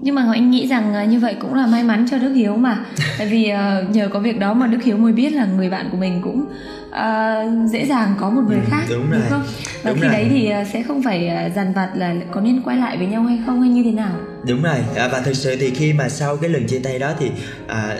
nhưng 0.00 0.14
mà 0.14 0.26
anh 0.32 0.50
nghĩ 0.50 0.66
rằng 0.66 0.94
à, 0.94 1.04
như 1.04 1.20
vậy 1.20 1.36
cũng 1.40 1.54
là 1.54 1.66
may 1.66 1.82
mắn 1.82 2.06
cho 2.10 2.18
đức 2.18 2.32
hiếu 2.32 2.56
mà 2.56 2.84
tại 3.18 3.26
vì 3.26 3.52
uh, 3.52 3.90
nhờ 3.90 4.08
có 4.12 4.20
việc 4.20 4.38
đó 4.38 4.54
mà 4.54 4.66
đức 4.66 4.82
hiếu 4.82 4.96
mới 4.96 5.12
biết 5.12 5.30
là 5.30 5.46
người 5.56 5.70
bạn 5.70 5.88
của 5.90 5.96
mình 5.96 6.20
cũng 6.22 6.44
uh, 6.88 7.70
dễ 7.70 7.86
dàng 7.86 8.14
có 8.18 8.30
một 8.30 8.42
người 8.48 8.58
ừ, 8.58 8.62
khác 8.70 8.84
đúng, 8.90 9.10
rồi. 9.10 9.20
đúng 9.20 9.30
không 9.30 9.42
và 9.82 9.90
đúng 9.90 10.00
khi 10.00 10.06
rồi. 10.06 10.12
đấy 10.12 10.26
thì 10.30 10.52
sẽ 10.72 10.82
không 10.82 11.02
phải 11.02 11.50
dằn 11.56 11.72
vặt 11.72 11.90
là 11.94 12.14
có 12.30 12.40
nên 12.40 12.62
quay 12.62 12.76
lại 12.76 12.96
với 12.96 13.06
nhau 13.06 13.22
hay 13.22 13.38
không 13.46 13.60
hay 13.60 13.70
như 13.70 13.82
thế 13.82 13.92
nào 13.92 14.12
đúng 14.48 14.62
rồi 14.62 14.78
à, 14.96 15.08
và 15.12 15.20
thực 15.20 15.36
sự 15.36 15.56
thì 15.60 15.70
khi 15.70 15.92
mà 15.92 16.08
sau 16.08 16.36
cái 16.36 16.50
lần 16.50 16.66
chia 16.66 16.78
tay 16.78 16.98
đó 16.98 17.12
thì 17.18 17.30
à, 17.68 17.96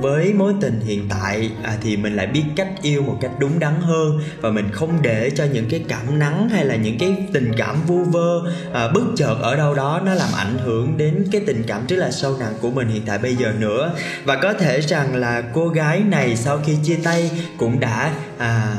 với 0.00 0.32
mối 0.32 0.54
tình 0.60 0.80
hiện 0.80 1.06
tại 1.08 1.50
à, 1.62 1.76
thì 1.82 1.96
mình 1.96 2.16
lại 2.16 2.26
biết 2.26 2.44
cách 2.56 2.68
yêu 2.82 3.02
một 3.02 3.18
cách 3.20 3.30
đúng 3.38 3.58
đắn 3.58 3.74
hơn 3.80 4.20
và 4.40 4.50
mình 4.50 4.70
không 4.72 5.02
để 5.02 5.30
cho 5.30 5.44
những 5.44 5.68
cái 5.70 5.84
cảm 5.88 6.18
nắng 6.18 6.48
hay 6.48 6.64
là 6.64 6.76
những 6.76 6.98
cái 6.98 7.14
tình 7.32 7.52
cảm 7.56 7.82
vu 7.86 8.04
vơ 8.04 8.40
à, 8.72 8.88
bất 8.94 9.02
chợt 9.16 9.34
ở 9.40 9.56
đâu 9.56 9.74
đó 9.74 10.00
nó 10.04 10.14
làm 10.14 10.28
ảnh 10.36 10.58
hưởng 10.58 10.96
đến 10.96 11.24
cái 11.32 11.40
tình 11.46 11.62
cảm 11.66 11.86
rất 11.86 11.96
là 11.96 12.10
sâu 12.10 12.36
nặng 12.38 12.54
của 12.60 12.70
mình 12.70 12.88
hiện 12.88 13.02
tại 13.06 13.18
bây 13.18 13.36
giờ 13.36 13.52
nữa. 13.58 13.92
Và 14.24 14.36
có 14.36 14.52
thể 14.52 14.80
rằng 14.80 15.16
là 15.16 15.42
cô 15.54 15.68
gái 15.68 16.00
này 16.00 16.36
sau 16.36 16.60
khi 16.64 16.76
chia 16.84 16.98
tay 17.04 17.30
cũng 17.58 17.80
đã 17.80 18.14
à, 18.38 18.76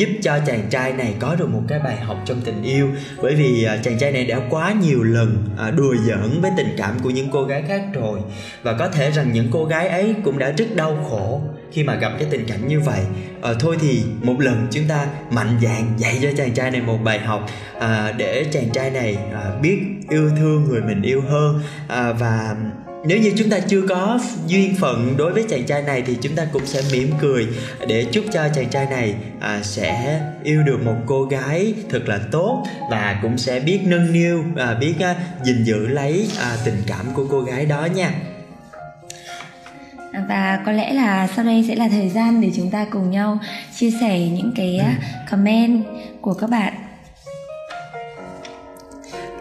giúp 0.00 0.08
cho 0.22 0.38
chàng 0.46 0.62
trai 0.70 0.92
này 0.92 1.14
có 1.18 1.34
được 1.34 1.48
một 1.48 1.62
cái 1.68 1.78
bài 1.78 1.96
học 1.96 2.16
trong 2.24 2.40
tình 2.44 2.62
yêu. 2.62 2.88
Bởi 3.22 3.34
vì 3.34 3.64
à, 3.64 3.76
chàng 3.82 3.98
trai 3.98 4.12
này 4.12 4.24
đã 4.24 4.40
quá 4.50 4.74
nhiều 4.82 5.02
lần 5.02 5.44
à, 5.58 5.70
đùa 5.70 5.94
giỡn 6.06 6.40
với 6.40 6.50
tình 6.56 6.74
cảm 6.78 6.98
của 7.02 7.10
những 7.10 7.28
cô 7.32 7.44
gái 7.44 7.62
khác 7.68 7.82
rồi. 7.92 8.20
Và 8.62 8.72
có 8.72 8.88
thể 8.88 9.10
rằng 9.10 9.32
những 9.32 9.48
cô 9.50 9.64
gái 9.64 9.88
ấy 9.88 10.14
cũng 10.24 10.38
đã 10.38 10.50
rất 10.50 10.76
đau 10.76 11.06
khổ 11.10 11.40
khi 11.72 11.84
mà 11.84 11.94
gặp 11.94 12.12
cái 12.18 12.28
tình 12.30 12.46
cảnh 12.46 12.68
như 12.68 12.80
vậy. 12.80 13.00
À, 13.42 13.50
thôi 13.60 13.76
thì 13.80 14.02
một 14.22 14.40
lần 14.40 14.66
chúng 14.70 14.84
ta 14.88 15.06
mạnh 15.30 15.58
dạn 15.62 15.92
dạy 15.96 16.18
cho 16.22 16.28
chàng 16.36 16.52
trai 16.52 16.70
này 16.70 16.80
một 16.80 16.98
bài 17.04 17.18
học 17.18 17.46
à, 17.80 18.12
để 18.16 18.46
chàng 18.52 18.70
trai 18.72 18.90
này 18.90 19.18
à, 19.32 19.50
biết 19.62 19.78
yêu 20.10 20.30
thương 20.36 20.64
người 20.64 20.82
mình 20.82 21.02
yêu 21.02 21.22
hơn. 21.28 21.60
À, 21.88 22.12
và 22.12 22.56
nếu 23.04 23.18
như 23.18 23.32
chúng 23.36 23.50
ta 23.50 23.58
chưa 23.60 23.82
có 23.88 24.20
duyên 24.46 24.74
phận 24.74 25.16
đối 25.16 25.32
với 25.32 25.44
chàng 25.48 25.66
trai 25.66 25.82
này 25.82 26.02
thì 26.06 26.16
chúng 26.22 26.34
ta 26.36 26.46
cũng 26.52 26.66
sẽ 26.66 26.82
mỉm 26.92 27.10
cười 27.20 27.48
để 27.88 28.06
chúc 28.12 28.24
cho 28.32 28.48
chàng 28.54 28.68
trai 28.70 28.86
này 28.86 29.14
à, 29.40 29.60
sẽ 29.62 30.20
yêu 30.42 30.62
được 30.62 30.82
một 30.84 30.96
cô 31.06 31.24
gái 31.24 31.74
thật 31.90 32.08
là 32.08 32.18
tốt 32.30 32.66
và 32.90 33.18
cũng 33.22 33.38
sẽ 33.38 33.60
biết 33.60 33.80
nâng 33.84 34.12
niu 34.12 34.44
à, 34.56 34.74
biết 34.74 34.94
à, 35.00 35.14
gìn 35.44 35.64
giữ 35.64 35.86
lấy 35.86 36.28
à, 36.40 36.56
tình 36.64 36.82
cảm 36.86 37.06
của 37.14 37.26
cô 37.30 37.40
gái 37.40 37.66
đó 37.66 37.84
nha 37.94 38.12
và 40.28 40.62
có 40.66 40.72
lẽ 40.72 40.92
là 40.92 41.28
sau 41.36 41.44
đây 41.44 41.64
sẽ 41.68 41.74
là 41.74 41.88
thời 41.88 42.08
gian 42.08 42.40
để 42.40 42.50
chúng 42.56 42.70
ta 42.70 42.86
cùng 42.90 43.10
nhau 43.10 43.38
chia 43.76 43.90
sẻ 44.00 44.20
những 44.20 44.52
cái 44.56 44.78
ừ. 44.78 44.84
comment 45.30 45.84
của 46.20 46.34
các 46.34 46.50
bạn 46.50 46.72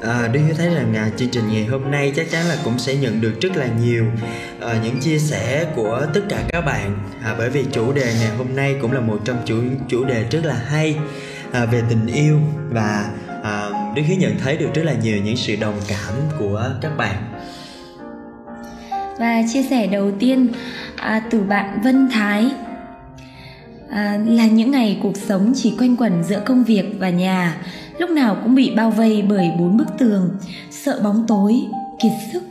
Ờ, 0.01 0.23
à, 0.23 0.27
Đức 0.27 0.39
Hiếu 0.45 0.55
thấy 0.57 0.69
rằng 0.75 0.93
à, 0.95 1.09
chương 1.17 1.29
trình 1.29 1.43
ngày 1.51 1.65
hôm 1.65 1.91
nay 1.91 2.13
chắc 2.15 2.31
chắn 2.31 2.45
là 2.45 2.57
cũng 2.63 2.79
sẽ 2.79 2.95
nhận 2.95 3.21
được 3.21 3.33
rất 3.41 3.57
là 3.57 3.67
nhiều 3.81 4.05
à, 4.61 4.75
những 4.83 4.99
chia 4.99 5.19
sẻ 5.19 5.65
của 5.75 6.05
tất 6.13 6.21
cả 6.29 6.43
các 6.49 6.61
bạn. 6.61 6.97
À, 7.23 7.35
bởi 7.37 7.49
vì 7.49 7.65
chủ 7.71 7.93
đề 7.93 8.13
ngày 8.19 8.29
hôm 8.37 8.55
nay 8.55 8.75
cũng 8.81 8.91
là 8.91 8.99
một 8.99 9.19
trong 9.25 9.37
chủ 9.45 9.55
chủ 9.87 10.05
đề 10.05 10.25
rất 10.31 10.45
là 10.45 10.55
hay 10.67 10.95
à, 11.51 11.65
về 11.65 11.81
tình 11.89 12.07
yêu 12.07 12.39
và 12.69 13.11
à, 13.43 13.69
Đức 13.95 14.01
Hiếu 14.05 14.17
nhận 14.19 14.37
thấy 14.43 14.57
được 14.57 14.69
rất 14.73 14.83
là 14.85 14.93
nhiều 14.93 15.17
những 15.23 15.37
sự 15.37 15.55
đồng 15.55 15.79
cảm 15.87 16.13
của 16.39 16.69
các 16.81 16.97
bạn. 16.97 17.15
Và 19.19 19.41
chia 19.53 19.63
sẻ 19.63 19.87
đầu 19.87 20.11
tiên 20.19 20.47
à, 20.95 21.21
từ 21.31 21.41
bạn 21.41 21.81
Vân 21.83 22.09
Thái 22.11 22.51
à, 23.89 24.19
là 24.25 24.47
những 24.47 24.71
ngày 24.71 24.99
cuộc 25.03 25.17
sống 25.17 25.53
chỉ 25.55 25.73
quanh 25.79 25.97
quẩn 25.97 26.23
giữa 26.23 26.41
công 26.45 26.63
việc 26.63 26.85
và 26.99 27.09
nhà 27.09 27.57
lúc 27.99 28.09
nào 28.09 28.37
cũng 28.43 28.55
bị 28.55 28.71
bao 28.75 28.91
vây 28.91 29.21
bởi 29.21 29.51
bốn 29.59 29.77
bức 29.77 29.87
tường. 29.97 30.37
Sợ 30.71 30.99
bóng 31.03 31.25
tối 31.27 31.61
kiệt 32.03 32.11
sức 32.33 32.43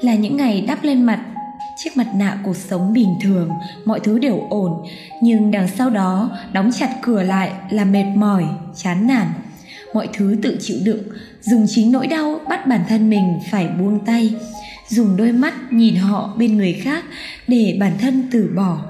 là 0.00 0.14
những 0.14 0.36
ngày 0.36 0.64
đắp 0.68 0.84
lên 0.84 1.02
mặt 1.02 1.20
chiếc 1.84 1.96
mặt 1.96 2.06
nạ 2.14 2.38
cuộc 2.44 2.56
sống 2.56 2.92
bình 2.92 3.14
thường 3.22 3.50
mọi 3.84 4.00
thứ 4.00 4.18
đều 4.18 4.46
ổn. 4.50 4.86
Nhưng 5.22 5.50
đằng 5.50 5.68
sau 5.68 5.90
đó 5.90 6.30
đóng 6.52 6.70
chặt 6.78 6.90
cửa 7.02 7.22
lại 7.22 7.52
là 7.70 7.84
mệt 7.84 8.04
mỏi 8.16 8.44
chán 8.76 9.06
nản. 9.06 9.26
Mọi 9.94 10.08
thứ 10.12 10.36
tự 10.42 10.56
chịu 10.60 10.76
đựng 10.84 11.02
dùng 11.42 11.66
chính 11.68 11.92
nỗi 11.92 12.06
đau 12.06 12.40
bắt 12.48 12.66
bản 12.66 12.80
thân 12.88 13.10
mình 13.10 13.38
phải 13.50 13.68
buông 13.68 14.04
tay 14.04 14.34
dùng 14.88 15.16
đôi 15.16 15.32
mắt 15.32 15.72
nhìn 15.72 15.94
họ 15.94 16.34
bên 16.38 16.56
người 16.56 16.72
khác 16.72 17.04
để 17.48 17.76
bản 17.80 17.92
thân 18.00 18.28
từ 18.32 18.52
bỏ 18.56 18.89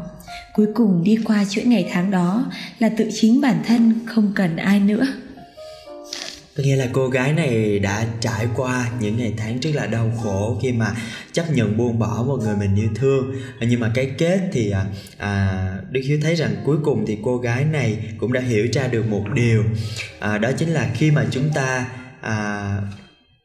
cuối 0.55 0.67
cùng 0.75 1.05
đi 1.05 1.19
qua 1.25 1.45
chuỗi 1.51 1.65
ngày 1.65 1.89
tháng 1.93 2.11
đó 2.11 2.51
là 2.79 2.89
tự 2.89 3.09
chính 3.21 3.41
bản 3.41 3.63
thân 3.67 4.01
không 4.07 4.33
cần 4.35 4.57
ai 4.57 4.81
nữa. 4.81 5.07
Có 6.57 6.63
nghĩa 6.63 6.77
là 6.77 6.89
cô 6.93 7.09
gái 7.09 7.33
này 7.33 7.79
đã 7.79 8.07
trải 8.21 8.47
qua 8.57 8.91
những 9.01 9.17
ngày 9.17 9.35
tháng 9.37 9.61
rất 9.61 9.71
là 9.75 9.87
đau 9.87 10.13
khổ 10.23 10.59
khi 10.63 10.73
mà 10.73 10.97
chấp 11.33 11.51
nhận 11.51 11.77
buông 11.77 11.99
bỏ 11.99 12.25
một 12.27 12.37
người 12.43 12.57
mình 12.57 12.77
yêu 12.77 12.89
thương. 12.95 13.35
Nhưng 13.61 13.81
mà 13.81 13.91
cái 13.95 14.11
kết 14.19 14.41
thì 14.53 14.71
à, 14.71 14.87
à, 15.19 15.73
đức 15.91 16.01
hiếu 16.05 16.19
thấy 16.23 16.35
rằng 16.35 16.57
cuối 16.65 16.77
cùng 16.85 17.05
thì 17.07 17.19
cô 17.25 17.39
gái 17.39 17.65
này 17.65 17.99
cũng 18.19 18.33
đã 18.33 18.41
hiểu 18.41 18.67
ra 18.73 18.89
được 18.89 19.07
một 19.07 19.25
điều. 19.35 19.65
À, 20.21 20.39
đó 20.39 20.51
chính 20.59 20.69
là 20.69 20.91
khi 20.95 21.11
mà 21.11 21.27
chúng 21.31 21.51
ta 21.55 21.89
à, 22.21 22.77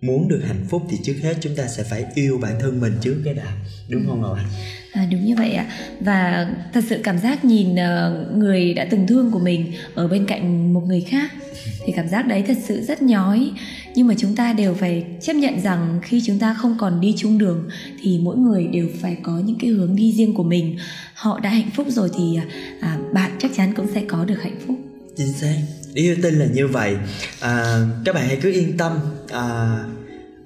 muốn 0.02 0.28
được 0.28 0.42
hạnh 0.48 0.66
phúc 0.70 0.84
thì 0.90 0.98
trước 1.04 1.16
hết 1.22 1.38
chúng 1.42 1.56
ta 1.56 1.68
sẽ 1.68 1.84
phải 1.84 2.06
yêu 2.16 2.38
bản 2.38 2.54
thân 2.60 2.82
mình 2.82 2.94
trước 3.02 3.22
cái 3.26 3.34
đã. 3.34 3.52
Đúng 3.90 4.06
không 4.08 4.22
ngọc 4.22 4.38
À, 4.96 5.08
đúng 5.12 5.26
như 5.26 5.36
vậy 5.36 5.54
ạ. 5.54 5.66
Và 6.00 6.48
thật 6.74 6.84
sự 6.90 7.00
cảm 7.04 7.18
giác 7.18 7.46
nhìn 7.46 7.74
uh, 7.74 8.38
người 8.38 8.74
đã 8.74 8.88
từng 8.90 9.08
thương 9.08 9.32
của 9.32 9.40
mình 9.40 9.74
ở 9.96 10.08
bên 10.08 10.26
cạnh 10.26 10.74
một 10.74 10.82
người 10.88 11.02
khác 11.02 11.34
thì 11.86 11.94
cảm 11.96 12.08
giác 12.08 12.28
đấy 12.28 12.44
thật 12.48 12.58
sự 12.68 12.82
rất 12.82 13.02
nhói. 13.02 13.52
Nhưng 13.96 14.08
mà 14.08 14.14
chúng 14.18 14.36
ta 14.36 14.54
đều 14.54 14.74
phải 14.74 15.06
chấp 15.22 15.34
nhận 15.34 15.62
rằng 15.62 16.00
khi 16.04 16.22
chúng 16.26 16.40
ta 16.40 16.54
không 16.54 16.76
còn 16.80 17.02
đi 17.02 17.14
chung 17.18 17.38
đường 17.38 17.70
thì 18.02 18.20
mỗi 18.24 18.38
người 18.38 18.68
đều 18.68 18.88
phải 19.02 19.18
có 19.24 19.42
những 19.46 19.58
cái 19.60 19.70
hướng 19.70 19.96
đi 19.96 20.14
riêng 20.14 20.34
của 20.34 20.44
mình. 20.44 20.78
Họ 21.14 21.40
đã 21.40 21.50
hạnh 21.50 21.70
phúc 21.76 21.88
rồi 21.90 22.10
thì 22.18 22.38
à, 22.38 22.46
à 22.82 22.98
bạn 23.14 23.32
chắc 23.40 23.52
chắn 23.56 23.74
cũng 23.74 23.88
sẽ 23.94 24.02
có 24.08 24.26
được 24.26 24.44
hạnh 24.44 24.60
phúc. 24.68 24.76
Chính 25.18 25.34
xác. 25.34 25.56
Yêu 25.94 26.16
tin 26.24 26.34
là 26.34 26.46
như 26.54 26.68
vậy. 26.68 26.96
À, 27.40 27.86
các 28.06 28.16
bạn 28.16 28.28
hãy 28.28 28.38
cứ 28.42 28.52
yên 28.52 28.78
tâm. 28.78 28.92
À, 29.32 29.78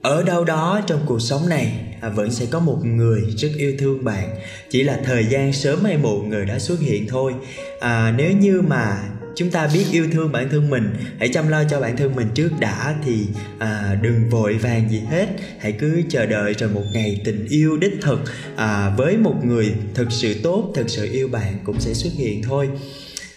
ở 0.01 0.23
đâu 0.23 0.43
đó 0.43 0.81
trong 0.87 0.99
cuộc 1.05 1.19
sống 1.19 1.49
này 1.49 1.95
à, 2.01 2.09
vẫn 2.09 2.31
sẽ 2.31 2.45
có 2.51 2.59
một 2.59 2.77
người 2.83 3.21
rất 3.37 3.49
yêu 3.57 3.73
thương 3.79 4.03
bạn. 4.03 4.35
Chỉ 4.69 4.83
là 4.83 4.99
thời 5.03 5.25
gian 5.25 5.53
sớm 5.53 5.83
hay 5.83 5.97
muộn 5.97 6.29
người 6.29 6.45
đã 6.45 6.59
xuất 6.59 6.79
hiện 6.79 7.07
thôi. 7.07 7.33
À, 7.79 8.13
nếu 8.17 8.31
như 8.31 8.61
mà 8.61 9.09
chúng 9.35 9.49
ta 9.49 9.69
biết 9.73 9.85
yêu 9.91 10.07
thương 10.11 10.31
bản 10.31 10.49
thân 10.49 10.69
mình 10.69 10.93
hãy 11.19 11.29
chăm 11.29 11.47
lo 11.47 11.63
cho 11.63 11.81
bản 11.81 11.97
thân 11.97 12.15
mình 12.15 12.27
trước 12.33 12.49
đã 12.59 12.95
thì 13.05 13.27
à, 13.59 13.97
đừng 14.01 14.29
vội 14.29 14.53
vàng 14.53 14.89
gì 14.89 15.01
hết. 15.09 15.27
Hãy 15.59 15.71
cứ 15.71 16.01
chờ 16.09 16.25
đợi 16.25 16.53
rồi 16.53 16.69
một 16.69 16.83
ngày 16.93 17.21
tình 17.25 17.45
yêu 17.49 17.77
đích 17.77 17.93
thực 18.01 18.19
à, 18.55 18.93
với 18.97 19.17
một 19.17 19.35
người 19.45 19.73
thực 19.93 20.11
sự 20.11 20.35
tốt 20.43 20.71
thực 20.75 20.89
sự 20.89 21.09
yêu 21.11 21.27
bạn 21.27 21.59
cũng 21.63 21.79
sẽ 21.79 21.93
xuất 21.93 22.13
hiện 22.17 22.43
thôi. 22.43 22.69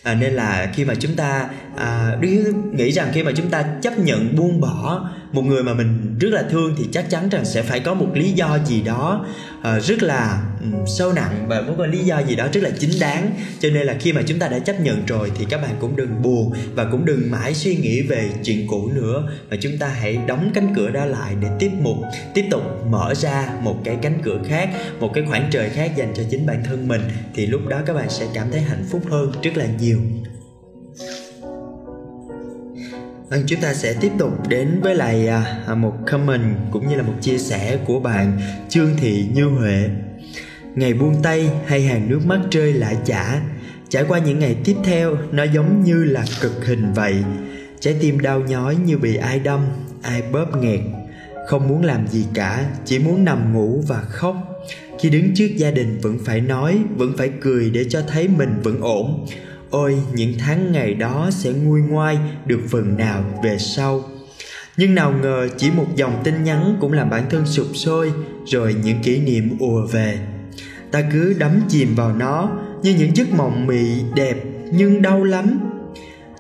À, 0.03 0.15
nên 0.15 0.33
là 0.33 0.73
khi 0.75 0.85
mà 0.85 0.95
chúng 0.95 1.15
ta 1.15 1.49
à, 1.77 2.19
nghĩ 2.73 2.93
rằng 2.93 3.11
khi 3.15 3.23
mà 3.23 3.33
chúng 3.37 3.51
ta 3.51 3.65
chấp 3.83 3.99
nhận 3.99 4.37
buông 4.37 4.61
bỏ 4.61 5.11
một 5.33 5.43
người 5.43 5.63
mà 5.63 5.75
mình 5.75 6.19
rất 6.21 6.29
là 6.33 6.43
thương 6.51 6.75
thì 6.79 6.85
chắc 6.93 7.11
chắn 7.11 7.29
rằng 7.29 7.45
sẽ 7.45 7.63
phải 7.63 7.81
có 7.81 7.95
một 7.95 8.09
lý 8.15 8.33
do 8.33 8.59
gì 8.67 8.83
đó 8.83 9.27
uh, 9.59 9.83
rất 9.83 10.03
là 10.03 10.43
um, 10.61 10.85
sâu 10.87 11.13
nặng 11.13 11.45
và 11.49 11.61
một 11.61 11.75
cái 11.79 11.89
lý 11.89 11.99
do 11.99 12.19
gì 12.19 12.37
đó 12.37 12.49
rất 12.53 12.61
là 12.63 12.71
chính 12.79 12.91
đáng. 13.01 13.31
Cho 13.61 13.69
nên 13.71 13.87
là 13.87 13.97
khi 14.01 14.13
mà 14.13 14.23
chúng 14.27 14.39
ta 14.39 14.49
đã 14.49 14.59
chấp 14.59 14.81
nhận 14.81 15.07
rồi 15.07 15.33
thì 15.39 15.47
các 15.51 15.63
bạn 15.63 15.77
cũng 15.81 15.97
đừng 15.97 16.23
buồn 16.23 16.53
và 16.75 16.85
cũng 16.85 17.05
đừng 17.05 17.31
mãi 17.31 17.55
suy 17.55 17.77
nghĩ 17.77 18.03
về 18.03 18.31
chuyện 18.45 18.67
cũ 18.67 18.91
nữa. 18.95 19.29
Và 19.51 19.57
chúng 19.61 19.79
ta 19.79 19.89
hãy 19.89 20.19
đóng 20.27 20.51
cánh 20.55 20.75
cửa 20.77 20.91
đó 20.91 21.05
lại 21.05 21.35
để 21.41 21.49
tiếp 21.59 21.71
một 21.81 22.03
tiếp 22.35 22.45
tục 22.51 22.63
mở 22.91 23.15
ra 23.15 23.49
một 23.63 23.77
cái 23.85 23.97
cánh 24.03 24.19
cửa 24.23 24.39
khác 24.49 24.71
một 25.01 25.11
cái 25.15 25.25
khoảng 25.29 25.49
trời 25.51 25.71
khác 25.71 25.93
dành 25.97 26.13
cho 26.17 26.23
chính 26.31 26.47
bản 26.47 26.65
thân 26.65 26.89
mình. 26.89 27.03
Thì 27.35 27.47
lúc 27.47 27.67
đó 27.69 27.81
các 27.87 27.93
bạn 27.93 28.11
sẽ 28.11 28.27
cảm 28.35 28.51
thấy 28.51 28.61
hạnh 28.61 28.87
phúc 28.91 29.03
hơn 29.11 29.33
rất 29.43 29.57
là 29.57 29.67
nhiều. 29.81 29.99
Vâng, 33.33 33.43
chúng 33.47 33.61
ta 33.61 33.75
sẽ 33.75 33.95
tiếp 34.01 34.13
tục 34.19 34.49
đến 34.49 34.81
với 34.83 34.95
lại 34.95 35.29
à, 35.29 35.63
à, 35.67 35.75
một 35.75 35.95
comment 36.07 36.57
cũng 36.71 36.89
như 36.89 36.97
là 36.97 37.03
một 37.03 37.15
chia 37.21 37.39
sẻ 37.39 37.79
của 37.87 38.01
bạn 38.01 38.41
Trương 38.69 38.97
Thị 38.97 39.27
Như 39.35 39.45
Huệ. 39.45 39.89
Ngày 40.75 40.95
buông 40.95 41.23
tay 41.23 41.51
hay 41.67 41.83
hàng 41.83 42.09
nước 42.09 42.21
mắt 42.27 42.41
rơi 42.51 42.73
lạ 42.73 42.95
chả, 43.05 43.41
trải 43.89 44.05
qua 44.09 44.19
những 44.19 44.39
ngày 44.39 44.57
tiếp 44.65 44.77
theo 44.85 45.17
nó 45.31 45.45
giống 45.45 45.85
như 45.85 46.05
là 46.05 46.25
cực 46.41 46.67
hình 46.67 46.93
vậy. 46.93 47.15
Trái 47.81 47.97
tim 48.01 48.21
đau 48.21 48.41
nhói 48.41 48.77
như 48.77 48.99
bị 48.99 49.17
ai 49.17 49.39
đâm, 49.39 49.61
ai 50.03 50.23
bóp 50.33 50.57
nghẹt. 50.57 50.81
Không 51.49 51.69
muốn 51.69 51.85
làm 51.85 52.09
gì 52.09 52.27
cả, 52.35 52.67
chỉ 52.85 52.99
muốn 52.99 53.25
nằm 53.25 53.55
ngủ 53.55 53.83
và 53.89 54.01
khóc. 54.01 54.37
Khi 55.01 55.11
đứng 55.11 55.35
trước 55.35 55.49
gia 55.57 55.71
đình 55.71 55.99
vẫn 56.03 56.19
phải 56.25 56.41
nói, 56.41 56.79
vẫn 56.97 57.13
phải 57.19 57.31
cười 57.41 57.71
để 57.71 57.85
cho 57.89 58.03
thấy 58.09 58.29
mình 58.29 58.61
vẫn 58.63 58.81
ổn 58.81 59.27
ôi 59.73 59.97
những 60.15 60.33
tháng 60.39 60.73
ngày 60.73 60.95
đó 60.95 61.29
sẽ 61.33 61.51
nguôi 61.51 61.81
ngoai 61.81 62.19
được 62.47 62.61
phần 62.71 62.97
nào 62.97 63.25
về 63.45 63.59
sau. 63.59 64.05
Nhưng 64.77 64.95
nào 64.95 65.13
ngờ 65.23 65.49
chỉ 65.57 65.71
một 65.71 65.87
dòng 65.97 66.21
tin 66.25 66.45
nhắn 66.45 66.77
cũng 66.81 66.93
làm 66.93 67.11
bản 67.11 67.25
thân 67.31 67.47
sụp 67.47 67.67
sôi 67.75 68.13
rồi 68.47 68.77
những 68.85 69.03
kỷ 69.03 69.19
niệm 69.19 69.57
ùa 69.59 69.87
về. 69.93 70.19
Ta 70.91 71.03
cứ 71.13 71.35
đắm 71.39 71.61
chìm 71.69 71.95
vào 71.95 72.13
nó 72.17 72.51
như 72.83 72.95
những 72.99 73.17
giấc 73.17 73.33
mộng 73.33 73.67
mị 73.67 74.03
đẹp 74.15 74.37
nhưng 74.73 75.03
đau 75.03 75.25
lắm. 75.25 75.61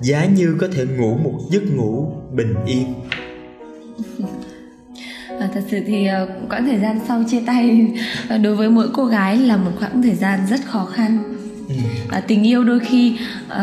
Giá 0.00 0.24
như 0.24 0.56
có 0.60 0.68
thể 0.74 0.84
ngủ 0.86 1.18
một 1.24 1.40
giấc 1.50 1.62
ngủ 1.72 2.12
bình 2.32 2.54
yên. 2.66 2.94
À, 5.40 5.48
thật 5.54 5.62
sự 5.70 5.80
thì 5.86 6.08
uh, 6.22 6.50
quãng 6.50 6.66
thời 6.66 6.78
gian 6.78 7.00
sau 7.08 7.24
chia 7.30 7.40
tay 7.46 7.86
ờ, 8.28 8.38
đối 8.38 8.56
với 8.56 8.70
mỗi 8.70 8.88
cô 8.92 9.04
gái 9.04 9.36
là 9.36 9.56
một 9.56 9.70
quãng 9.80 10.02
thời 10.02 10.14
gian 10.14 10.40
rất 10.50 10.60
khó 10.64 10.84
khăn 10.84 11.34
à, 12.08 12.20
tình 12.20 12.46
yêu 12.46 12.64
đôi 12.64 12.80
khi 12.80 13.18
uh, 13.46 13.56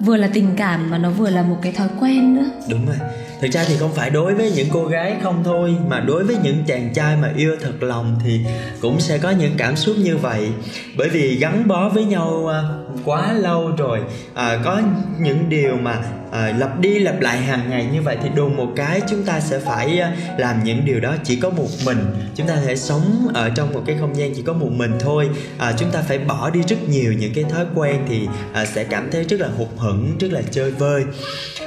vừa 0.00 0.16
là 0.16 0.28
tình 0.32 0.48
cảm 0.56 0.90
mà 0.90 0.98
nó 0.98 1.10
vừa 1.10 1.30
là 1.30 1.42
một 1.42 1.58
cái 1.62 1.72
thói 1.72 1.88
quen 2.00 2.34
nữa. 2.34 2.50
Đúng 2.70 2.86
rồi 2.86 2.96
thực 3.40 3.52
ra 3.52 3.64
thì 3.68 3.76
không 3.76 3.94
phải 3.94 4.10
đối 4.10 4.34
với 4.34 4.50
những 4.50 4.68
cô 4.72 4.84
gái 4.84 5.16
không 5.22 5.44
thôi 5.44 5.74
mà 5.88 6.00
đối 6.00 6.24
với 6.24 6.36
những 6.42 6.64
chàng 6.66 6.90
trai 6.94 7.16
mà 7.16 7.32
yêu 7.36 7.56
thật 7.62 7.82
lòng 7.82 8.18
thì 8.24 8.40
cũng 8.80 9.00
sẽ 9.00 9.18
có 9.18 9.30
những 9.30 9.54
cảm 9.56 9.76
xúc 9.76 9.96
như 9.98 10.16
vậy. 10.16 10.48
Bởi 10.96 11.08
vì 11.08 11.36
gắn 11.36 11.68
bó 11.68 11.88
với 11.88 12.04
nhau 12.04 12.46
à, 12.46 12.62
quá 13.04 13.32
lâu 13.32 13.72
rồi 13.76 14.00
à, 14.34 14.58
có 14.64 14.82
những 15.18 15.48
điều 15.48 15.76
mà 15.76 16.02
à, 16.32 16.54
lặp 16.58 16.80
đi 16.80 16.98
lặp 16.98 17.20
lại 17.20 17.38
hàng 17.38 17.70
ngày 17.70 17.86
như 17.92 18.02
vậy 18.02 18.16
thì 18.22 18.28
đùng 18.34 18.56
một 18.56 18.72
cái 18.76 19.00
chúng 19.08 19.22
ta 19.22 19.40
sẽ 19.40 19.58
phải 19.58 20.00
à, 20.00 20.16
làm 20.38 20.64
những 20.64 20.84
điều 20.84 21.00
đó 21.00 21.14
chỉ 21.24 21.36
có 21.36 21.50
một 21.50 21.68
mình. 21.84 21.98
Chúng 22.34 22.46
ta 22.46 22.56
sẽ 22.66 22.76
sống 22.76 23.28
ở 23.34 23.50
trong 23.50 23.72
một 23.72 23.82
cái 23.86 23.96
không 24.00 24.16
gian 24.16 24.34
chỉ 24.34 24.42
có 24.42 24.52
một 24.52 24.70
mình 24.70 24.92
thôi. 25.00 25.28
À, 25.58 25.72
chúng 25.78 25.90
ta 25.90 26.02
phải 26.08 26.18
bỏ 26.18 26.50
đi 26.50 26.60
rất 26.68 26.88
nhiều 26.88 27.12
những 27.12 27.32
cái 27.34 27.44
thói 27.44 27.64
quen 27.74 27.96
thì 28.08 28.28
à, 28.52 28.66
sẽ 28.66 28.84
cảm 28.84 29.08
thấy 29.12 29.24
rất 29.24 29.40
là 29.40 29.48
hụt 29.56 29.68
hẫng 29.76 30.16
rất 30.20 30.32
là 30.32 30.42
chơi 30.50 30.70
vơi. 30.70 31.04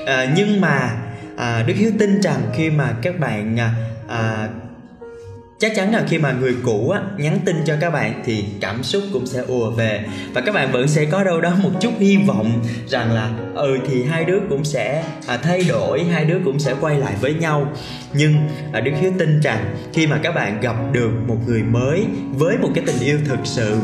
À, 0.06 0.34
nhưng 0.36 0.62
mà 0.62 0.91
à, 1.40 1.64
đức 1.68 1.74
hiếu 1.78 1.92
tin 2.00 2.22
rằng 2.22 2.42
khi 2.54 2.70
mà 2.70 2.94
các 3.02 3.20
bạn 3.20 3.60
à, 3.60 3.74
à, 4.08 4.50
chắc 5.60 5.72
chắn 5.76 5.94
là 5.94 6.04
khi 6.10 6.18
mà 6.18 6.32
người 6.32 6.56
cũ 6.64 6.90
á, 6.90 7.02
nhắn 7.18 7.40
tin 7.46 7.56
cho 7.66 7.76
các 7.82 7.90
bạn 7.90 8.22
thì 8.26 8.46
cảm 8.62 8.84
xúc 8.84 9.04
cũng 9.14 9.26
sẽ 9.28 9.44
ùa 9.48 9.72
về. 9.72 10.06
Và 10.34 10.42
các 10.42 10.56
bạn 10.56 10.72
vẫn 10.72 10.88
sẽ 10.88 11.06
có 11.06 11.24
đâu 11.24 11.42
đó 11.42 11.56
một 11.64 11.72
chút 11.82 11.94
hy 12.00 12.18
vọng 12.18 12.64
rằng 12.88 13.12
là 13.12 13.32
ừ 13.56 13.78
thì 13.88 14.04
hai 14.04 14.26
đứa 14.26 14.40
cũng 14.50 14.66
sẽ 14.66 15.04
à, 15.28 15.38
thay 15.38 15.64
đổi 15.70 16.04
hai 16.04 16.26
đứa 16.26 16.38
cũng 16.46 16.60
sẽ 16.60 16.76
quay 16.82 16.98
lại 16.98 17.14
với 17.22 17.34
nhau. 17.34 17.72
Nhưng 18.14 18.36
à, 18.74 18.80
đức 18.80 18.92
hiếu 19.02 19.12
tin 19.20 19.40
rằng 19.42 19.76
khi 19.94 20.08
mà 20.08 20.20
các 20.24 20.36
bạn 20.36 20.62
gặp 20.62 20.76
được 20.92 21.12
một 21.28 21.38
người 21.48 21.64
mới 21.64 22.06
với 22.34 22.58
một 22.58 22.70
cái 22.76 22.84
tình 22.88 23.00
yêu 23.00 23.20
thực 23.26 23.40
sự 23.44 23.78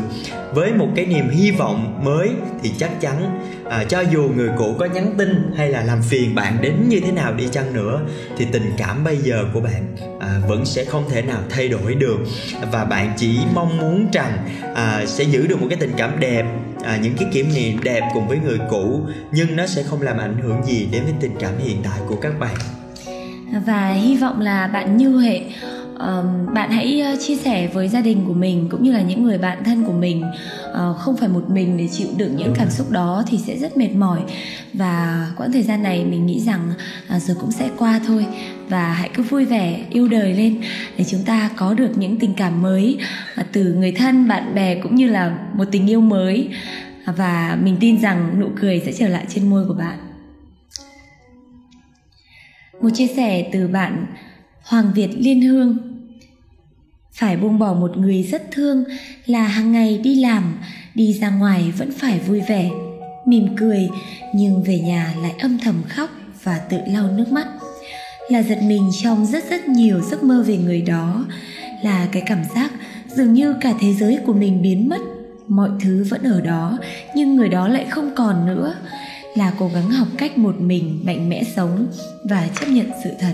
với 0.54 0.72
một 0.72 0.88
cái 0.96 1.06
niềm 1.06 1.28
hy 1.28 1.50
vọng 1.50 2.00
mới 2.04 2.30
thì 2.62 2.72
chắc 2.78 3.00
chắn 3.00 3.40
à, 3.70 3.84
cho 3.88 4.00
dù 4.00 4.30
người 4.36 4.50
cũ 4.58 4.74
có 4.78 4.86
nhắn 4.86 5.14
tin 5.18 5.52
hay 5.56 5.68
là 5.68 5.82
làm 5.82 6.02
phiền 6.02 6.34
bạn 6.34 6.58
đến 6.60 6.74
như 6.88 7.00
thế 7.00 7.12
nào 7.12 7.34
đi 7.34 7.48
chăng 7.52 7.74
nữa 7.74 8.00
thì 8.36 8.46
tình 8.52 8.72
cảm 8.76 9.04
bây 9.04 9.16
giờ 9.16 9.44
của 9.54 9.60
bạn 9.60 9.96
à, 10.20 10.40
vẫn 10.48 10.64
sẽ 10.64 10.84
không 10.84 11.04
thể 11.10 11.22
nào 11.22 11.40
thay 11.50 11.68
đổi 11.68 11.94
được. 11.94 12.18
Và 12.72 12.84
bạn 12.84 13.12
chỉ 13.16 13.38
mong 13.54 13.78
muốn 13.78 14.06
rằng 14.12 14.38
à, 14.74 15.02
sẽ 15.06 15.24
giữ 15.24 15.46
được 15.46 15.60
một 15.60 15.66
cái 15.70 15.78
tình 15.78 15.92
cảm 15.96 16.20
đẹp 16.20 16.44
à, 16.84 16.98
những 17.02 17.14
cái 17.18 17.28
kỷ 17.32 17.42
niệm 17.42 17.82
đẹp 17.82 18.02
cùng 18.14 18.28
với 18.28 18.38
người 18.38 18.58
cũ 18.70 19.00
nhưng 19.30 19.56
nó 19.56 19.66
sẽ 19.66 19.82
không 19.82 20.02
làm 20.02 20.18
ảnh 20.18 20.36
hưởng 20.42 20.64
gì 20.64 20.88
đến 20.92 21.02
với 21.04 21.14
tình 21.20 21.32
cảm 21.40 21.52
hiện 21.58 21.76
tại 21.84 22.00
của 22.08 22.16
các 22.16 22.38
bạn. 22.38 22.56
Và 23.66 23.88
hy 23.88 24.16
vọng 24.16 24.40
là 24.40 24.66
bạn 24.66 24.96
như 24.96 25.20
hệ 25.20 25.40
bạn 26.54 26.70
hãy 26.70 27.00
ờ, 27.00 27.16
chia 27.20 27.36
sẻ 27.36 27.68
với 27.72 27.88
gia 27.88 28.00
đình 28.00 28.24
của 28.26 28.34
mình 28.34 28.68
cũng 28.70 28.82
như 28.82 28.92
là 28.92 29.02
những 29.02 29.22
người 29.22 29.38
bạn 29.38 29.64
thân 29.64 29.84
của 29.84 29.92
mình 29.92 30.22
uh, 30.70 30.96
không 30.96 31.16
phải 31.16 31.28
một 31.28 31.50
mình 31.50 31.76
để 31.76 31.88
chịu 31.88 32.08
đựng 32.16 32.36
những 32.36 32.54
cảm 32.56 32.70
xúc 32.70 32.90
đó 32.90 33.24
thì 33.26 33.38
sẽ 33.38 33.58
rất 33.58 33.76
mệt 33.76 33.88
mỏi. 33.94 34.20
Và 34.72 35.26
quãng 35.36 35.52
thời 35.52 35.62
gian 35.62 35.82
này 35.82 36.04
mình 36.04 36.26
nghĩ 36.26 36.40
rằng 36.40 36.72
à, 37.08 37.16
uh, 37.16 37.22
rồi 37.22 37.36
cũng 37.40 37.52
sẽ 37.52 37.68
qua 37.78 38.00
thôi. 38.06 38.26
Và 38.68 38.92
hãy 38.92 39.10
cứ 39.14 39.22
vui 39.22 39.44
vẻ 39.44 39.84
yêu 39.90 40.08
đời 40.08 40.34
lên 40.34 40.60
để 40.98 41.04
chúng 41.04 41.22
ta 41.22 41.50
có 41.56 41.74
được 41.74 41.98
những 41.98 42.18
tình 42.18 42.34
cảm 42.34 42.62
mới 42.62 42.98
uh, 43.40 43.46
từ 43.52 43.74
người 43.74 43.92
thân 43.92 44.28
bạn 44.28 44.54
bè 44.54 44.80
cũng 44.82 44.94
như 44.94 45.08
là 45.08 45.38
một 45.54 45.64
tình 45.72 45.90
yêu 45.90 46.00
mới. 46.00 46.48
Và 47.16 47.58
mình 47.62 47.76
tin 47.80 48.00
rằng 48.00 48.40
nụ 48.40 48.48
cười 48.60 48.82
sẽ 48.86 48.92
trở 48.92 49.08
lại 49.08 49.24
trên 49.28 49.50
môi 49.50 49.66
của 49.68 49.74
bạn. 49.74 49.98
Một 52.80 52.90
chia 52.94 53.06
sẻ 53.06 53.48
từ 53.52 53.68
bạn 53.68 54.06
Hoàng 54.66 54.92
Việt 54.94 55.10
Liên 55.18 55.42
Hương. 55.42 55.85
Phải 57.18 57.36
buông 57.36 57.58
bỏ 57.58 57.74
một 57.74 57.96
người 57.96 58.22
rất 58.22 58.42
thương 58.50 58.84
là 59.26 59.42
hàng 59.42 59.72
ngày 59.72 59.98
đi 59.98 60.14
làm, 60.14 60.58
đi 60.94 61.12
ra 61.12 61.30
ngoài 61.30 61.72
vẫn 61.78 61.92
phải 61.92 62.18
vui 62.18 62.40
vẻ, 62.40 62.70
mỉm 63.26 63.46
cười 63.56 63.88
nhưng 64.34 64.62
về 64.62 64.78
nhà 64.78 65.14
lại 65.22 65.34
âm 65.38 65.58
thầm 65.58 65.82
khóc 65.88 66.10
và 66.42 66.58
tự 66.58 66.78
lau 66.86 67.10
nước 67.10 67.28
mắt. 67.32 67.46
Là 68.30 68.42
giật 68.42 68.58
mình 68.62 68.90
trong 69.02 69.26
rất 69.26 69.50
rất 69.50 69.68
nhiều 69.68 70.00
giấc 70.00 70.22
mơ 70.22 70.44
về 70.46 70.56
người 70.56 70.82
đó, 70.82 71.24
là 71.82 72.08
cái 72.12 72.22
cảm 72.26 72.42
giác 72.54 72.70
dường 73.08 73.32
như 73.32 73.54
cả 73.60 73.74
thế 73.80 73.94
giới 73.94 74.18
của 74.26 74.32
mình 74.32 74.62
biến 74.62 74.88
mất, 74.88 75.00
mọi 75.48 75.70
thứ 75.80 76.06
vẫn 76.08 76.22
ở 76.22 76.40
đó 76.40 76.78
nhưng 77.14 77.36
người 77.36 77.48
đó 77.48 77.68
lại 77.68 77.86
không 77.90 78.14
còn 78.14 78.46
nữa 78.46 78.74
là 79.34 79.52
cố 79.58 79.70
gắng 79.74 79.90
học 79.90 80.08
cách 80.18 80.38
một 80.38 80.60
mình 80.60 81.00
mạnh 81.04 81.28
mẽ 81.28 81.42
sống 81.56 81.86
và 82.24 82.48
chấp 82.60 82.66
nhận 82.68 82.86
sự 83.04 83.10
thật 83.20 83.32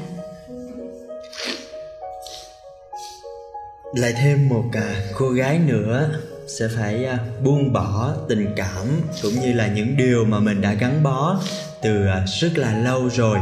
lại 3.94 4.12
thêm 4.22 4.48
một 4.48 4.64
à, 4.72 4.94
cô 5.14 5.28
gái 5.28 5.58
nữa 5.58 6.10
sẽ 6.46 6.68
phải 6.76 7.04
à, 7.04 7.18
buông 7.44 7.72
bỏ 7.72 8.14
tình 8.28 8.52
cảm 8.56 8.86
cũng 9.22 9.32
như 9.32 9.52
là 9.52 9.66
những 9.66 9.96
điều 9.96 10.24
mà 10.24 10.38
mình 10.38 10.60
đã 10.60 10.72
gắn 10.72 11.02
bó 11.02 11.40
từ 11.82 12.06
à, 12.06 12.24
rất 12.26 12.58
là 12.58 12.78
lâu 12.78 13.08
rồi. 13.08 13.38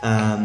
À, 0.00 0.36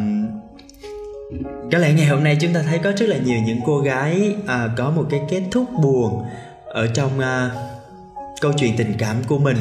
có 1.72 1.78
lẽ 1.78 1.94
ngày 1.94 2.06
hôm 2.06 2.24
nay 2.24 2.38
chúng 2.42 2.54
ta 2.54 2.62
thấy 2.62 2.80
có 2.80 2.92
rất 2.92 3.10
là 3.10 3.18
nhiều 3.18 3.40
những 3.46 3.60
cô 3.66 3.80
gái 3.80 4.36
à, 4.48 4.70
có 4.78 4.90
một 4.90 5.08
cái 5.10 5.22
kết 5.30 5.42
thúc 5.52 5.66
buồn 5.82 6.26
ở 6.66 6.88
trong 6.88 7.20
à, 7.20 7.52
câu 8.42 8.54
chuyện 8.58 8.78
tình 8.78 8.94
cảm 8.98 9.24
của 9.28 9.38
mình 9.38 9.58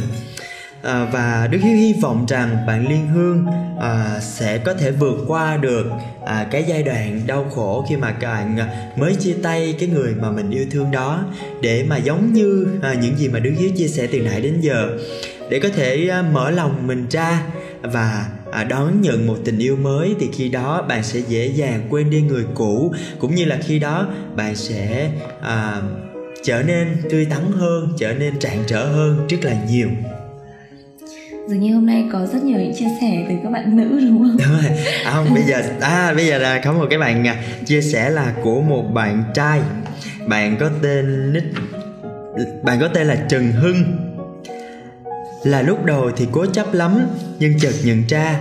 à, 0.82 1.08
và 1.12 1.48
đức 1.50 1.58
hiếu 1.62 1.76
hy 1.76 1.94
vọng 2.02 2.26
rằng 2.28 2.66
bạn 2.66 2.88
liên 2.88 3.08
hương 3.08 3.46
à, 3.80 4.20
sẽ 4.20 4.58
có 4.58 4.74
thể 4.74 4.90
vượt 4.90 5.18
qua 5.26 5.56
được 5.56 5.86
à, 6.26 6.46
cái 6.50 6.64
giai 6.68 6.82
đoạn 6.82 7.20
đau 7.26 7.50
khổ 7.54 7.86
khi 7.88 7.96
mà 7.96 8.14
bạn 8.22 8.58
mới 8.96 9.14
chia 9.14 9.34
tay 9.42 9.74
cái 9.78 9.88
người 9.88 10.14
mà 10.14 10.30
mình 10.30 10.50
yêu 10.50 10.66
thương 10.70 10.90
đó. 10.90 11.24
Để 11.60 11.84
mà 11.88 11.96
giống 11.96 12.32
như 12.32 12.66
à, 12.82 12.94
những 13.02 13.16
gì 13.16 13.28
mà 13.28 13.38
đức 13.38 13.52
hiếu 13.58 13.70
chia 13.76 13.88
sẻ 13.88 14.06
từ 14.12 14.20
nãy 14.20 14.40
đến 14.40 14.60
giờ. 14.60 14.88
Để 15.50 15.60
có 15.60 15.68
thể 15.68 16.08
à, 16.08 16.22
mở 16.22 16.50
lòng 16.50 16.86
mình 16.86 17.06
ra 17.10 17.42
và 17.82 18.28
à, 18.52 18.64
đón 18.64 19.00
nhận 19.00 19.26
một 19.26 19.36
tình 19.44 19.58
yêu 19.58 19.76
mới 19.76 20.14
thì 20.20 20.28
khi 20.32 20.48
đó 20.48 20.82
bạn 20.88 21.02
sẽ 21.02 21.20
dễ 21.28 21.46
dàng 21.46 21.86
quên 21.90 22.10
đi 22.10 22.20
người 22.20 22.44
cũ. 22.54 22.94
Cũng 23.18 23.34
như 23.34 23.44
là 23.44 23.58
khi 23.62 23.78
đó 23.78 24.08
bạn 24.36 24.56
sẽ 24.56 25.10
à, 25.40 25.82
trở 26.44 26.62
nên 26.62 26.96
tươi 27.10 27.24
tắn 27.24 27.52
hơn 27.52 27.92
trở 27.98 28.14
nên 28.14 28.38
trạng 28.38 28.64
trở 28.66 28.86
hơn 28.86 29.26
rất 29.28 29.44
là 29.44 29.56
nhiều 29.70 29.88
dường 31.48 31.60
như 31.60 31.74
hôm 31.74 31.86
nay 31.86 32.04
có 32.12 32.26
rất 32.26 32.44
nhiều 32.44 32.58
những 32.58 32.74
chia 32.74 32.88
sẻ 33.00 33.26
từ 33.28 33.34
các 33.42 33.50
bạn 33.50 33.76
nữ 33.76 34.00
đúng 34.00 34.18
không? 34.18 34.36
Đúng 34.38 34.62
rồi. 34.62 34.78
À, 35.04 35.12
không 35.14 35.34
bây 35.34 35.42
giờ 35.42 35.62
à 35.80 36.12
bây 36.16 36.26
giờ 36.26 36.38
là 36.38 36.60
có 36.64 36.72
một 36.72 36.86
cái 36.90 36.98
bạn 36.98 37.26
à, 37.26 37.42
chia 37.66 37.82
sẻ 37.82 38.10
là 38.10 38.34
của 38.42 38.60
một 38.60 38.82
bạn 38.94 39.24
trai. 39.34 39.60
Bạn 40.28 40.56
có 40.60 40.70
tên 40.82 41.32
nick 41.32 41.46
bạn 42.62 42.80
có 42.80 42.88
tên 42.88 43.06
là 43.06 43.16
Trần 43.28 43.52
Hưng. 43.52 43.84
Là 45.44 45.62
lúc 45.62 45.84
đầu 45.84 46.10
thì 46.16 46.26
cố 46.32 46.46
chấp 46.46 46.74
lắm 46.74 46.98
nhưng 47.38 47.58
chợt 47.58 47.72
nhận 47.84 48.02
ra 48.08 48.40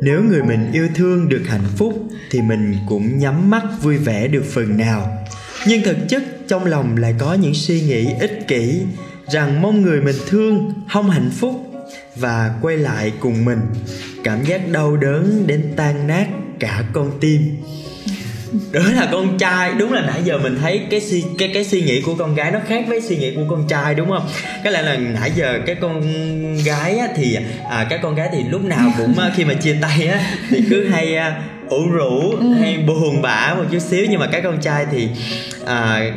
nếu 0.00 0.22
người 0.22 0.42
mình 0.42 0.72
yêu 0.72 0.88
thương 0.94 1.28
được 1.28 1.42
hạnh 1.46 1.66
phúc 1.76 2.02
thì 2.30 2.42
mình 2.42 2.74
cũng 2.86 3.18
nhắm 3.18 3.50
mắt 3.50 3.62
vui 3.82 3.96
vẻ 3.96 4.28
được 4.28 4.44
phần 4.44 4.76
nào. 4.76 5.18
Nhưng 5.66 5.82
thực 5.82 5.96
chất 6.08 6.22
trong 6.48 6.64
lòng 6.64 6.96
lại 6.96 7.14
có 7.18 7.34
những 7.34 7.54
suy 7.54 7.80
nghĩ 7.80 8.06
ích 8.20 8.48
kỷ 8.48 8.82
rằng 9.26 9.62
mong 9.62 9.82
người 9.82 10.00
mình 10.00 10.16
thương 10.28 10.72
không 10.88 11.10
hạnh 11.10 11.30
phúc 11.30 11.67
và 12.20 12.50
quay 12.62 12.76
lại 12.76 13.12
cùng 13.20 13.44
mình. 13.44 13.60
Cảm 14.24 14.44
giác 14.44 14.68
đau 14.72 14.96
đớn 14.96 15.44
đến 15.46 15.72
tan 15.76 16.06
nát 16.06 16.26
cả 16.60 16.82
con 16.92 17.10
tim. 17.20 17.56
Đó 18.72 18.80
là 18.94 19.08
con 19.12 19.38
trai 19.38 19.72
đúng 19.78 19.92
là 19.92 20.00
nãy 20.00 20.20
giờ 20.24 20.38
mình 20.38 20.58
thấy 20.60 20.80
cái 20.90 21.00
suy 21.00 21.24
cái 21.38 21.50
cái 21.54 21.64
suy 21.64 21.82
nghĩ 21.82 22.02
của 22.02 22.14
con 22.14 22.34
gái 22.34 22.50
nó 22.50 22.58
khác 22.68 22.84
với 22.88 23.00
suy 23.00 23.16
nghĩ 23.16 23.34
của 23.34 23.44
con 23.50 23.68
trai 23.68 23.94
đúng 23.94 24.08
không? 24.08 24.28
Cái 24.64 24.72
lẽ 24.72 24.82
là 24.82 24.96
nãy 24.96 25.32
giờ 25.34 25.58
cái 25.66 25.74
con 25.74 26.02
gái 26.64 26.98
á, 26.98 27.08
thì 27.16 27.38
à, 27.70 27.86
các 27.90 28.00
con 28.02 28.14
gái 28.14 28.28
thì 28.32 28.38
lúc 28.50 28.64
nào 28.64 28.92
cũng 28.98 29.14
khi 29.36 29.44
mà 29.44 29.54
chia 29.54 29.76
tay 29.82 30.06
á 30.06 30.20
thì 30.50 30.62
cứ 30.70 30.88
hay 30.88 31.16
à, 31.16 31.42
ủ 31.68 31.90
rũ 31.90 32.30
ừ. 32.30 32.52
hay 32.60 32.78
buồn 32.78 33.22
bã 33.22 33.54
một 33.58 33.64
chút 33.70 33.78
xíu. 33.78 34.06
Nhưng 34.10 34.20
mà 34.20 34.26
các 34.26 34.40
con 34.44 34.60
trai 34.60 34.86
thì 34.90 35.08
à, 35.66 36.12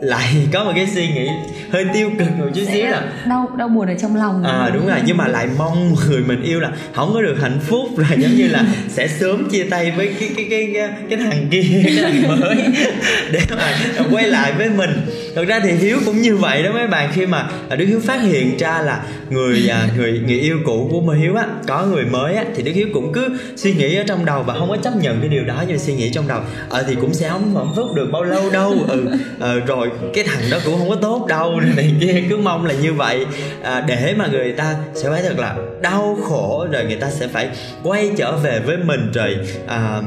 lại 0.00 0.48
có 0.52 0.64
một 0.64 0.72
cái 0.74 0.86
suy 0.94 1.08
nghĩ 1.08 1.28
hơi 1.72 1.84
tiêu 1.94 2.10
cực 2.18 2.28
một 2.38 2.46
chút 2.54 2.62
xíu 2.72 2.86
là 2.86 3.12
đau 3.26 3.48
đau 3.58 3.68
buồn 3.68 3.88
ở 3.88 3.94
trong 3.94 4.16
lòng 4.16 4.44
à 4.44 4.70
đúng 4.74 4.86
rồi 4.86 4.98
nhưng 5.06 5.16
mà 5.16 5.28
lại 5.28 5.48
mong 5.58 5.94
người 6.08 6.20
mình 6.20 6.42
yêu 6.42 6.60
là 6.60 6.70
không 6.94 7.10
có 7.14 7.22
được 7.22 7.36
hạnh 7.40 7.58
phúc 7.66 7.98
là 7.98 8.08
giống 8.18 8.30
như 8.30 8.48
là 8.48 8.64
sẽ 8.88 9.08
sớm 9.08 9.48
chia 9.50 9.64
tay 9.64 9.90
với 9.90 10.14
cái 10.20 10.30
cái 10.36 10.46
cái 10.50 10.70
cái, 10.74 10.88
cái 11.10 11.18
thằng 11.18 11.46
kia 11.50 11.62
cái 11.84 11.96
thằng 12.02 12.40
mới 12.40 12.56
để 13.32 13.40
mà 13.50 14.04
quay 14.10 14.28
lại 14.28 14.52
với 14.58 14.68
mình 14.68 14.90
thực 15.34 15.48
ra 15.48 15.60
thì 15.60 15.72
hiếu 15.72 15.98
cũng 16.06 16.20
như 16.20 16.36
vậy 16.36 16.62
đó 16.62 16.70
mấy 16.72 16.86
bạn 16.86 17.10
khi 17.14 17.26
mà 17.26 17.50
à, 17.68 17.76
đức 17.76 17.86
hiếu 17.86 18.00
phát 18.00 18.22
hiện 18.22 18.56
ra 18.58 18.82
là 18.82 19.02
người 19.30 19.68
à, 19.68 19.88
người 19.96 20.20
người 20.26 20.38
yêu 20.38 20.58
cũ 20.64 20.88
của 20.90 21.00
mình 21.00 21.20
hiếu 21.20 21.36
á 21.36 21.46
có 21.66 21.86
người 21.86 22.04
mới 22.04 22.34
á 22.34 22.44
thì 22.54 22.62
đức 22.62 22.72
hiếu 22.74 22.88
cũng 22.94 23.12
cứ 23.12 23.28
suy 23.56 23.74
nghĩ 23.74 23.96
ở 23.96 24.04
trong 24.06 24.24
đầu 24.24 24.42
và 24.42 24.54
không 24.54 24.68
có 24.68 24.76
chấp 24.76 24.96
nhận 24.96 25.20
cái 25.20 25.28
điều 25.28 25.44
đó 25.44 25.64
nhưng 25.68 25.78
suy 25.78 25.94
nghĩ 25.94 26.10
trong 26.10 26.28
đầu. 26.28 26.40
Ờ 26.68 26.84
thì 26.88 26.94
cũng 27.00 27.14
sẽ 27.14 27.28
không 27.28 27.56
hạnh 27.56 27.72
phúc 27.76 27.86
được 27.94 28.08
bao 28.12 28.24
lâu 28.24 28.50
đâu. 28.50 28.74
Ừ 28.88 29.06
à, 29.40 29.54
rồi 29.66 29.90
cái 30.14 30.24
thằng 30.24 30.42
đó 30.50 30.58
cũng 30.64 30.78
không 30.78 30.88
có 30.88 30.96
tốt 30.96 31.26
đâu 31.28 31.60
này 31.76 31.94
kia 32.00 32.22
cứ 32.30 32.36
mong 32.36 32.66
là 32.66 32.74
như 32.74 32.92
vậy. 32.92 33.26
À, 33.62 33.84
để 33.88 34.14
mà 34.18 34.26
người 34.26 34.52
ta 34.52 34.74
sẽ 34.94 35.10
phải 35.10 35.22
thật 35.22 35.38
là 35.38 35.56
đau 35.82 36.18
khổ 36.22 36.66
rồi 36.72 36.84
người 36.84 36.96
ta 36.96 37.10
sẽ 37.10 37.28
phải 37.28 37.48
quay 37.82 38.10
trở 38.16 38.36
về 38.36 38.60
với 38.66 38.76
mình 38.76 39.12
rồi 39.14 39.36
à, 39.66 40.02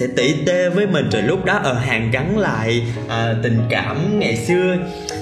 sẽ 0.00 0.06
tỉ 0.16 0.34
tê 0.46 0.68
với 0.68 0.86
mình. 0.86 1.08
Rồi 1.12 1.22
lúc 1.22 1.44
đó 1.44 1.60
ờ, 1.62 1.72
ở 1.72 1.78
hàng 1.78 2.10
gắn 2.10 2.38
lại 2.38 2.82
à, 3.08 3.34
tình 3.42 3.58
cảm 3.70 4.18
ngày 4.18 4.36
xưa 4.36 4.63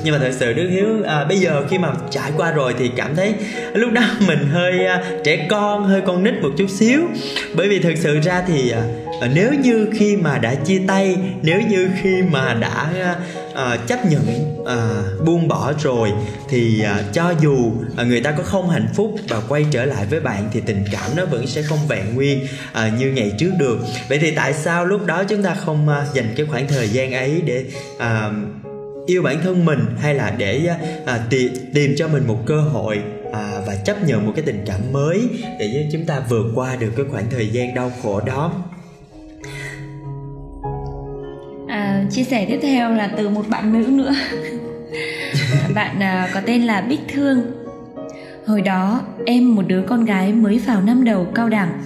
nhưng 0.05 0.15
mà 0.15 0.19
thật 0.19 0.33
sự 0.33 0.53
đức 0.53 0.69
hiếu 0.71 0.87
à, 1.07 1.25
bây 1.25 1.39
giờ 1.39 1.63
khi 1.71 1.79
mà 1.79 1.93
trải 2.11 2.33
qua 2.37 2.53
rồi 2.53 2.75
thì 2.79 2.91
cảm 2.97 3.17
thấy 3.17 3.35
lúc 3.75 3.93
đó 3.93 4.03
mình 4.27 4.49
hơi 4.53 4.87
à, 4.87 5.03
trẻ 5.25 5.47
con 5.51 5.85
hơi 5.85 6.01
con 6.01 6.25
nít 6.25 6.35
một 6.43 6.51
chút 6.59 6.71
xíu. 6.71 7.01
Bởi 7.55 7.69
vì 7.69 7.79
thực 7.79 7.95
sự 7.97 8.21
ra 8.21 8.43
thì 8.47 8.71
à, 8.71 8.83
à 9.21 9.29
nếu 9.35 9.53
như 9.55 9.89
khi 9.93 10.17
mà 10.17 10.39
đã 10.39 10.55
chia 10.55 10.81
tay 10.89 11.17
nếu 11.43 11.61
như 11.61 11.89
khi 12.03 12.23
mà 12.31 12.55
đã 12.55 12.91
à, 13.01 13.17
à, 13.55 13.77
chấp 13.87 14.07
nhận 14.07 14.25
à, 14.67 14.77
buông 15.25 15.49
bỏ 15.49 15.73
rồi 15.83 16.13
thì 16.49 16.83
à, 16.83 17.03
cho 17.13 17.35
dù 17.41 17.73
à, 17.97 18.05
người 18.05 18.21
ta 18.21 18.31
có 18.31 18.43
không 18.43 18.71
hạnh 18.71 18.89
phúc 18.95 19.15
và 19.29 19.41
quay 19.49 19.67
trở 19.71 19.85
lại 19.85 20.07
với 20.11 20.21
bạn 20.21 20.49
thì 20.53 20.61
tình 20.67 20.85
cảm 20.93 21.11
nó 21.17 21.25
vẫn 21.25 21.47
sẽ 21.47 21.63
không 21.63 21.79
vẹn 21.89 22.15
nguyên 22.15 22.47
à, 22.73 22.91
như 22.99 23.11
ngày 23.11 23.33
trước 23.39 23.51
được. 23.59 23.79
Vậy 24.09 24.19
thì 24.19 24.31
tại 24.31 24.53
sao 24.53 24.87
lúc 24.87 25.07
đó 25.07 25.25
chúng 25.25 25.43
ta 25.43 25.55
không 25.55 25.89
à, 25.89 26.07
dành 26.15 26.35
cái 26.37 26.47
khoảng 26.47 26.69
thời 26.69 26.89
gian 26.89 27.13
ấy 27.13 27.43
để 27.47 27.65
à, 27.99 28.31
yêu 29.07 29.23
bản 29.23 29.41
thân 29.43 29.65
mình 29.65 29.79
hay 30.01 30.15
là 30.15 30.35
để 30.39 30.69
à, 31.07 31.21
tìm, 31.31 31.53
tìm 31.75 31.95
cho 31.97 32.09
mình 32.09 32.27
một 32.27 32.39
cơ 32.47 32.61
hội 32.61 33.03
à, 33.33 33.61
và 33.67 33.77
chấp 33.77 33.97
nhận 34.07 34.27
một 34.27 34.33
cái 34.37 34.45
tình 34.47 34.65
cảm 34.67 34.81
mới 34.93 35.29
để 35.59 35.89
chúng 35.93 36.05
ta 36.05 36.23
vượt 36.29 36.47
qua 36.55 36.77
được 36.77 36.93
cái 36.97 37.07
khoảng 37.11 37.31
thời 37.31 37.49
gian 37.49 37.75
đau 37.75 37.93
khổ 38.03 38.21
đó? 38.21 38.65
À, 41.69 42.05
chia 42.11 42.25
sẻ 42.25 42.47
tiếp 42.49 42.59
theo 42.63 42.91
là 42.91 43.11
từ 43.17 43.29
một 43.29 43.49
bạn 43.49 43.73
nữ 43.73 43.87
nữa. 43.87 44.15
Bạn 45.75 46.03
à, 46.03 46.31
có 46.35 46.41
tên 46.47 46.63
là 46.63 46.81
bích 46.81 47.01
thương. 47.09 47.43
Hồi 48.47 48.63
đó 48.63 49.01
em 49.27 49.55
một 49.55 49.63
đứa 49.67 49.83
con 49.89 50.05
gái 50.05 50.33
mới 50.33 50.59
vào 50.59 50.81
năm 50.81 51.05
đầu 51.05 51.27
cao 51.35 51.49
đẳng 51.49 51.83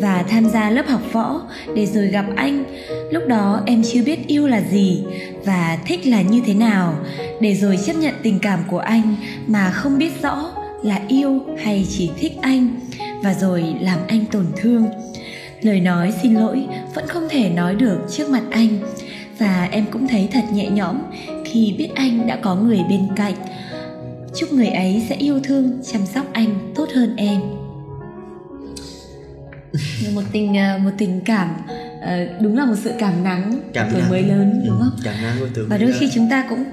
và 0.00 0.24
tham 0.28 0.50
gia 0.50 0.70
lớp 0.70 0.86
học 0.88 1.02
võ 1.12 1.40
để 1.74 1.86
rồi 1.86 2.06
gặp 2.06 2.24
anh. 2.36 2.64
Lúc 3.10 3.22
đó 3.28 3.60
em 3.66 3.82
chưa 3.92 4.02
biết 4.04 4.26
yêu 4.26 4.46
là 4.46 4.62
gì 4.70 5.04
và 5.44 5.78
thích 5.86 6.06
là 6.06 6.22
như 6.22 6.42
thế 6.46 6.54
nào. 6.54 6.94
Để 7.40 7.54
rồi 7.54 7.78
chấp 7.86 7.96
nhận 7.96 8.14
tình 8.22 8.38
cảm 8.38 8.60
của 8.68 8.78
anh 8.78 9.16
mà 9.46 9.70
không 9.70 9.98
biết 9.98 10.22
rõ 10.22 10.52
là 10.82 11.00
yêu 11.08 11.40
hay 11.58 11.86
chỉ 11.88 12.10
thích 12.18 12.32
anh 12.42 12.80
và 13.22 13.34
rồi 13.34 13.74
làm 13.80 13.98
anh 14.08 14.24
tổn 14.32 14.46
thương. 14.56 14.86
Lời 15.62 15.80
nói 15.80 16.12
xin 16.22 16.34
lỗi 16.34 16.66
vẫn 16.94 17.06
không 17.06 17.28
thể 17.30 17.50
nói 17.50 17.74
được 17.74 17.98
trước 18.10 18.30
mặt 18.30 18.42
anh 18.50 18.68
và 19.38 19.68
em 19.70 19.84
cũng 19.90 20.08
thấy 20.08 20.28
thật 20.32 20.44
nhẹ 20.52 20.68
nhõm 20.70 20.98
khi 21.44 21.74
biết 21.78 21.88
anh 21.94 22.26
đã 22.26 22.38
có 22.42 22.54
người 22.54 22.80
bên 22.88 23.08
cạnh. 23.16 23.34
Chúc 24.34 24.52
người 24.52 24.68
ấy 24.68 25.02
sẽ 25.08 25.14
yêu 25.14 25.40
thương, 25.44 25.78
chăm 25.92 26.06
sóc 26.06 26.26
anh 26.32 26.72
tốt 26.74 26.88
hơn 26.94 27.16
em 27.16 27.40
một 30.14 30.22
tình 30.32 30.56
à, 30.56 30.78
một 30.84 30.90
tình 30.98 31.20
cảm 31.24 31.48
à, 32.02 32.26
đúng 32.40 32.56
là 32.58 32.64
một 32.64 32.74
sự 32.84 32.92
cảm 32.98 33.24
nắng 33.24 33.60
cảm 33.72 33.88
tuổi 33.92 34.00
nắng. 34.00 34.10
mới 34.10 34.22
lớn 34.22 34.62
đúng 34.66 34.78
ừ, 34.78 34.84
không? 34.84 35.00
cảm 35.04 35.14
nắng 35.22 35.36
của 35.40 35.46
tuổi 35.54 35.66
và 35.66 35.78
đôi 35.78 35.92
khi 36.00 36.10
chúng 36.14 36.30
ta 36.30 36.46
cũng 36.48 36.64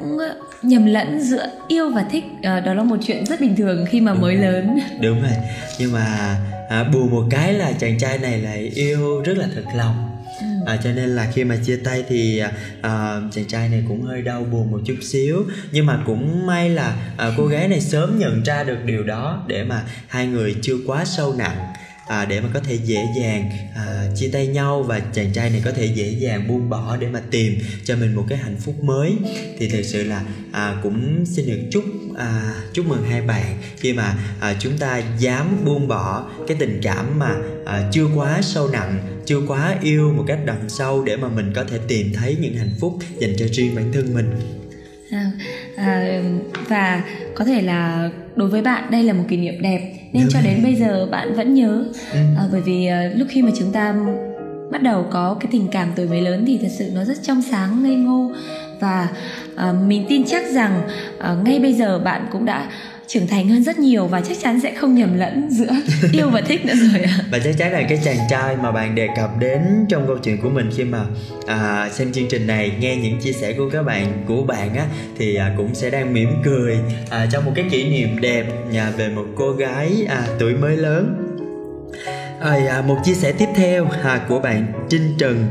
nhầm 0.63 0.85
lẫn 0.85 1.21
giữa 1.21 1.49
yêu 1.67 1.89
và 1.89 2.05
thích 2.11 2.23
à, 2.41 2.59
đó 2.59 2.73
là 2.73 2.83
một 2.83 2.97
chuyện 3.07 3.25
rất 3.25 3.41
bình 3.41 3.55
thường 3.55 3.85
khi 3.89 4.01
mà 4.01 4.13
đúng 4.13 4.21
mới 4.21 4.35
rồi. 4.35 4.43
lớn. 4.51 4.79
Đúng 5.01 5.21
rồi. 5.21 5.31
Nhưng 5.79 5.91
mà 5.91 6.37
à, 6.69 6.83
buồn 6.83 7.11
một 7.11 7.27
cái 7.29 7.53
là 7.53 7.71
chàng 7.71 7.99
trai 7.99 8.17
này 8.17 8.41
lại 8.41 8.71
yêu 8.75 9.21
rất 9.21 9.37
là 9.37 9.47
thật 9.55 9.63
lòng. 9.75 10.09
Ừ. 10.39 10.47
à, 10.65 10.77
cho 10.83 10.91
nên 10.91 11.09
là 11.09 11.31
khi 11.33 11.43
mà 11.43 11.55
chia 11.65 11.75
tay 11.75 12.03
thì 12.09 12.41
à, 12.81 13.21
chàng 13.31 13.45
trai 13.47 13.69
này 13.69 13.83
cũng 13.87 14.01
hơi 14.01 14.21
đau 14.21 14.43
buồn 14.43 14.71
một 14.71 14.79
chút 14.85 14.95
xíu. 15.01 15.43
Nhưng 15.71 15.85
mà 15.85 15.99
cũng 16.05 16.45
may 16.45 16.69
là 16.69 16.95
à, 17.17 17.31
cô 17.37 17.47
gái 17.47 17.67
này 17.67 17.81
sớm 17.81 18.19
nhận 18.19 18.43
ra 18.43 18.63
được 18.63 18.77
điều 18.85 19.03
đó 19.03 19.43
để 19.47 19.63
mà 19.63 19.81
hai 20.07 20.27
người 20.27 20.55
chưa 20.61 20.75
quá 20.87 21.05
sâu 21.05 21.33
nặng 21.37 21.73
à, 22.07 22.25
để 22.25 22.41
mà 22.41 22.49
có 22.53 22.59
thể 22.59 22.75
dễ 22.75 23.07
dàng 23.19 23.49
à, 23.75 24.07
chia 24.15 24.29
tay 24.33 24.47
nhau 24.47 24.83
và 24.83 24.99
chàng 24.99 25.33
trai 25.33 25.49
này 25.49 25.61
có 25.65 25.71
thể 25.71 25.85
dễ 25.85 26.09
dàng 26.09 26.47
buông 26.47 26.69
bỏ 26.69 26.97
để 26.97 27.07
mà 27.07 27.21
tìm 27.31 27.57
cho 27.83 27.95
mình 27.95 28.15
một 28.15 28.25
cái 28.29 28.37
hạnh 28.37 28.55
phúc 28.59 28.83
mới. 28.83 29.13
Thì 29.59 29.69
thực 29.69 29.83
sự 29.83 30.03
là 30.03 30.23
à, 30.51 30.75
cũng 30.83 31.25
xin 31.25 31.47
được 31.47 31.59
chúc 31.71 31.83
à, 32.17 32.53
chúc 32.73 32.85
mừng 32.85 33.03
hai 33.03 33.21
bạn 33.21 33.57
khi 33.77 33.93
mà 33.93 34.15
à, 34.39 34.55
chúng 34.59 34.77
ta 34.77 35.01
dám 35.19 35.65
buông 35.65 35.87
bỏ 35.87 36.29
cái 36.47 36.57
tình 36.59 36.79
cảm 36.83 37.19
mà 37.19 37.35
à, 37.65 37.89
chưa 37.91 38.05
quá 38.15 38.41
sâu 38.41 38.67
nặng 38.67 38.99
chưa 39.25 39.41
quá 39.47 39.75
yêu 39.81 40.13
một 40.17 40.23
cách 40.27 40.39
đậm 40.45 40.69
sâu 40.69 41.03
để 41.03 41.17
mà 41.17 41.29
mình 41.29 41.51
có 41.55 41.63
thể 41.63 41.79
tìm 41.87 42.13
thấy 42.13 42.37
những 42.41 42.55
hạnh 42.55 42.71
phúc 42.79 42.99
dành 43.19 43.33
cho 43.37 43.45
riêng 43.51 43.75
bản 43.75 43.91
thân 43.93 44.13
mình. 44.13 44.29
À, 45.11 45.31
à, 45.75 46.21
và 46.67 47.03
có 47.35 47.45
thể 47.45 47.61
là 47.61 48.09
đối 48.35 48.49
với 48.49 48.61
bạn 48.61 48.91
đây 48.91 49.03
là 49.03 49.13
một 49.13 49.23
kỷ 49.29 49.37
niệm 49.37 49.61
đẹp 49.61 49.96
nên 50.13 50.23
Đúng 50.23 50.29
cho 50.33 50.39
rồi. 50.39 50.43
đến 50.53 50.63
bây 50.63 50.75
giờ 50.75 51.07
bạn 51.11 51.33
vẫn 51.35 51.53
nhớ 51.53 51.83
Ừ. 52.13 52.17
à, 52.37 52.43
bởi 52.51 52.61
vì 52.61 52.85
à, 52.85 53.11
lúc 53.15 53.27
khi 53.31 53.41
mà 53.41 53.51
chúng 53.59 53.71
ta 53.71 53.95
bắt 54.71 54.83
đầu 54.83 55.05
có 55.11 55.37
cái 55.39 55.47
tình 55.51 55.67
cảm 55.71 55.89
tuổi 55.95 56.07
mới 56.07 56.21
lớn 56.21 56.43
thì 56.47 56.57
thật 56.61 56.67
sự 56.71 56.89
nó 56.95 57.03
rất 57.05 57.17
trong 57.23 57.41
sáng 57.41 57.83
ngây 57.83 57.95
ngô 57.95 58.31
và 58.79 59.07
à, 59.55 59.73
mình 59.87 60.05
tin 60.09 60.23
chắc 60.25 60.43
rằng 60.51 60.81
à, 61.19 61.35
ngay 61.43 61.59
bây 61.59 61.73
giờ 61.73 61.99
bạn 61.99 62.25
cũng 62.31 62.45
đã 62.45 62.69
trưởng 63.07 63.27
thành 63.27 63.49
hơn 63.49 63.63
rất 63.63 63.79
nhiều 63.79 64.07
và 64.07 64.21
chắc 64.21 64.37
chắn 64.41 64.59
sẽ 64.59 64.73
không 64.73 64.95
nhầm 64.95 65.17
lẫn 65.17 65.49
giữa 65.49 65.71
yêu 66.11 66.29
và 66.29 66.41
thích 66.41 66.65
nữa 66.65 66.73
rồi 66.73 67.01
ạ. 67.01 67.19
Và 67.31 67.39
chắc 67.43 67.57
chắn 67.57 67.71
là 67.71 67.81
cái 67.89 67.99
chàng 68.03 68.17
trai 68.29 68.57
mà 68.57 68.71
bạn 68.71 68.95
đề 68.95 69.07
cập 69.15 69.39
đến 69.39 69.61
trong 69.89 70.07
câu 70.07 70.17
chuyện 70.17 70.41
của 70.41 70.49
mình 70.49 70.69
khi 70.75 70.83
mà 70.83 71.05
à, 71.47 71.89
xem 71.93 72.11
chương 72.11 72.27
trình 72.29 72.47
này 72.47 72.71
nghe 72.79 72.95
những 72.95 73.19
chia 73.19 73.31
sẻ 73.31 73.53
của 73.53 73.69
các 73.69 73.83
bạn 73.83 74.23
của 74.27 74.43
bạn 74.43 74.75
á 74.75 74.85
thì 75.17 75.35
à, 75.35 75.53
cũng 75.57 75.75
sẽ 75.75 75.89
đang 75.89 76.13
mỉm 76.13 76.29
cười 76.43 76.77
à, 77.09 77.27
trong 77.31 77.45
một 77.45 77.51
cái 77.55 77.65
kỷ 77.71 77.89
niệm 77.89 78.21
đẹp 78.21 78.45
nhà 78.71 78.91
về 78.97 79.09
một 79.09 79.25
cô 79.35 79.51
gái 79.51 80.05
à, 80.09 80.27
tuổi 80.39 80.55
mới 80.55 80.77
lớn. 80.77 81.23
À, 82.39 82.83
một 82.87 82.97
chia 83.03 83.13
sẻ 83.13 83.31
tiếp 83.31 83.47
theo 83.55 83.87
à, 84.03 84.25
của 84.29 84.39
bạn 84.39 84.73
Trinh 84.89 85.15
Trần. 85.17 85.45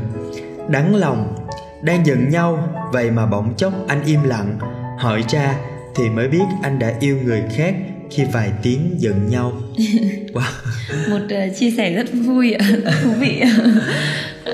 Đắng 0.69 0.95
lòng 0.95 1.35
Đang 1.83 2.07
giận 2.07 2.29
nhau 2.29 2.69
Vậy 2.93 3.11
mà 3.11 3.27
bỗng 3.27 3.55
chốc 3.57 3.73
anh 3.89 4.05
im 4.05 4.23
lặng 4.23 4.59
Hỏi 4.99 5.25
ra 5.29 5.55
thì 5.97 6.09
mới 6.11 6.29
biết 6.29 6.45
anh 6.63 6.79
đã 6.79 6.93
yêu 7.01 7.19
người 7.25 7.43
khác 7.57 7.75
Khi 8.11 8.25
vài 8.33 8.51
tiếng 8.63 8.95
giận 8.99 9.31
nhau 9.31 9.53
Wow 10.33 10.67
một 11.11 11.21
à, 11.29 11.47
chia 11.59 11.71
sẻ 11.71 11.91
rất 11.95 12.07
vui 12.13 12.53
ạ 12.53 12.67
thú 13.03 13.11
vị 13.19 13.41
ạ. 13.41 13.51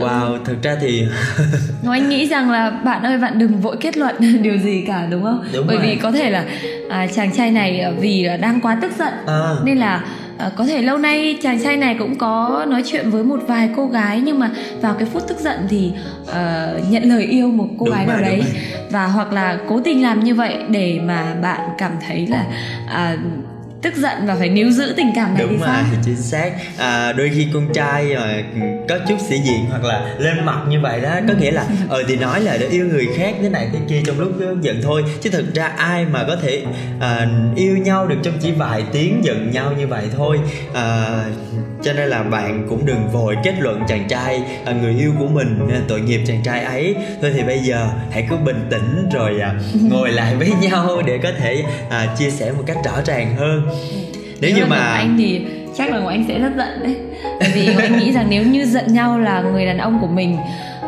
Wow, 0.00 0.44
thực 0.44 0.62
ra 0.62 0.76
thì 0.80 1.04
Anh 1.90 2.08
nghĩ 2.08 2.28
rằng 2.28 2.50
là 2.50 2.70
bạn 2.70 3.02
ơi 3.02 3.18
bạn 3.18 3.38
đừng 3.38 3.60
vội 3.60 3.76
kết 3.80 3.96
luận 3.96 4.42
điều 4.42 4.58
gì 4.58 4.84
cả 4.86 5.06
đúng 5.10 5.22
không? 5.22 5.44
Đúng 5.52 5.66
Bởi 5.66 5.76
rồi. 5.76 5.86
vì 5.86 5.96
có 5.96 6.12
thể 6.12 6.30
là 6.30 6.44
à, 6.90 7.06
chàng 7.06 7.32
trai 7.36 7.50
này 7.50 7.80
à, 7.80 7.90
vì 8.00 8.24
là 8.24 8.36
đang 8.36 8.60
quá 8.60 8.78
tức 8.82 8.92
giận 8.98 9.12
à, 9.26 9.54
nên 9.64 9.78
là 9.78 10.04
à, 10.42 10.50
có 10.56 10.66
thể 10.66 10.82
lâu 10.82 10.98
nay 10.98 11.38
chàng 11.42 11.62
trai 11.62 11.76
này 11.76 11.96
cũng 11.98 12.18
có 12.18 12.66
nói 12.68 12.82
chuyện 12.86 13.10
với 13.10 13.24
một 13.24 13.40
vài 13.46 13.70
cô 13.76 13.86
gái 13.86 14.20
nhưng 14.20 14.38
mà 14.38 14.50
vào 14.80 14.94
cái 14.94 15.08
phút 15.12 15.22
tức 15.28 15.40
giận 15.40 15.58
thì 15.68 15.92
à, 16.32 16.68
nhận 16.90 17.02
lời 17.02 17.22
yêu 17.22 17.50
một 17.50 17.68
cô 17.78 17.86
Đúng 17.86 17.94
gái 17.94 18.06
nào 18.06 18.20
đấy. 18.20 18.42
và 18.90 19.06
hoặc 19.06 19.32
là 19.32 19.58
cố 19.68 19.80
tình 19.80 20.02
làm 20.02 20.24
như 20.24 20.34
vậy 20.34 20.56
để 20.68 21.00
mà 21.02 21.34
bạn 21.42 21.60
cảm 21.78 21.92
thấy 22.06 22.26
là 22.26 22.44
à, 22.88 23.16
tức 23.82 23.96
giận 23.96 24.26
và 24.26 24.36
phải 24.38 24.48
níu 24.48 24.70
giữ 24.70 24.94
tình 24.96 25.10
cảm 25.14 25.34
này 25.34 25.42
đúng 25.42 25.50
thì 25.52 25.56
rồi, 25.58 25.66
sao? 25.66 25.84
chính 26.04 26.16
xác. 26.16 26.50
À, 26.78 27.12
Đôi 27.12 27.30
khi 27.34 27.46
con 27.54 27.72
trai 27.74 28.12
à, 28.14 28.42
có 28.88 28.98
chút 29.08 29.16
sĩ 29.28 29.38
diện 29.38 29.64
hoặc 29.70 29.84
là 29.84 30.14
lên 30.18 30.44
mặt 30.44 30.58
như 30.68 30.80
vậy 30.80 31.00
đó 31.00 31.10
Có 31.28 31.34
nghĩa 31.40 31.50
là 31.50 31.64
ờ 31.88 32.02
thì 32.08 32.16
nói 32.16 32.40
là 32.40 32.56
để 32.60 32.66
yêu 32.68 32.86
người 32.86 33.08
khác 33.16 33.34
thế 33.42 33.48
này 33.48 33.68
thế 33.72 33.78
kia 33.88 34.00
trong 34.06 34.20
lúc 34.20 34.32
giận 34.60 34.80
thôi. 34.82 35.04
Chứ 35.20 35.30
thực 35.30 35.54
ra 35.54 35.66
ai 35.66 36.04
mà 36.04 36.24
có 36.26 36.36
thể 36.42 36.62
à, 37.00 37.26
yêu 37.56 37.76
nhau 37.76 38.06
được 38.06 38.16
trong 38.22 38.34
chỉ 38.40 38.50
vài 38.52 38.82
tiếng 38.92 39.20
giận 39.24 39.50
nhau 39.50 39.72
như 39.78 39.86
vậy 39.86 40.04
thôi. 40.16 40.38
À, 40.74 41.06
Cho 41.84 41.92
nên 41.92 42.08
là 42.08 42.22
bạn 42.22 42.66
cũng 42.68 42.86
đừng 42.86 43.08
vội 43.12 43.36
kết 43.44 43.54
luận 43.60 43.80
chàng 43.88 44.08
trai 44.08 44.42
à, 44.64 44.72
người 44.72 44.94
yêu 44.98 45.12
của 45.18 45.26
mình 45.26 45.58
tội 45.88 46.00
nghiệp 46.00 46.20
chàng 46.26 46.40
trai 46.44 46.60
ấy. 46.64 46.94
Thôi 47.22 47.30
thì 47.34 47.42
bây 47.42 47.58
giờ 47.58 47.88
hãy 48.10 48.26
cứ 48.30 48.36
bình 48.36 48.66
tĩnh 48.70 49.08
rồi 49.12 49.40
à, 49.40 49.54
ngồi 49.90 50.10
lại 50.10 50.36
với 50.36 50.52
nhau 50.70 51.02
để 51.06 51.18
có 51.22 51.30
thể 51.38 51.62
à, 51.90 52.06
chia 52.18 52.30
sẻ 52.30 52.52
một 52.52 52.62
cách 52.66 52.76
rõ 52.84 52.92
ràng 53.06 53.36
hơn 53.36 53.68
nếu 54.40 54.50
như 54.54 54.60
là 54.60 54.66
mà 54.66 54.76
Anh 54.76 55.14
thì 55.18 55.40
chắc 55.76 55.90
là 55.90 55.98
Ngọc 55.98 56.08
Anh 56.08 56.24
sẽ 56.28 56.38
rất 56.38 56.52
giận 56.56 56.82
đấy. 56.82 56.96
Bởi 57.40 57.50
vì 57.54 57.68
Anh 57.78 57.98
nghĩ 57.98 58.12
rằng 58.12 58.26
nếu 58.30 58.42
như 58.42 58.64
giận 58.64 58.94
nhau 58.94 59.18
là 59.20 59.42
người 59.42 59.66
đàn 59.66 59.78
ông 59.78 59.98
của 60.00 60.06
mình 60.06 60.36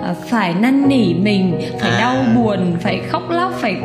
à, 0.05 0.15
phải 0.29 0.55
năn 0.55 0.89
nỉ 0.89 1.15
mình 1.15 1.61
phải 1.81 1.91
À. 1.91 1.99
đau 2.01 2.25
buồn 2.37 2.77
phải 2.81 3.01
khóc 3.09 3.31
lóc 3.31 3.53
phải 3.61 3.77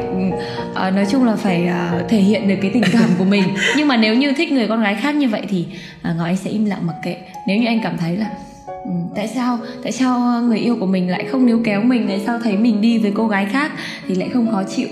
à, 0.75 0.89
nói 0.91 1.05
chung 1.11 1.25
là 1.25 1.35
phải 1.35 1.65
à, 1.67 1.91
thể 2.09 2.17
hiện 2.17 2.47
được 2.47 2.55
cái 2.61 2.71
tình 2.73 2.83
cảm 2.93 3.09
của 3.17 3.23
mình. 3.23 3.43
Nhưng 3.77 3.87
mà 3.87 3.97
nếu 3.97 4.15
như 4.15 4.31
thích 4.37 4.51
người 4.51 4.67
con 4.67 4.81
gái 4.81 4.95
khác 4.95 5.15
như 5.15 5.27
vậy 5.27 5.41
thì 5.49 5.65
Ngọc 6.03 6.25
Anh 6.25 6.37
sẽ 6.37 6.49
im 6.49 6.65
lặng 6.65 6.81
mặc 6.87 6.95
kệ. 7.03 7.17
Nếu 7.47 7.57
như 7.57 7.65
anh 7.67 7.79
cảm 7.83 7.97
thấy 7.97 8.17
là 8.17 8.25
ừ, 8.65 8.91
tại 9.15 9.27
sao 9.27 9.57
tại 9.83 9.91
sao 9.91 10.41
người 10.41 10.59
yêu 10.59 10.77
của 10.79 10.85
mình 10.85 11.09
lại 11.09 11.25
không 11.31 11.45
níu 11.45 11.61
kéo 11.65 11.81
mình 11.81 12.05
tại 12.07 12.21
sao 12.25 12.39
thấy 12.43 12.57
mình 12.57 12.81
đi 12.81 12.97
với 12.97 13.11
cô 13.15 13.27
gái 13.27 13.45
khác 13.51 13.71
thì 14.07 14.15
lại 14.15 14.29
không 14.33 14.51
khó 14.51 14.63
chịu 14.75 14.87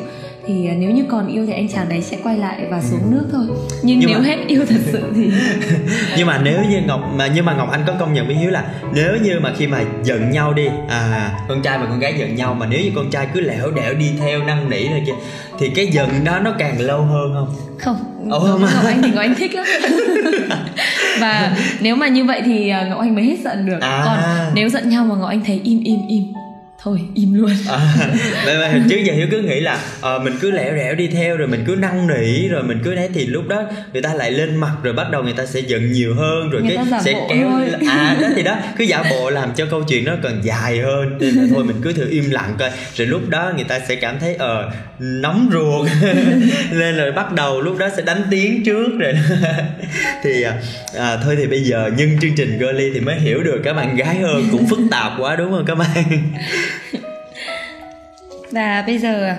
thì 0.48 0.68
à, 0.68 0.74
nếu 0.80 0.91
như 0.91 1.04
còn 1.10 1.28
yêu 1.28 1.45
thì 1.45 1.54
anh 1.54 1.68
chàng 1.68 1.89
đấy 1.89 2.02
sẽ 2.02 2.18
quay 2.24 2.38
lại 2.38 2.66
và 2.70 2.82
xuống 2.82 3.12
nước 3.12 3.24
thôi. 3.32 3.45
Nhưng, 3.84 4.00
Nhưng 4.00 4.10
nếu 4.10 4.20
mà- 4.20 4.26
hết 4.26 4.38
yêu 4.48 4.66
thật 4.70 4.80
sự 4.91 5.04
thì 5.16 5.32
nhưng 6.18 6.28
mà 6.28 6.39
nếu 6.43 6.60
như 6.70 6.82
ngọc 6.88 7.00
mà 7.16 7.28
nhưng 7.36 7.45
mà 7.45 7.54
ngọc 7.54 7.70
anh 7.72 7.82
có 7.88 7.93
công 8.00 8.14
nhận 8.14 8.26
với 8.28 8.36
hiếu 8.36 8.50
là 8.50 8.64
nếu 8.93 9.16
như 9.24 9.39
mà 9.39 9.54
khi 9.58 9.68
mà 9.68 9.84
giận 10.04 10.32
nhau 10.32 10.54
đi 10.54 10.68
à 10.89 11.32
con 11.50 11.62
trai 11.62 11.78
và 11.78 11.86
con 11.86 12.00
gái 12.00 12.16
giận 12.20 12.36
nhau 12.36 12.54
mà 12.54 12.66
nếu 12.66 12.80
như 12.82 12.91
con 12.95 13.10
trai 13.10 13.28
cứ 13.34 13.39
lẻo 13.41 13.72
đẻo 13.72 13.93
đi 13.93 14.12
theo 14.20 14.43
năn 14.43 14.70
nỉ 14.70 14.88
này 14.88 15.04
kia 15.06 15.14
thì 15.60 15.70
cái 15.70 15.88
giận 15.88 16.10
đó 16.24 16.39
nó 16.39 16.52
càng 16.60 16.80
lâu 16.82 17.02
hơn 17.02 17.32
không? 17.36 17.56
Không. 17.80 18.30
Ồ, 18.32 18.58
mà- 18.58 18.70
Ngọc 18.76 18.86
Anh 18.86 19.02
thì 19.04 19.10
Ngọc 19.10 19.20
Anh 19.20 19.36
thích 19.36 19.52
lắm. 19.56 19.66
Và 21.22 21.58
nếu 21.80 21.95
mà 21.95 22.08
như 22.08 22.24
vậy 22.26 22.41
thì 22.45 22.70
à, 22.70 22.86
Ngọc 22.89 23.00
Anh 23.00 23.16
mới 23.16 23.24
hết 23.24 23.38
giận 23.43 23.66
được. 23.66 23.80
À. 23.82 24.02
còn 24.06 24.18
nếu 24.56 24.70
giận 24.70 24.89
nhau 24.89 25.06
mà 25.06 25.16
Ngọc 25.16 25.30
Anh 25.30 25.41
thấy 25.45 25.62
im 25.64 25.84
im 25.84 26.00
im 26.08 26.24
thôi 26.88 26.99
im 27.13 27.33
luôn. 27.33 27.51
À, 27.69 27.79
vậy 28.45 28.57
mà 28.57 28.85
trước 28.89 28.97
giờ 29.03 29.13
hiếu 29.13 29.27
cứ 29.31 29.39
nghĩ 29.41 29.59
là 29.59 29.79
ờ, 30.01 30.19
mình 30.19 30.33
cứ 30.41 30.51
lẻo 30.51 30.75
đẻo 30.75 30.95
đi 30.95 31.07
theo 31.07 31.38
rồi 31.38 31.47
mình 31.47 31.63
cứ 31.67 31.75
năn 31.75 32.07
nỉ 32.07 32.47
rồi 32.47 32.63
mình 32.63 32.79
cứ 32.83 32.95
đấy 32.95 33.09
thì 33.13 33.25
lúc 33.25 33.47
đó 33.47 33.63
người 33.93 34.01
ta 34.01 34.13
lại 34.13 34.31
lên 34.31 34.55
mặt 34.55 34.71
rồi 34.83 34.93
bắt 34.93 35.07
đầu 35.11 35.23
người 35.23 35.33
ta 35.33 35.45
sẽ 35.45 35.59
giận 35.59 35.91
nhiều 35.91 36.15
hơn 36.15 36.49
rồi 36.49 36.61
Người 36.61 36.75
cái 36.75 37.01
sẽ 37.05 37.13
kéo 37.29 37.49
thôi. 37.51 37.69
à 37.88 38.17
đó 38.21 38.27
thì 38.35 38.43
đó 38.43 38.55
cứ 38.77 38.83
giả 38.83 39.03
bộ 39.09 39.29
làm 39.29 39.49
cho 39.55 39.65
câu 39.65 39.83
chuyện 39.83 40.05
nó 40.05 40.13
còn 40.23 40.41
dài 40.43 40.79
hơn. 40.79 41.17
Nên 41.19 41.35
là 41.35 41.43
thôi 41.53 41.63
mình 41.63 41.75
cứ 41.83 41.93
thử 41.93 42.09
im 42.09 42.29
lặng 42.29 42.55
coi. 42.59 42.69
Rồi 42.95 43.07
lúc 43.07 43.29
đó 43.29 43.51
người 43.55 43.63
ta 43.63 43.79
sẽ 43.88 43.95
cảm 43.95 44.19
thấy 44.19 44.35
ờ 44.35 44.71
nóng 44.99 45.49
ruột. 45.53 45.89
Nên 46.71 46.95
là 46.95 47.11
bắt 47.15 47.33
đầu 47.33 47.61
lúc 47.61 47.77
đó 47.77 47.89
sẽ 47.97 48.01
đánh 48.01 48.21
tiếng 48.31 48.63
trước 48.63 48.89
rồi. 48.99 49.13
Thì 50.23 50.43
à, 50.43 50.53
à, 50.95 51.17
thôi 51.23 51.35
thì 51.38 51.47
bây 51.47 51.63
giờ 51.63 51.91
nhân 51.97 52.09
chương 52.21 52.35
trình 52.38 52.59
girly 52.59 52.91
thì 52.93 52.99
mới 52.99 53.19
hiểu 53.19 53.43
được 53.43 53.61
các 53.63 53.73
bạn 53.73 53.95
gái 53.95 54.15
hơn 54.17 54.47
cũng 54.51 54.67
phức 54.67 54.79
tạp 54.91 55.11
quá 55.19 55.35
đúng 55.35 55.51
không 55.51 55.65
các 55.65 55.75
bạn 55.75 56.03
và 58.51 58.84
bây 58.88 58.97
giờ 58.97 59.36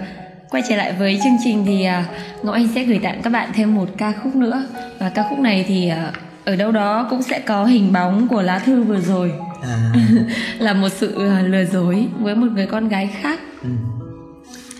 quay 0.51 0.63
trở 0.69 0.77
lại 0.77 0.93
với 0.93 1.21
chương 1.25 1.37
trình 1.45 1.65
thì 1.67 1.85
à, 1.85 2.05
Ngọc 2.43 2.55
Anh 2.55 2.69
sẽ 2.75 2.85
gửi 2.85 3.01
tặng 3.03 3.21
các 3.23 3.31
bạn 3.31 3.51
thêm 3.55 3.75
một 3.75 3.89
ca 3.97 4.13
khúc 4.13 4.37
nữa. 4.37 4.67
Và 4.99 5.09
ca 5.11 5.25
khúc 5.31 5.39
này 5.39 5.65
thì 5.69 5.89
à, 5.89 6.13
ở 6.45 6.57
đâu 6.57 6.73
đó 6.73 7.07
cũng 7.11 7.23
sẽ 7.23 7.39
có 7.39 7.65
hình 7.65 7.93
bóng 7.93 8.29
của 8.29 8.43
lá 8.43 8.59
thư 8.59 8.83
vừa 8.83 9.01
rồi. 9.01 9.33
À, 9.63 9.93
là 10.59 10.73
một 10.73 10.89
sự 10.89 11.29
à, 11.29 11.43
lừa 11.43 11.65
dối 11.65 12.07
với 12.21 12.35
một 12.35 12.47
người 12.55 12.67
con 12.67 12.89
gái 12.89 13.11
khác. 13.21 13.41
Ừ. 13.63 13.69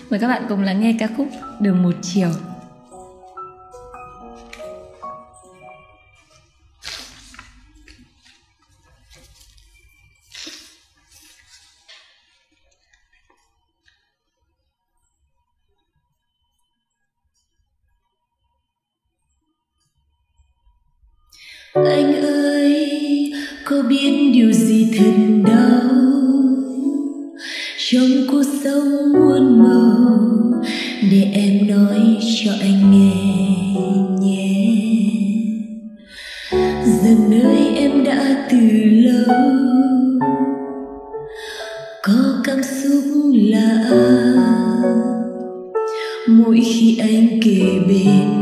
mời 0.09 0.19
các 0.19 0.27
bạn 0.27 0.41
cùng 0.49 0.61
lắng 0.61 0.81
nghe 0.81 0.95
ca 0.99 1.07
khúc 1.17 1.27
đường 1.59 1.83
một 1.83 1.95
chiều 2.01 2.29
có 23.81 23.89
biết 23.89 24.31
điều 24.33 24.51
gì 24.51 24.87
thật 24.97 25.13
đau. 25.45 25.81
Trong 27.77 28.09
cuộc 28.31 28.43
sống 28.63 29.13
muôn 29.13 29.59
màu, 29.59 30.19
để 31.11 31.31
em 31.33 31.67
nói 31.67 32.17
cho 32.43 32.51
anh 32.61 32.91
nghe 32.91 33.15
nhé. 34.21 34.75
Giờ 36.85 37.15
nơi 37.29 37.67
em 37.75 38.03
đã 38.03 38.47
từ 38.51 38.57
lâu. 38.83 39.37
Có 42.03 42.41
cảm 42.43 42.63
xúc 42.63 43.03
lạ. 43.33 43.91
Mỗi 46.27 46.61
khi 46.65 46.97
anh 46.97 47.39
kề 47.43 47.61
bên 47.87 48.38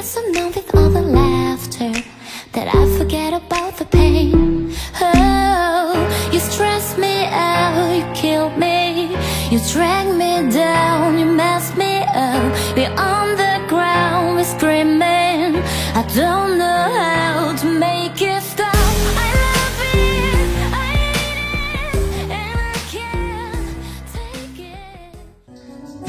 guess 0.00 0.16
I'm 0.16 0.32
done 0.32 0.52
with 0.54 0.74
all 0.74 0.88
the 0.88 1.02
laughter. 1.02 1.92
That 2.52 2.74
I 2.74 2.98
forget 2.98 3.34
about 3.34 3.76
the 3.76 3.84
pain. 3.84 4.72
Oh, 4.98 6.30
you 6.32 6.40
stress 6.40 6.96
me 6.96 7.26
out, 7.26 7.92
you 7.98 8.06
kill 8.14 8.48
me. 8.56 9.10
You 9.50 9.60
drag 9.74 10.06
me 10.16 10.19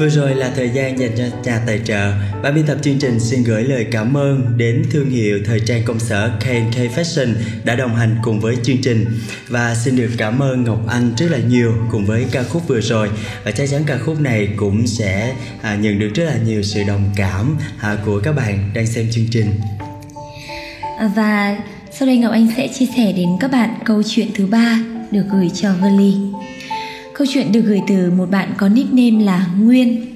Vừa 0.02 0.08
rồi 0.08 0.34
là 0.34 0.52
thời 0.56 0.70
gian 0.70 0.98
dành 0.98 1.10
cho 1.16 1.24
nhà 1.44 1.62
tài 1.66 1.80
trợ. 1.84 2.12
Ban 2.42 2.54
biên 2.54 2.66
tập 2.66 2.78
chương 2.82 2.98
trình 2.98 3.20
xin 3.20 3.44
gửi 3.44 3.62
lời 3.62 3.86
cảm 3.90 4.16
ơn 4.16 4.54
đến 4.56 4.84
thương 4.90 5.10
hiệu 5.10 5.38
thời 5.46 5.60
trang 5.60 5.82
công 5.84 5.98
sở 5.98 6.30
K&K 6.40 6.76
Fashion 6.96 7.34
đã 7.64 7.74
đồng 7.76 7.94
hành 7.94 8.16
cùng 8.22 8.40
với 8.40 8.56
chương 8.62 8.76
trình 8.82 9.04
và 9.48 9.74
xin 9.74 9.96
được 9.96 10.10
cảm 10.18 10.42
ơn 10.42 10.64
Ngọc 10.64 10.78
Anh 10.88 11.12
rất 11.18 11.26
là 11.30 11.38
nhiều 11.38 11.74
cùng 11.90 12.06
với 12.06 12.26
ca 12.32 12.42
khúc 12.42 12.68
vừa 12.68 12.80
rồi 12.80 13.10
và 13.44 13.50
chắc 13.50 13.68
chắn 13.70 13.82
ca 13.86 13.98
khúc 13.98 14.20
này 14.20 14.48
cũng 14.56 14.86
sẽ 14.86 15.34
à, 15.62 15.74
nhận 15.74 15.98
được 15.98 16.10
rất 16.14 16.24
là 16.24 16.36
nhiều 16.46 16.62
sự 16.62 16.82
đồng 16.86 17.10
cảm 17.16 17.56
à, 17.80 17.96
của 18.04 18.20
các 18.20 18.32
bạn 18.32 18.70
đang 18.74 18.86
xem 18.86 19.06
chương 19.10 19.26
trình. 19.30 19.50
Và 21.14 21.58
sau 21.90 22.06
đây 22.06 22.18
Ngọc 22.18 22.32
Anh 22.32 22.48
sẽ 22.56 22.68
chia 22.68 22.86
sẻ 22.96 23.12
đến 23.16 23.28
các 23.40 23.50
bạn 23.50 23.74
câu 23.84 24.02
chuyện 24.02 24.28
thứ 24.34 24.46
ba 24.46 24.78
được 25.10 25.24
gửi 25.32 25.50
cho 25.54 25.74
Girly. 25.82 26.14
Câu 27.14 27.26
chuyện 27.30 27.52
được 27.52 27.60
gửi 27.60 27.80
từ 27.88 28.10
một 28.10 28.30
bạn 28.30 28.54
có 28.56 28.68
nickname 28.68 29.24
là 29.24 29.46
Nguyên. 29.58 30.06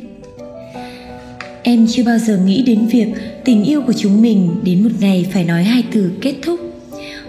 Em 1.62 1.86
chưa 1.90 2.03
bao 2.05 2.18
giờ 2.18 2.38
nghĩ 2.38 2.62
đến 2.62 2.86
việc 2.86 3.07
tình 3.44 3.64
yêu 3.64 3.82
của 3.86 3.92
chúng 3.92 4.22
mình 4.22 4.55
đến 4.62 4.82
một 4.82 4.90
ngày 5.01 5.26
phải 5.32 5.44
nói 5.44 5.64
hai 5.64 5.84
từ 5.92 6.12
kết 6.20 6.34
thúc. 6.42 6.61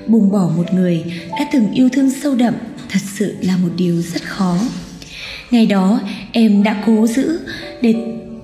Buông 0.07 0.31
bỏ 0.31 0.49
một 0.57 0.73
người 0.73 1.03
đã 1.31 1.49
từng 1.53 1.71
yêu 1.73 1.89
thương 1.89 2.11
sâu 2.11 2.35
đậm 2.35 2.53
thật 2.89 2.99
sự 3.17 3.35
là 3.41 3.57
một 3.57 3.69
điều 3.77 4.01
rất 4.01 4.23
khó. 4.23 4.57
Ngày 5.51 5.65
đó, 5.65 5.99
em 6.31 6.63
đã 6.63 6.83
cố 6.85 7.07
giữ 7.07 7.39
để 7.81 7.95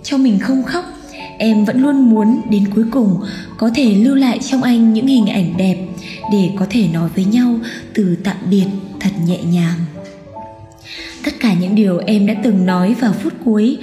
cho 0.04 0.18
mình 0.18 0.40
không 0.40 0.64
khóc 0.64 0.86
em 1.38 1.66
vẫn 1.66 1.82
luôn 1.82 2.10
muốn 2.10 2.42
đến 2.50 2.64
cuối 2.76 2.86
cùng 2.92 3.20
có 3.58 3.70
thể 3.76 3.96
lưu 3.96 4.16
lại 4.16 4.40
trong 4.40 4.64
anh 4.64 4.94
những 4.94 5.08
hình 5.08 5.28
ảnh 5.28 5.54
đẹp 5.58 5.78
để 6.32 6.50
có 6.60 6.66
thể 6.70 6.88
nói 6.94 7.10
với 7.16 7.26
nhau 7.26 7.60
từ 7.94 8.18
tạm 8.24 8.38
biệt 8.50 8.66
thật 9.00 9.10
nhẹ 9.28 9.38
nhàng 9.44 9.80
tất 11.24 11.32
cả 11.40 11.54
những 11.54 11.76
điều 11.76 11.98
em 11.98 12.26
đã 12.26 12.34
từng 12.44 12.66
nói 12.66 12.96
vào 13.00 13.14
phút 13.14 13.34
cuối, 13.46 13.78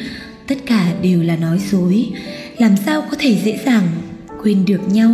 tất 0.46 0.56
cả 0.66 0.92
đều 1.02 1.22
là 1.22 1.36
nói 1.36 1.60
dối. 1.70 2.06
Làm 2.58 2.76
sao 2.86 3.02
có 3.10 3.16
thể 3.18 3.36
dễ 3.44 3.58
dàng 3.66 3.88
quên 4.42 4.64
được 4.64 4.80
nhau? 4.92 5.10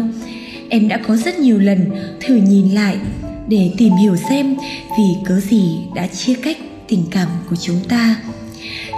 Em 0.68 0.88
đã 0.88 1.00
có 1.06 1.16
rất 1.16 1.38
nhiều 1.38 1.58
lần 1.58 1.90
thử 2.20 2.34
nhìn 2.34 2.70
lại 2.70 2.96
để 3.48 3.70
tìm 3.78 3.92
hiểu 3.92 4.16
xem 4.16 4.56
vì 4.98 5.04
cớ 5.24 5.40
gì 5.40 5.78
đã 5.94 6.06
chia 6.06 6.34
cách 6.34 6.56
tình 6.88 7.04
cảm 7.10 7.28
của 7.50 7.56
chúng 7.56 7.80
ta. 7.88 8.16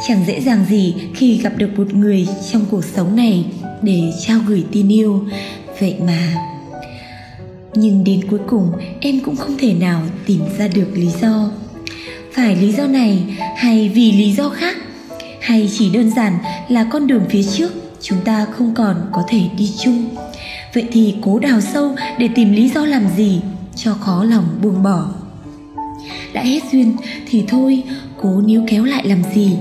Chẳng 0.09 0.25
dễ 0.27 0.41
dàng 0.41 0.65
gì 0.69 0.95
khi 1.15 1.39
gặp 1.39 1.53
được 1.57 1.71
một 1.77 1.95
người 1.95 2.27
trong 2.53 2.65
cuộc 2.71 2.85
sống 2.85 3.17
này 3.17 3.45
để 3.83 4.13
trao 4.27 4.41
gửi 4.47 4.65
tin 4.73 4.89
yêu, 4.89 5.25
vậy 5.81 5.95
mà. 6.07 6.35
Nhưng 7.75 8.05
đến 8.05 8.21
cuối 8.31 8.41
cùng, 8.47 8.73
em 9.01 9.21
cũng 9.21 9.37
không 9.37 9.59
thể 9.59 9.75
nào 9.75 10.03
tìm 10.27 10.41
ra 10.59 10.69
được 10.69 10.89
lý 10.95 11.09
do 11.21 11.51
phải 12.39 12.57
lý 12.57 12.73
do 12.73 12.87
này 12.87 13.19
hay 13.57 13.91
vì 13.95 14.13
lý 14.13 14.33
do 14.33 14.49
khác? 14.49 14.77
Hay 15.41 15.71
chỉ 15.79 15.91
đơn 15.93 16.11
giản 16.11 16.39
là 16.69 16.85
con 16.85 17.07
đường 17.07 17.25
phía 17.31 17.43
trước 17.43 17.73
chúng 18.01 18.19
ta 18.25 18.47
không 18.51 18.75
còn 18.75 18.97
có 19.13 19.23
thể 19.29 19.41
đi 19.59 19.71
chung? 19.85 20.05
Vậy 20.75 20.85
thì 20.93 21.15
cố 21.23 21.39
đào 21.39 21.61
sâu 21.61 21.97
để 22.19 22.29
tìm 22.35 22.53
lý 22.53 22.69
do 22.69 22.85
làm 22.85 23.03
gì 23.17 23.41
cho 23.77 23.95
khó 23.95 24.25
lòng 24.25 24.45
buông 24.63 24.83
bỏ? 24.83 25.11
Đã 26.33 26.43
hết 26.43 26.61
duyên 26.73 26.97
thì 27.29 27.45
thôi, 27.49 27.83
cố 28.23 28.43
níu 28.47 28.63
kéo 28.69 28.85
lại 28.85 29.09
làm 29.09 29.23
gì? 29.35 29.53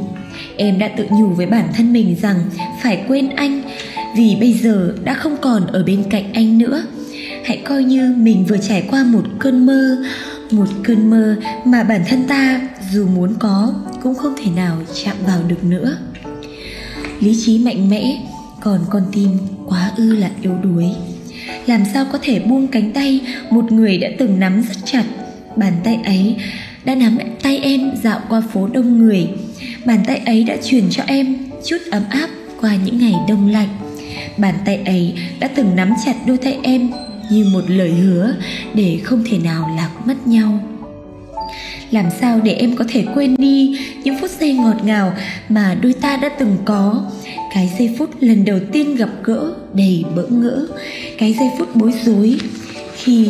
Em 0.58 0.80
đã 0.80 0.88
tự 0.88 1.06
nhủ 1.12 1.28
với 1.28 1.46
bản 1.46 1.70
thân 1.78 1.94
mình 1.94 2.16
rằng 2.22 2.40
phải 2.84 3.04
quên 3.08 3.30
anh 3.30 3.62
vì 4.18 4.36
bây 4.40 4.54
giờ 4.54 4.96
đã 5.04 5.14
không 5.14 5.38
còn 5.42 5.68
ở 5.68 5.84
bên 5.84 6.04
cạnh 6.10 6.34
anh 6.34 6.58
nữa. 6.58 6.84
Hãy 7.46 7.58
coi 7.58 7.84
như 7.84 8.16
mình 8.18 8.46
vừa 8.46 8.58
trải 8.58 8.88
qua 8.90 9.04
một 9.04 9.24
cơn 9.40 9.66
mơ 9.66 9.98
một 10.52 10.68
cơn 10.84 11.10
mơ 11.10 11.36
mà 11.66 11.84
bản 11.84 12.02
thân 12.08 12.28
ta, 12.28 12.62
dù 12.92 13.08
muốn 13.08 13.34
có, 13.40 13.74
cũng 14.04 14.16
không 14.16 14.34
thể 14.38 14.52
nào 14.56 14.78
chạm 15.04 15.16
vào 15.28 15.44
được 15.48 15.64
nữa. 15.64 15.98
Lý 17.20 17.36
trí 17.46 17.60
mạnh 17.60 17.90
mẽ, 17.90 18.24
còn 18.62 18.80
con 18.90 19.04
tim 19.12 19.30
quá 19.68 19.92
ư 19.98 20.16
là 20.16 20.32
yếu 20.42 20.54
đuối. 20.64 20.86
Làm 21.66 21.84
sao 21.94 22.06
có 22.12 22.20
thể 22.22 22.40
buông 22.40 22.68
cánh 22.68 22.94
tay 22.94 23.22
một 23.50 23.72
người 23.72 23.98
đã 23.98 24.10
từng 24.20 24.40
nắm 24.40 24.62
rất 24.62 24.76
chặt? 24.86 25.04
Bàn 25.56 25.74
tay 25.84 26.00
ấy 26.04 26.36
đã 26.86 26.96
nắm 26.96 27.18
tay 27.44 27.58
em 27.58 27.92
dạo 28.04 28.20
qua 28.30 28.42
phố 28.54 28.68
đông 28.68 28.98
người. 28.98 29.28
Bàn 29.86 30.04
tay 30.08 30.22
ấy 30.26 30.44
đã 30.44 30.58
truyền 30.64 30.84
cho 30.90 31.04
em 31.08 31.38
chút 31.66 31.78
ấm 31.92 32.04
áp 32.10 32.30
qua 32.62 32.76
những 32.86 33.00
ngày 33.00 33.14
đông 33.28 33.52
lạnh. 33.52 33.70
Bàn 34.38 34.56
tay 34.66 34.80
ấy 34.86 35.14
đã 35.40 35.48
từng 35.48 35.76
nắm 35.76 35.94
chặt 36.06 36.16
đôi 36.26 36.38
tay 36.38 36.58
em 36.64 36.90
như 37.32 37.46
một 37.54 37.64
lời 37.68 37.92
hứa 37.92 38.36
để 38.74 39.00
không 39.04 39.24
thể 39.30 39.38
nào 39.38 39.70
lạc 39.76 39.90
mất 40.06 40.28
nhau. 40.28 40.60
Làm 41.92 42.06
sao 42.22 42.42
để 42.44 42.54
em 42.54 42.76
có 42.76 42.86
thể 42.88 43.06
quên 43.16 43.36
đi 43.38 43.80
những 44.04 44.16
phút 44.22 44.32
giây 44.40 44.54
ngọt 44.54 44.78
ngào 44.84 45.14
mà 45.50 45.78
đôi 45.82 45.94
ta 45.94 46.18
đã 46.18 46.30
từng 46.30 46.58
có? 46.66 47.12
Cái 47.54 47.72
giây 47.80 47.96
phút 47.98 48.10
lần 48.20 48.46
đầu 48.46 48.60
tiên 48.72 48.96
gặp 48.96 49.10
gỡ 49.24 49.54
đầy 49.74 50.06
bỡ 50.16 50.28
ngỡ, 50.28 50.68
cái 51.18 51.34
giây 51.40 51.50
phút 51.58 51.76
bối 51.76 51.94
rối 52.06 52.38
khi 52.96 53.30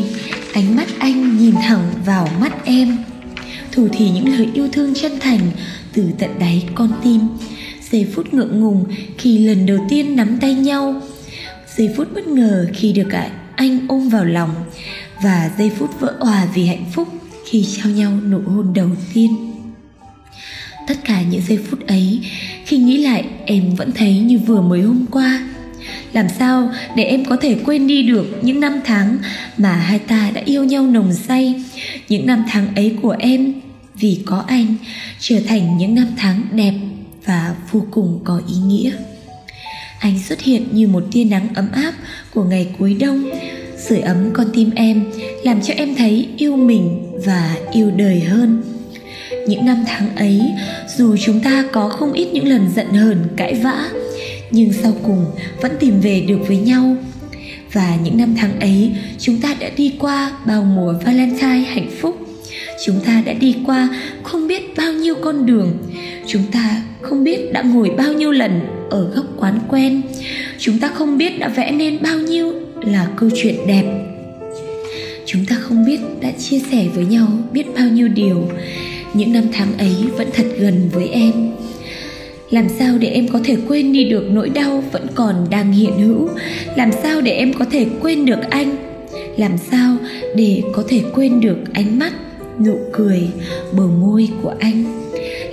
ánh 0.54 0.76
mắt 0.76 0.88
anh 1.00 1.38
nhìn 1.38 1.56
thẳng 1.56 1.84
vào 2.06 2.30
mắt 2.40 2.66
em 2.66 2.98
thủ 3.78 3.88
thì 3.92 4.10
những 4.10 4.28
lời 4.38 4.50
yêu 4.54 4.68
thương 4.72 4.94
chân 4.94 5.12
thành 5.20 5.40
từ 5.94 6.04
tận 6.20 6.30
đáy 6.40 6.64
con 6.76 6.90
tim. 7.04 7.22
Giây 7.92 8.08
phút 8.14 8.34
ngượng 8.34 8.60
ngùng 8.60 8.86
khi 9.18 9.38
lần 9.38 9.66
đầu 9.66 9.78
tiên 9.90 10.16
nắm 10.16 10.38
tay 10.42 10.54
nhau, 10.54 11.02
giây 11.76 11.90
phút 11.98 12.08
bất 12.16 12.28
ngờ 12.28 12.68
khi 12.74 12.94
được 12.94 13.10
anh 13.58 13.80
ôm 13.88 14.10
vào 14.10 14.26
lòng 14.26 14.56
và 15.22 15.52
giây 15.58 15.72
phút 15.78 16.00
vỡ 16.00 16.16
òa 16.20 16.48
vì 16.54 16.66
hạnh 16.66 16.86
phúc 16.94 17.08
khi 17.46 17.66
trao 17.78 17.92
nhau 17.92 18.12
nụ 18.30 18.40
hôn 18.40 18.74
đầu 18.74 18.90
tiên. 19.14 19.54
Tất 20.88 20.96
cả 21.06 21.22
những 21.22 21.42
giây 21.48 21.60
phút 21.70 21.88
ấy, 21.88 22.20
khi 22.66 22.78
nghĩ 22.78 22.98
lại 22.98 23.26
em 23.46 23.76
vẫn 23.76 23.92
thấy 23.92 24.20
như 24.20 24.40
vừa 24.40 24.62
mới 24.62 24.82
hôm 24.82 25.06
qua. 25.12 25.48
Làm 26.14 26.30
sao 26.40 26.72
để 26.96 27.04
em 27.04 27.26
có 27.26 27.38
thể 27.42 27.58
quên 27.66 27.88
đi 27.88 28.04
được 28.04 28.26
những 28.42 28.60
năm 28.60 28.80
tháng 28.86 29.18
mà 29.58 29.76
hai 29.76 30.00
ta 30.00 30.32
đã 30.34 30.42
yêu 30.46 30.64
nhau 30.64 30.88
nồng 30.88 31.14
say, 31.14 31.64
những 32.10 32.26
năm 32.26 32.44
tháng 32.50 32.76
ấy 32.76 32.96
của 33.02 33.16
em? 33.20 33.54
Vì 33.96 34.22
có 34.26 34.44
anh, 34.48 34.76
trở 35.20 35.40
thành 35.48 35.78
những 35.78 35.96
năm 35.96 36.08
tháng 36.18 36.42
đẹp 36.52 36.74
và 37.26 37.56
vô 37.72 37.86
cùng 37.92 38.20
có 38.24 38.42
ý 38.48 38.56
nghĩa 38.56 38.92
anh 40.00 40.20
xuất 40.20 40.42
hiện 40.42 40.68
như 40.72 40.88
một 40.88 41.04
tia 41.12 41.24
nắng 41.24 41.48
ấm 41.56 41.72
áp 41.72 41.94
của 42.34 42.44
ngày 42.44 42.68
cuối 42.80 42.98
đông. 43.00 43.24
Sưởi 43.78 44.00
ấm 44.00 44.30
con 44.34 44.48
tim 44.54 44.72
em, 44.76 45.06
làm 45.44 45.62
cho 45.62 45.74
em 45.74 45.96
thấy 45.96 46.30
yêu 46.38 46.56
mình 46.56 47.12
và 47.26 47.56
yêu 47.72 47.92
đời 47.92 48.20
hơn. 48.20 48.64
Những 49.48 49.66
năm 49.66 49.84
tháng 49.88 50.16
ấy, 50.16 50.42
dù 50.98 51.16
chúng 51.18 51.42
ta 51.42 51.66
có 51.72 51.90
không 51.90 52.14
ít 52.14 52.28
những 52.34 52.48
lần 52.48 52.70
giận 52.76 52.88
hờn, 52.88 53.18
cãi 53.36 53.54
vã, 53.54 53.90
nhưng 54.52 54.74
sau 54.74 54.94
cùng 55.04 55.26
vẫn 55.62 55.72
tìm 55.80 56.02
về 56.02 56.22
được 56.22 56.40
với 56.48 56.58
nhau. 56.58 56.96
Và 57.74 57.98
những 58.04 58.18
năm 58.18 58.36
tháng 58.38 58.60
ấy, 58.60 58.92
chúng 59.20 59.42
ta 59.42 59.56
đã 59.60 59.70
đi 59.78 59.94
qua 60.00 60.32
bao 60.46 60.64
mùa 60.64 60.94
valentine 61.06 61.60
hạnh 61.60 61.90
phúc. 62.02 62.18
Chúng 62.86 63.00
ta 63.06 63.24
đã 63.26 63.34
đi 63.34 63.56
qua 63.66 63.90
không 64.24 64.48
biết 64.48 64.78
bao 64.78 64.94
nhiêu 64.94 65.16
con 65.16 65.46
đường. 65.46 65.78
Chúng 66.28 66.44
ta 66.52 66.84
không 67.10 67.24
biết 67.24 67.54
đã 67.54 67.62
ngồi 67.62 67.92
bao 67.98 68.14
nhiêu 68.14 68.32
lần 68.32 68.60
ở 68.90 69.12
góc 69.16 69.26
quán 69.38 69.60
quen. 69.68 70.02
Chúng 70.60 70.80
ta 70.80 70.88
không 70.88 71.18
biết 71.18 71.40
đã 71.40 71.48
vẽ 71.48 71.72
nên 71.72 71.98
bao 72.02 72.18
nhiêu 72.18 72.54
là 72.82 73.08
câu 73.16 73.30
chuyện 73.36 73.56
đẹp. 73.68 73.84
Chúng 75.26 75.46
ta 75.46 75.56
không 75.56 75.86
biết 75.86 76.00
đã 76.22 76.32
chia 76.32 76.60
sẻ 76.60 76.86
với 76.96 77.06
nhau 77.06 77.28
biết 77.52 77.64
bao 77.76 77.88
nhiêu 77.88 78.08
điều. 78.08 78.50
Những 79.14 79.34
năm 79.34 79.44
tháng 79.54 79.78
ấy 79.78 79.96
vẫn 80.18 80.28
thật 80.34 80.46
gần 80.60 80.90
với 80.94 81.08
em. 81.08 81.32
Làm 82.50 82.70
sao 82.80 82.98
để 82.98 83.08
em 83.08 83.28
có 83.28 83.40
thể 83.44 83.58
quên 83.68 83.94
đi 83.94 84.04
được 84.04 84.24
nỗi 84.32 84.50
đau 84.50 84.84
vẫn 84.92 85.08
còn 85.16 85.36
đang 85.50 85.72
hiện 85.72 85.92
hữu? 86.00 86.30
Làm 86.76 86.92
sao 87.04 87.22
để 87.22 87.32
em 87.32 87.54
có 87.54 87.66
thể 87.72 87.86
quên 88.02 88.26
được 88.26 88.50
anh? 88.50 88.76
Làm 89.38 89.58
sao 89.72 89.98
để 90.36 90.64
có 90.74 90.84
thể 90.88 91.02
quên 91.14 91.42
được 91.42 91.58
ánh 91.74 92.00
mắt, 92.00 92.14
nụ 92.66 92.80
cười, 92.94 93.22
bờ 93.78 93.88
môi 93.88 94.30
của 94.42 94.54
anh? 94.60 95.07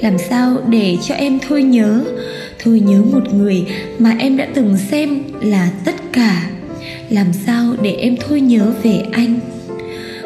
Làm 0.04 0.18
sao 0.18 0.56
để 0.68 0.96
cho 1.02 1.14
em 1.14 1.38
thôi 1.48 1.62
nhớ? 1.62 2.04
Thôi 2.64 2.80
nhớ 2.80 3.02
một 3.12 3.34
người 3.34 3.66
mà 3.98 4.16
em 4.18 4.36
đã 4.36 4.48
từng 4.54 4.76
xem 4.90 5.22
là 5.40 5.70
tất 5.84 5.94
cả. 6.12 6.50
Làm 7.10 7.26
sao 7.46 7.74
để 7.82 7.92
em 7.92 8.16
thôi 8.28 8.40
nhớ 8.40 8.72
về 8.82 9.02
anh? 9.12 9.40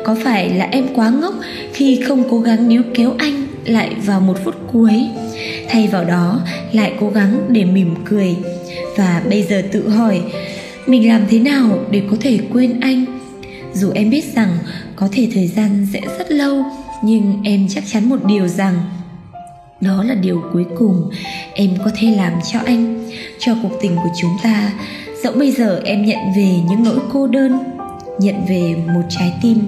Có 0.05 0.17
phải 0.25 0.51
là 0.51 0.65
em 0.65 0.87
quá 0.95 1.11
ngốc 1.11 1.35
khi 1.73 2.01
không 2.09 2.25
cố 2.31 2.41
gắng 2.41 2.69
níu 2.69 2.83
kéo 2.95 3.15
anh 3.19 3.47
lại 3.65 3.95
vào 4.05 4.21
một 4.21 4.39
phút 4.45 4.55
cuối? 4.73 4.93
Thay 5.69 5.89
vào 5.89 6.05
đó, 6.05 6.41
lại 6.73 6.93
cố 7.01 7.11
gắng 7.11 7.39
để 7.49 7.65
mỉm 7.65 7.95
cười. 8.05 8.37
Và 8.97 9.23
bây 9.31 9.43
giờ 9.43 9.63
tự 9.73 9.89
hỏi, 9.89 10.21
mình 10.87 11.09
làm 11.09 11.27
thế 11.31 11.39
nào 11.39 11.79
để 11.91 12.03
có 12.11 12.17
thể 12.21 12.39
quên 12.53 12.81
anh? 12.81 13.05
Dù 13.75 13.91
em 13.95 14.11
biết 14.11 14.25
rằng 14.35 14.59
có 14.97 15.09
thể 15.13 15.29
thời 15.35 15.47
gian 15.47 15.87
sẽ 15.93 16.01
rất 16.19 16.33
lâu, 16.33 16.65
nhưng 17.05 17.41
em 17.45 17.67
chắc 17.69 17.85
chắn 17.93 18.09
một 18.09 18.25
điều 18.25 18.49
rằng 18.49 18.75
đó 19.81 20.05
là 20.05 20.15
điều 20.15 20.43
cuối 20.53 20.67
cùng 20.79 21.11
em 21.55 21.71
có 21.85 21.91
thể 21.97 22.15
làm 22.17 22.33
cho 22.53 22.59
anh 22.67 23.11
cho 23.39 23.53
cuộc 23.63 23.79
tình 23.83 23.97
của 23.97 24.11
chúng 24.21 24.37
ta. 24.43 24.73
Dẫu 25.25 25.33
bây 25.33 25.51
giờ 25.51 25.81
em 25.85 26.05
nhận 26.05 26.19
về 26.37 26.55
những 26.71 26.85
nỗi 26.85 26.99
cô 27.13 27.27
đơn 27.27 27.59
nhận 28.19 28.35
về 28.49 28.75
một 28.87 29.03
trái 29.09 29.35
tim 29.43 29.59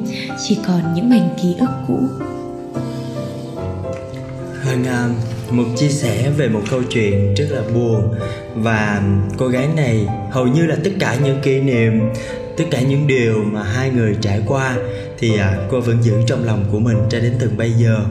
chỉ 0.49 0.59
còn 0.67 0.95
những 0.95 1.11
mảnh 1.11 1.29
ký 1.43 1.55
ức 1.59 1.71
cũ. 1.89 2.01
Hơn 4.63 4.83
uh, 4.83 4.89
à, 4.89 5.09
một 5.51 5.65
chia 5.77 5.89
sẻ 5.89 6.31
về 6.37 6.49
một 6.49 6.63
câu 6.71 6.83
chuyện 6.91 7.35
rất 7.35 7.47
là 7.51 7.63
buồn 7.75 8.15
và 8.55 9.03
cô 9.37 9.49
gái 9.49 9.69
này 9.77 10.07
hầu 10.31 10.47
như 10.47 10.67
là 10.67 10.77
tất 10.85 10.91
cả 10.99 11.17
những 11.25 11.41
kỷ 11.43 11.61
niệm 11.61 12.01
tất 12.57 12.65
cả 12.71 12.81
những 12.81 13.07
điều 13.07 13.43
mà 13.45 13.63
hai 13.63 13.91
người 13.91 14.17
trải 14.21 14.43
qua 14.47 14.77
thì 15.19 15.39
à, 15.39 15.57
cô 15.71 15.81
vẫn 15.81 16.03
giữ 16.03 16.15
trong 16.27 16.45
lòng 16.45 16.65
của 16.73 16.79
mình 16.79 16.97
cho 17.11 17.21
đến 17.21 17.35
từng 17.41 17.57
bây 17.57 17.71
giờ 17.73 18.05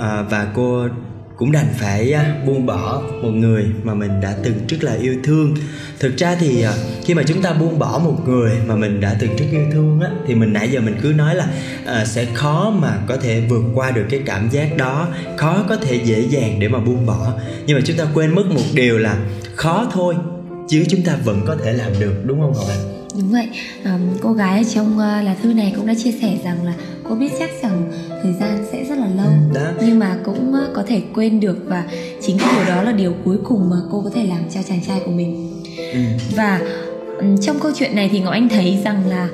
à, 0.00 0.22
và 0.22 0.46
cô 0.54 0.88
cũng 1.36 1.52
đành 1.52 1.68
phải 1.78 2.12
à, 2.12 2.34
buông 2.46 2.66
bỏ 2.66 3.02
một 3.22 3.30
người 3.30 3.66
mà 3.82 3.94
mình 3.94 4.20
đã 4.20 4.34
từng 4.42 4.54
rất 4.68 4.84
là 4.84 4.92
yêu 4.92 5.14
thương. 5.24 5.54
Thực 5.98 6.16
ra 6.16 6.36
thì 6.40 6.62
à, 6.62 6.72
khi 7.04 7.14
mà 7.14 7.22
chúng 7.22 7.42
ta 7.42 7.52
buông 7.52 7.78
bỏ 7.78 8.00
một 8.04 8.28
người 8.28 8.52
mà 8.66 8.76
mình 8.76 9.00
đã 9.00 9.16
từng 9.20 9.36
rất 9.36 9.46
yêu 9.50 9.64
thương 9.72 10.00
á 10.00 10.10
thì 10.26 10.34
mình 10.34 10.52
nãy 10.52 10.68
giờ 10.70 10.80
mình 10.80 10.96
cứ 11.02 11.08
nói 11.08 11.34
là 11.34 11.46
à, 11.86 12.04
sẽ 12.04 12.26
khó 12.34 12.70
mà 12.70 12.98
có 13.06 13.16
thể 13.16 13.42
vượt 13.48 13.62
qua 13.74 13.90
được 13.90 14.04
cái 14.10 14.20
cảm 14.26 14.48
giác 14.50 14.76
đó 14.76 15.08
khó 15.36 15.64
có 15.68 15.76
thể 15.76 16.00
dễ 16.04 16.20
dàng 16.20 16.60
để 16.60 16.68
mà 16.68 16.78
buông 16.78 17.06
bỏ. 17.06 17.32
Nhưng 17.66 17.76
mà 17.76 17.82
chúng 17.86 17.96
ta 17.96 18.04
quên 18.14 18.34
mất 18.34 18.46
một 18.46 18.66
điều 18.74 18.98
là 18.98 19.16
khó 19.54 19.90
thôi 19.92 20.14
chứ 20.68 20.84
chúng 20.88 21.02
ta 21.02 21.16
vẫn 21.24 21.40
có 21.46 21.56
thể 21.64 21.72
làm 21.72 21.92
được 22.00 22.14
đúng 22.24 22.40
không 22.40 22.54
hồng 22.54 22.68
anh 22.68 23.00
đúng 23.14 23.32
vậy. 23.32 23.48
Um, 23.84 24.18
cô 24.20 24.32
gái 24.32 24.64
trong 24.74 24.92
uh, 24.94 25.24
lá 25.24 25.36
thư 25.42 25.52
này 25.52 25.72
cũng 25.76 25.86
đã 25.86 25.94
chia 26.04 26.12
sẻ 26.12 26.38
rằng 26.44 26.64
là 26.64 26.74
cô 27.10 27.16
biết 27.16 27.32
chắc 27.38 27.50
rằng 27.62 27.92
thời 28.22 28.32
gian 28.32 28.64
sẽ 28.72 28.84
rất 28.84 28.98
là 28.98 29.06
lâu 29.16 29.26
ừ, 29.26 29.54
đó. 29.54 29.70
nhưng 29.86 29.98
mà 29.98 30.16
cũng 30.24 30.52
uh, 30.52 30.74
có 30.74 30.82
thể 30.86 31.02
quên 31.14 31.40
được 31.40 31.56
và 31.66 31.84
chính 32.22 32.38
cái 32.38 32.48
điều 32.56 32.74
đó 32.74 32.82
là 32.82 32.92
điều 32.92 33.14
cuối 33.24 33.36
cùng 33.44 33.70
mà 33.70 33.76
cô 33.90 34.00
có 34.04 34.10
thể 34.14 34.26
làm 34.26 34.40
cho 34.54 34.60
chàng 34.68 34.80
trai 34.86 35.00
của 35.04 35.10
mình. 35.10 35.62
Ừ. 35.92 36.00
và 36.36 36.60
um, 37.18 37.36
trong 37.40 37.60
câu 37.60 37.72
chuyện 37.74 37.96
này 37.96 38.08
thì 38.12 38.20
ngọc 38.20 38.32
anh 38.32 38.48
thấy 38.48 38.78
rằng 38.84 39.08
là 39.08 39.28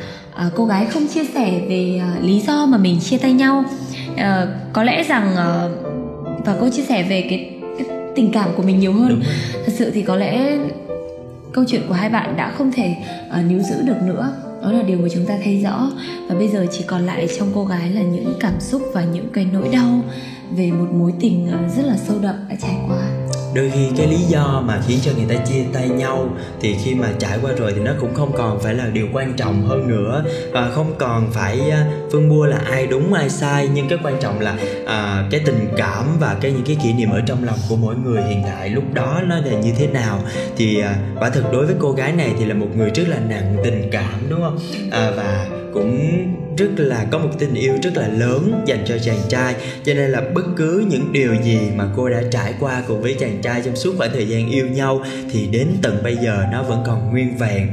uh, 0.46 0.52
cô 0.56 0.64
gái 0.64 0.86
không 0.86 1.06
chia 1.08 1.24
sẻ 1.24 1.60
về 1.68 2.00
uh, 2.18 2.24
lý 2.24 2.40
do 2.40 2.66
mà 2.66 2.78
mình 2.78 3.00
chia 3.00 3.18
tay 3.18 3.32
nhau. 3.32 3.64
Uh, 4.12 4.48
có 4.72 4.82
lẽ 4.82 5.02
rằng 5.02 5.32
uh, 5.32 6.46
và 6.46 6.56
cô 6.60 6.68
chia 6.68 6.82
sẻ 6.82 7.02
về 7.02 7.26
cái, 7.30 7.50
cái 7.78 7.86
tình 8.16 8.32
cảm 8.32 8.50
của 8.56 8.62
mình 8.62 8.80
nhiều 8.80 8.92
hơn. 8.92 9.22
Thật 9.66 9.72
sự 9.76 9.90
thì 9.90 10.02
có 10.02 10.16
lẽ 10.16 10.58
câu 11.52 11.64
chuyện 11.68 11.82
của 11.88 11.94
hai 11.94 12.10
bạn 12.10 12.36
đã 12.36 12.50
không 12.50 12.72
thể 12.72 12.94
uh, 13.28 13.50
níu 13.50 13.60
giữ 13.60 13.82
được 13.82 14.02
nữa 14.02 14.32
đó 14.66 14.72
là 14.72 14.82
điều 14.82 14.98
mà 14.98 15.08
chúng 15.14 15.26
ta 15.26 15.38
thấy 15.44 15.60
rõ. 15.60 15.90
Và 16.28 16.34
bây 16.34 16.48
giờ 16.48 16.66
chỉ 16.70 16.84
còn 16.86 17.06
lại 17.06 17.28
trong 17.38 17.48
cô 17.54 17.64
gái 17.64 17.90
là 17.90 18.02
những 18.02 18.34
cảm 18.40 18.60
xúc 18.60 18.82
và 18.92 19.04
những 19.04 19.28
cái 19.32 19.46
nỗi 19.52 19.68
đau 19.72 20.02
về 20.56 20.70
một 20.70 20.86
mối 20.92 21.12
tình 21.20 21.48
ờ, 21.52 21.58
rất 21.76 21.86
là 21.86 21.96
sâu 21.96 22.16
đậm 22.22 22.34
đã 22.48 22.56
trải 22.62 22.76
qua 22.88 23.25
đôi 23.54 23.70
khi 23.74 23.88
cái 23.96 24.06
lý 24.06 24.16
do 24.16 24.62
mà 24.66 24.80
khiến 24.86 24.98
cho 25.02 25.12
người 25.16 25.36
ta 25.36 25.44
chia 25.44 25.64
tay 25.72 25.88
nhau 25.88 26.28
thì 26.60 26.76
khi 26.84 26.94
mà 26.94 27.08
trải 27.18 27.38
qua 27.42 27.52
rồi 27.52 27.72
thì 27.76 27.80
nó 27.80 27.92
cũng 28.00 28.14
không 28.14 28.32
còn 28.32 28.60
phải 28.60 28.74
là 28.74 28.86
điều 28.86 29.06
quan 29.12 29.32
trọng 29.36 29.62
hơn 29.62 29.88
nữa. 29.88 30.24
Và 30.52 30.70
không 30.70 30.94
còn 30.98 31.30
phải 31.32 31.70
à, 31.70 31.86
phân 32.12 32.28
bua 32.28 32.46
là 32.46 32.58
ai 32.70 32.86
đúng 32.86 33.14
ai 33.14 33.30
sai 33.30 33.68
nhưng 33.74 33.88
cái 33.88 33.98
quan 34.02 34.14
trọng 34.20 34.40
là 34.40 34.56
à, 34.86 35.28
cái 35.30 35.40
tình 35.46 35.68
cảm 35.76 36.04
và 36.20 36.36
cái 36.40 36.52
những 36.52 36.64
cái 36.66 36.76
kỷ 36.82 36.92
niệm 36.92 37.10
ở 37.10 37.20
trong 37.26 37.44
lòng 37.44 37.58
của 37.68 37.76
mỗi 37.76 37.94
người 37.96 38.22
hiện 38.22 38.42
tại 38.46 38.68
lúc 38.68 38.84
đó 38.94 39.20
nó 39.26 39.36
là 39.36 39.58
như 39.60 39.72
thế 39.78 39.86
nào. 39.86 40.22
Thì 40.56 40.80
à, 40.80 40.96
quả 41.20 41.30
thực 41.30 41.52
đối 41.52 41.66
với 41.66 41.74
cô 41.78 41.92
gái 41.92 42.12
này 42.12 42.34
thì 42.38 42.44
là 42.44 42.54
một 42.54 42.68
người 42.76 42.90
rất 42.90 43.08
là 43.08 43.18
nặng 43.28 43.56
tình 43.64 43.88
cảm 43.92 44.26
đúng 44.30 44.40
không? 44.40 44.58
À, 44.90 45.10
và 45.16 45.46
cũng 45.76 46.08
rất 46.58 46.70
là 46.76 47.06
có 47.10 47.18
một 47.18 47.30
tình 47.38 47.54
yêu 47.54 47.74
rất 47.82 47.96
là 47.96 48.08
lớn 48.08 48.62
dành 48.66 48.84
cho 48.86 48.98
chàng 48.98 49.18
trai. 49.28 49.54
Cho 49.84 49.94
nên 49.94 50.10
là 50.10 50.22
bất 50.34 50.44
cứ 50.56 50.86
những 50.88 51.12
điều 51.12 51.34
gì 51.42 51.60
mà 51.76 51.84
cô 51.96 52.08
đã 52.08 52.22
trải 52.30 52.54
qua 52.60 52.82
cùng 52.88 53.02
với 53.02 53.16
chàng 53.20 53.38
trai 53.42 53.62
trong 53.64 53.76
suốt 53.76 53.94
khoảng 53.98 54.10
thời 54.12 54.28
gian 54.28 54.50
yêu 54.50 54.66
nhau 54.66 55.04
thì 55.30 55.46
đến 55.46 55.68
tận 55.82 56.02
bây 56.02 56.16
giờ 56.16 56.44
nó 56.52 56.62
vẫn 56.62 56.82
còn 56.86 57.10
nguyên 57.10 57.38
vẹn. 57.38 57.68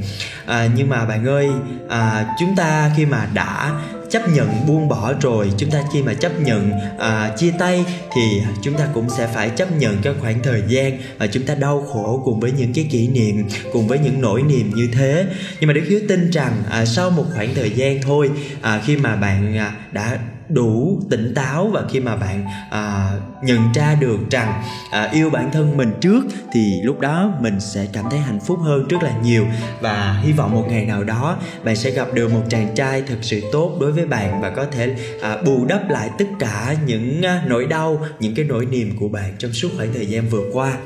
À, 0.46 0.70
nhưng 0.76 0.90
mà 0.90 1.06
bạn 1.06 1.26
ơi 1.26 1.50
à, 1.90 2.36
chúng 2.40 2.56
ta 2.56 2.92
khi 2.98 3.06
mà 3.06 3.28
đã 3.34 3.82
chấp 4.14 4.30
nhận 4.30 4.68
buông 4.68 4.88
bỏ 4.88 5.14
rồi 5.22 5.52
chúng 5.58 5.72
ta 5.72 5.84
khi 5.94 6.04
mà 6.04 6.14
chấp 6.14 6.40
nhận 6.40 6.72
à, 7.00 7.34
chia 7.38 7.52
tay 7.60 7.86
thì 8.16 8.42
chúng 8.62 8.74
ta 8.74 8.88
cũng 8.94 9.10
sẽ 9.10 9.28
phải 9.28 9.50
chấp 9.50 9.78
nhận 9.78 9.98
cái 10.02 10.14
khoảng 10.22 10.44
thời 10.44 10.64
gian 10.68 10.98
mà 11.20 11.28
chúng 11.28 11.44
ta 11.44 11.56
đau 11.56 11.82
khổ 11.82 12.22
cùng 12.26 12.40
với 12.40 12.52
những 12.52 12.74
cái 12.74 12.88
kỷ 12.92 13.08
niệm 13.08 13.48
cùng 13.72 13.88
với 13.88 14.00
những 14.00 14.22
nỗi 14.22 14.42
niềm 14.42 14.72
như 14.76 14.90
thế. 14.94 15.26
Nhưng 15.60 15.68
mà 15.68 15.74
đức 15.74 15.84
hiếu 15.88 16.00
tin 16.08 16.30
rằng 16.30 16.64
à, 16.70 16.86
sau 16.86 17.10
một 17.10 17.26
khoảng 17.34 17.56
thời 17.56 17.70
gian 17.70 18.02
thôi 18.02 18.30
à, 18.62 18.82
khi 18.86 18.98
mà 18.98 19.16
bạn 19.16 19.58
à, 19.58 19.76
đã 19.92 20.20
đủ 20.50 21.00
tỉnh 21.10 21.34
táo 21.36 21.68
và 21.68 21.84
khi 21.90 22.00
mà 22.00 22.16
bạn 22.16 22.46
à, 22.70 23.12
nhận 23.44 23.60
ra 23.74 23.96
được 24.00 24.20
rằng 24.30 24.64
à, 24.92 25.10
yêu 25.14 25.30
bản 25.30 25.50
thân 25.52 25.78
mình 25.78 25.92
trước 26.02 26.24
thì 26.54 26.82
lúc 26.84 27.00
đó 27.00 27.34
mình 27.40 27.60
sẽ 27.60 27.88
cảm 27.94 28.06
thấy 28.10 28.20
hạnh 28.20 28.40
phúc 28.40 28.60
hơn 28.62 28.88
rất 28.88 29.04
là 29.04 29.18
nhiều. 29.24 29.46
Và 29.82 30.20
hy 30.24 30.32
vọng 30.32 30.52
một 30.52 30.66
ngày 30.70 30.86
nào 30.86 31.04
đó 31.04 31.38
bạn 31.64 31.76
sẽ 31.76 31.92
gặp 31.92 32.08
được 32.14 32.34
một 32.34 32.44
chàng 32.50 32.68
trai 32.76 33.02
thật 33.02 33.18
sự 33.22 33.42
tốt 33.52 33.78
đối 33.80 33.92
với 33.92 34.06
bạn 34.06 34.42
và 34.42 34.50
có 34.50 34.66
thể 34.72 34.96
à, 35.22 35.38
bù 35.46 35.66
đắp 35.66 35.90
lại 35.90 36.10
tất 36.18 36.26
cả 36.40 36.76
những 36.86 37.22
à, 37.22 37.44
nỗi 37.48 37.66
đau 37.66 38.06
những 38.20 38.36
cái 38.36 38.46
nỗi 38.46 38.66
niềm 38.66 38.96
của 39.00 39.08
bạn 39.08 39.34
trong 39.38 39.54
suốt 39.54 39.70
khoảng 39.78 39.94
thời 39.94 40.06
gian 40.06 40.30
vừa 40.30 40.44
qua. 40.54 40.78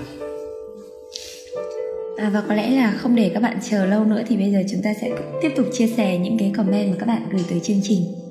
À, 2.17 2.29
và 2.29 2.43
có 2.47 2.55
lẽ 2.55 2.69
là 2.69 2.93
không 2.97 3.15
để 3.15 3.31
các 3.33 3.43
bạn 3.43 3.57
chờ 3.69 3.85
lâu 3.85 4.05
nữa 4.05 4.23
thì 4.27 4.37
bây 4.37 4.51
giờ 4.51 4.63
chúng 4.71 4.81
ta 4.81 4.93
sẽ 5.01 5.09
tiếp 5.41 5.49
tục 5.57 5.65
chia 5.73 5.87
sẻ 5.87 6.17
những 6.17 6.37
cái 6.39 6.53
comment 6.57 6.91
mà 6.91 6.95
các 6.99 7.05
bạn 7.05 7.21
gửi 7.31 7.43
tới 7.49 7.59
chương 7.63 7.79
trình 7.83 8.26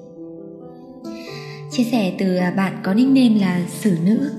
chia 1.72 1.84
sẻ 1.84 2.12
từ 2.18 2.36
à, 2.36 2.50
bạn 2.50 2.72
có 2.82 2.94
nickname 2.94 3.40
là 3.40 3.60
Sử 3.80 3.96
Nữ. 4.04 4.30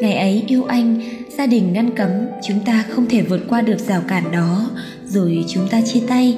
Ngày 0.00 0.14
ấy 0.14 0.44
yêu 0.46 0.64
anh, 0.64 1.00
gia 1.38 1.46
đình 1.46 1.72
ngăn 1.72 1.90
cấm, 1.90 2.10
chúng 2.46 2.60
ta 2.64 2.84
không 2.88 3.06
thể 3.08 3.22
vượt 3.22 3.40
qua 3.48 3.60
được 3.60 3.78
rào 3.78 4.02
cản 4.08 4.32
đó, 4.32 4.70
rồi 5.06 5.44
chúng 5.48 5.68
ta 5.68 5.80
chia 5.80 6.00
tay. 6.08 6.36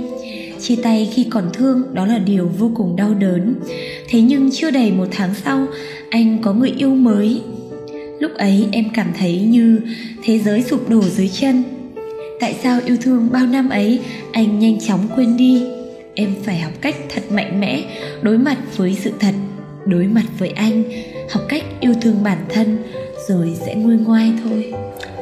Chia 0.61 0.77
tay 0.77 1.11
khi 1.15 1.25
còn 1.31 1.51
thương 1.53 1.83
đó 1.95 2.07
là 2.07 2.19
điều 2.19 2.49
vô 2.59 2.71
cùng 2.75 2.97
đau 2.97 3.15
đớn. 3.15 3.55
Thế 4.09 4.21
nhưng 4.21 4.51
chưa 4.53 4.71
đầy 4.71 4.93
một 4.93 5.09
tháng 5.11 5.35
sau, 5.45 5.67
anh 6.11 6.39
có 6.43 6.53
người 6.53 6.73
yêu 6.77 6.95
mới. 6.95 7.43
Lúc 8.21 8.35
ấy 8.35 8.69
em 8.73 8.85
cảm 8.95 9.13
thấy 9.19 9.41
như 9.41 9.81
thế 10.25 10.39
giới 10.39 10.63
sụp 10.63 10.89
đổ 10.91 11.03
dưới 11.03 11.29
chân. 11.29 11.63
Tại 12.41 12.55
sao 12.63 12.81
yêu 12.87 12.97
thương 13.01 13.29
bao 13.33 13.47
năm 13.47 13.69
ấy 13.69 14.01
anh 14.33 14.59
nhanh 14.59 14.81
chóng 14.81 15.09
quên 15.17 15.37
đi? 15.37 15.63
Em 16.15 16.35
phải 16.43 16.61
học 16.61 16.73
cách 16.81 16.97
thật 17.15 17.23
mạnh 17.33 17.61
mẽ 17.61 17.83
đối 18.23 18.39
mặt 18.39 18.59
với 18.77 18.97
sự 19.03 19.13
thật 19.21 19.35
đối 19.87 20.05
mặt 20.07 20.25
với 20.39 20.49
anh 20.49 20.85
học 21.31 21.43
cách 21.49 21.63
yêu 21.81 21.95
thương 22.03 22.23
bản 22.23 22.39
thân 22.49 22.83
rồi 23.29 23.57
sẽ 23.67 23.75
nguôi 23.75 23.97
ngoai 23.97 24.33
thôi. 24.45 24.73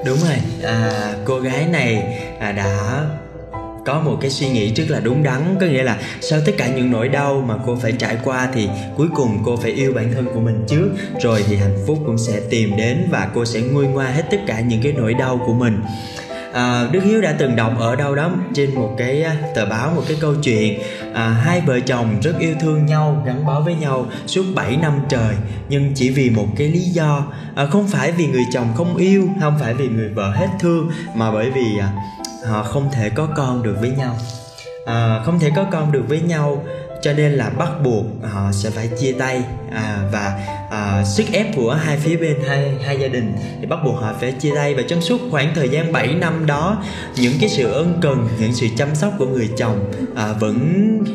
Đúng 0.06 0.18
rồi. 0.18 0.36
À, 0.62 1.12
cô 1.24 1.40
gái 1.40 1.66
này 1.68 2.18
à, 2.40 2.52
đã 2.52 3.04
có 3.84 4.00
một 4.00 4.18
cái 4.20 4.30
suy 4.30 4.48
nghĩ 4.48 4.74
rất 4.74 4.84
là 4.88 5.00
đúng 5.00 5.22
đắn. 5.22 5.56
Có 5.60 5.66
nghĩa 5.66 5.82
là 5.82 5.98
sau 6.20 6.40
tất 6.46 6.52
cả 6.58 6.68
những 6.76 6.90
nỗi 6.90 7.08
đau 7.08 7.44
mà 7.48 7.54
cô 7.66 7.76
phải 7.82 7.92
trải 7.92 8.16
qua 8.24 8.48
thì 8.54 8.68
cuối 8.96 9.08
cùng 9.14 9.38
cô 9.44 9.56
phải 9.56 9.70
yêu 9.70 9.92
bản 9.94 10.12
thân 10.14 10.26
của 10.34 10.40
mình 10.40 10.64
trước. 10.68 10.88
Rồi 11.20 11.44
thì 11.48 11.56
hạnh 11.56 11.78
phúc 11.86 11.98
cũng 12.06 12.18
sẽ 12.18 12.40
tìm 12.50 12.76
đến 12.76 13.08
và 13.10 13.30
cô 13.34 13.44
sẽ 13.44 13.60
nguôi 13.60 13.86
ngoai 13.86 14.12
hết 14.12 14.22
tất 14.30 14.38
cả 14.46 14.60
những 14.60 14.82
cái 14.82 14.92
nỗi 14.92 15.14
đau 15.14 15.42
của 15.46 15.54
mình 15.54 15.80
à, 16.53 16.88
Đức 16.92 17.00
Hiếu 17.05 17.20
đã 17.20 17.34
từng 17.38 17.57
đọc 17.57 17.72
ở 17.78 17.96
đâu 17.96 18.14
đó 18.14 18.30
trên 18.55 18.74
một 18.74 18.94
cái 18.98 19.22
à, 19.22 19.36
tờ 19.55 19.66
báo 19.66 19.92
một 19.96 20.03
cái 20.09 20.16
câu 20.20 20.34
chuyện 20.42 20.80
à, 21.14 21.28
hai 21.28 21.61
vợ 21.61 21.80
chồng 21.80 22.20
rất 22.22 22.38
yêu 22.38 22.55
thương 22.61 22.86
nhau 22.86 23.22
gắn 23.26 23.46
bó 23.46 23.61
với 23.61 23.74
nhau 23.74 24.07
suốt 24.26 24.44
7 24.55 24.76
năm 24.76 25.00
trời 25.09 25.34
nhưng 25.68 25.92
chỉ 25.94 26.11
vì 26.11 26.30
một 26.30 26.48
cái 26.57 26.68
lý 26.68 26.80
do 26.80 27.26
à, 27.55 27.66
không 27.66 27.88
phải 27.88 28.12
vì 28.12 28.26
người 28.26 28.44
chồng 28.53 28.68
không 28.74 28.96
yêu 28.96 29.28
không 29.40 29.59
phải 29.61 29.74
vì 29.74 29.88
người 29.88 30.09
vợ 30.09 30.30
hết 30.30 30.48
thương 30.61 30.90
mà 31.14 31.32
bởi 31.32 31.50
vì 31.50 31.78
à, 31.80 31.92
họ 32.46 32.62
không 32.62 32.88
thể 32.92 33.11
có 33.11 33.28
con 33.36 33.62
được 33.62 33.76
với 33.80 33.90
nhau. 33.90 34.16
À, 34.86 35.22
không 35.24 35.38
thể 35.38 35.50
có 35.57 35.64
con 35.70 35.92
được 35.92 36.05
với 36.09 36.20
nhau 36.20 36.64
cho 37.03 37.12
nên 37.12 37.32
là 37.32 37.50
bắt 37.50 37.70
buộc 37.84 38.05
họ 38.22 38.53
sẽ 38.53 38.70
phải 38.70 38.88
chia 39.00 39.12
tay 39.12 39.42
à, 39.72 39.98
và 40.12 40.46
à, 40.70 41.05
sức 41.05 41.24
ép 41.32 41.46
của 41.57 41.74
hai 41.74 41.96
phía 41.96 42.16
bên 42.16 42.36
hai 42.48 42.74
hai 42.84 42.98
gia 43.00 43.09
đình 43.09 43.32
thì 43.61 43.66
bắt 43.66 43.78
buộc 43.84 43.94
họ 43.94 44.14
phải 44.20 44.32
chia 44.32 44.55
tay. 44.55 44.74
Và 44.74 44.82
trong 44.88 45.00
suốt 45.00 45.20
khoảng 45.30 45.55
thời 45.55 45.68
gian 45.68 45.92
7 45.92 46.14
năm 46.14 46.46
đó 46.46 46.84
những 47.16 47.32
cái 47.40 47.48
sự 47.48 47.72
ân 47.72 47.98
cần 48.03 48.28
những 48.40 48.55
sự 48.55 48.66
chăm 48.76 48.94
sóc 48.94 49.12
của 49.18 49.26
người 49.26 49.50
chồng 49.57 49.92
à, 50.16 50.32
vẫn 50.32 50.59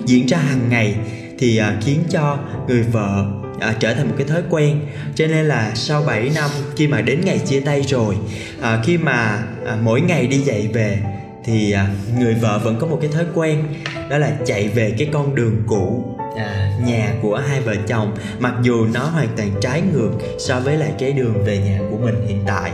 diễn 0.05 0.25
ra 0.25 0.37
hàng 0.37 0.69
ngày 0.69 0.95
thì 1.39 1.57
à, 1.57 1.77
khiến 1.81 2.03
cho 2.09 2.37
người 2.67 2.81
vợ 2.81 3.25
à, 3.59 3.75
trở 3.79 3.93
thành 3.93 4.07
một 4.07 4.15
cái 4.17 4.27
thói 4.27 4.41
quen. 4.49 4.79
Cho 5.15 5.27
nên 5.27 5.45
là 5.45 5.71
sau 5.75 6.03
7 6.03 6.31
năm 6.35 6.49
khi 6.75 6.87
mà 6.87 7.01
đến 7.01 7.21
ngày 7.25 7.39
chia 7.39 7.59
tay 7.59 7.81
rồi 7.81 8.15
à, 8.61 8.81
khi 8.85 8.97
mà 8.97 9.43
à, 9.65 9.77
mỗi 9.83 10.01
ngày 10.01 10.27
đi 10.27 10.37
dạy 10.37 10.69
về 10.73 10.99
thì 11.47 11.71
à, 11.71 11.87
người 12.19 12.33
vợ 12.33 12.59
vẫn 12.63 12.77
có 12.79 12.87
một 12.87 12.97
cái 13.01 13.11
thói 13.13 13.25
quen 13.35 13.63
đó 14.09 14.17
là 14.17 14.31
chạy 14.45 14.67
về 14.67 14.93
cái 14.97 15.09
con 15.13 15.35
đường 15.35 15.63
cũ 15.67 16.15
à, 16.37 16.71
nhà 16.85 17.13
của 17.21 17.41
hai 17.47 17.61
vợ 17.61 17.75
chồng. 17.87 18.15
Mặc 18.39 18.53
dù 18.61 18.85
nó 18.93 19.03
hoàn 19.03 19.27
toàn 19.37 19.49
trái 19.61 19.81
ngược 19.81 20.11
so 20.39 20.59
với 20.59 20.77
lại 20.77 20.91
cái 20.99 21.11
đường 21.11 21.43
về 21.45 21.57
nhà 21.57 21.79
của 21.91 21.97
mình 21.97 22.15
hiện 22.27 22.43
tại. 22.47 22.71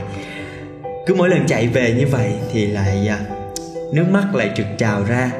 Cứ 1.06 1.16
mỗi 1.16 1.30
lần 1.30 1.48
chạy 1.48 1.68
về 1.68 1.94
như 1.94 2.08
vậy 2.08 2.34
thì 2.54 2.68
lại 2.68 3.08
à, 3.08 3.20
nước 3.92 4.06
mắt 4.12 4.36
lại 4.36 4.52
trực 4.56 4.68
trào 4.78 5.04
ra. 5.04 5.32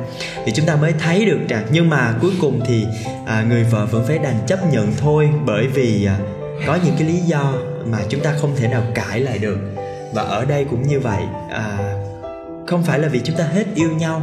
Thì 0.46 0.52
chúng 0.56 0.66
ta 0.66 0.76
mới 0.76 0.94
thấy 1.00 1.26
được 1.26 1.40
rằng 1.50 1.66
nhưng 1.72 1.90
mà 1.90 2.14
cuối 2.22 2.32
cùng 2.42 2.62
thì 2.68 2.86
à, 3.26 3.46
người 3.50 3.64
vợ 3.64 3.86
vẫn 3.86 4.06
phải 4.08 4.18
đành 4.18 4.38
chấp 4.48 4.60
nhận 4.72 4.94
thôi 4.98 5.30
bởi 5.46 5.68
vì 5.68 6.06
à, 6.06 6.18
có 6.68 6.80
những 6.86 6.96
cái 7.00 7.08
lý 7.08 7.18
do 7.18 7.54
mà 7.86 7.98
chúng 8.10 8.22
ta 8.22 8.34
không 8.42 8.56
thể 8.56 8.68
nào 8.68 8.84
cãi 8.96 9.20
lại 9.20 9.38
được. 9.38 9.58
Và 10.14 10.22
ở 10.22 10.46
đây 10.46 10.66
cũng 10.70 10.88
như 10.88 11.00
vậy 11.00 11.22
à, 11.50 11.78
không 12.74 12.84
phải 12.84 13.00
là 13.00 13.08
vì 13.08 13.22
chúng 13.24 13.38
ta 13.38 13.44
hết 13.44 13.66
yêu 13.76 13.90
nhau 13.90 14.22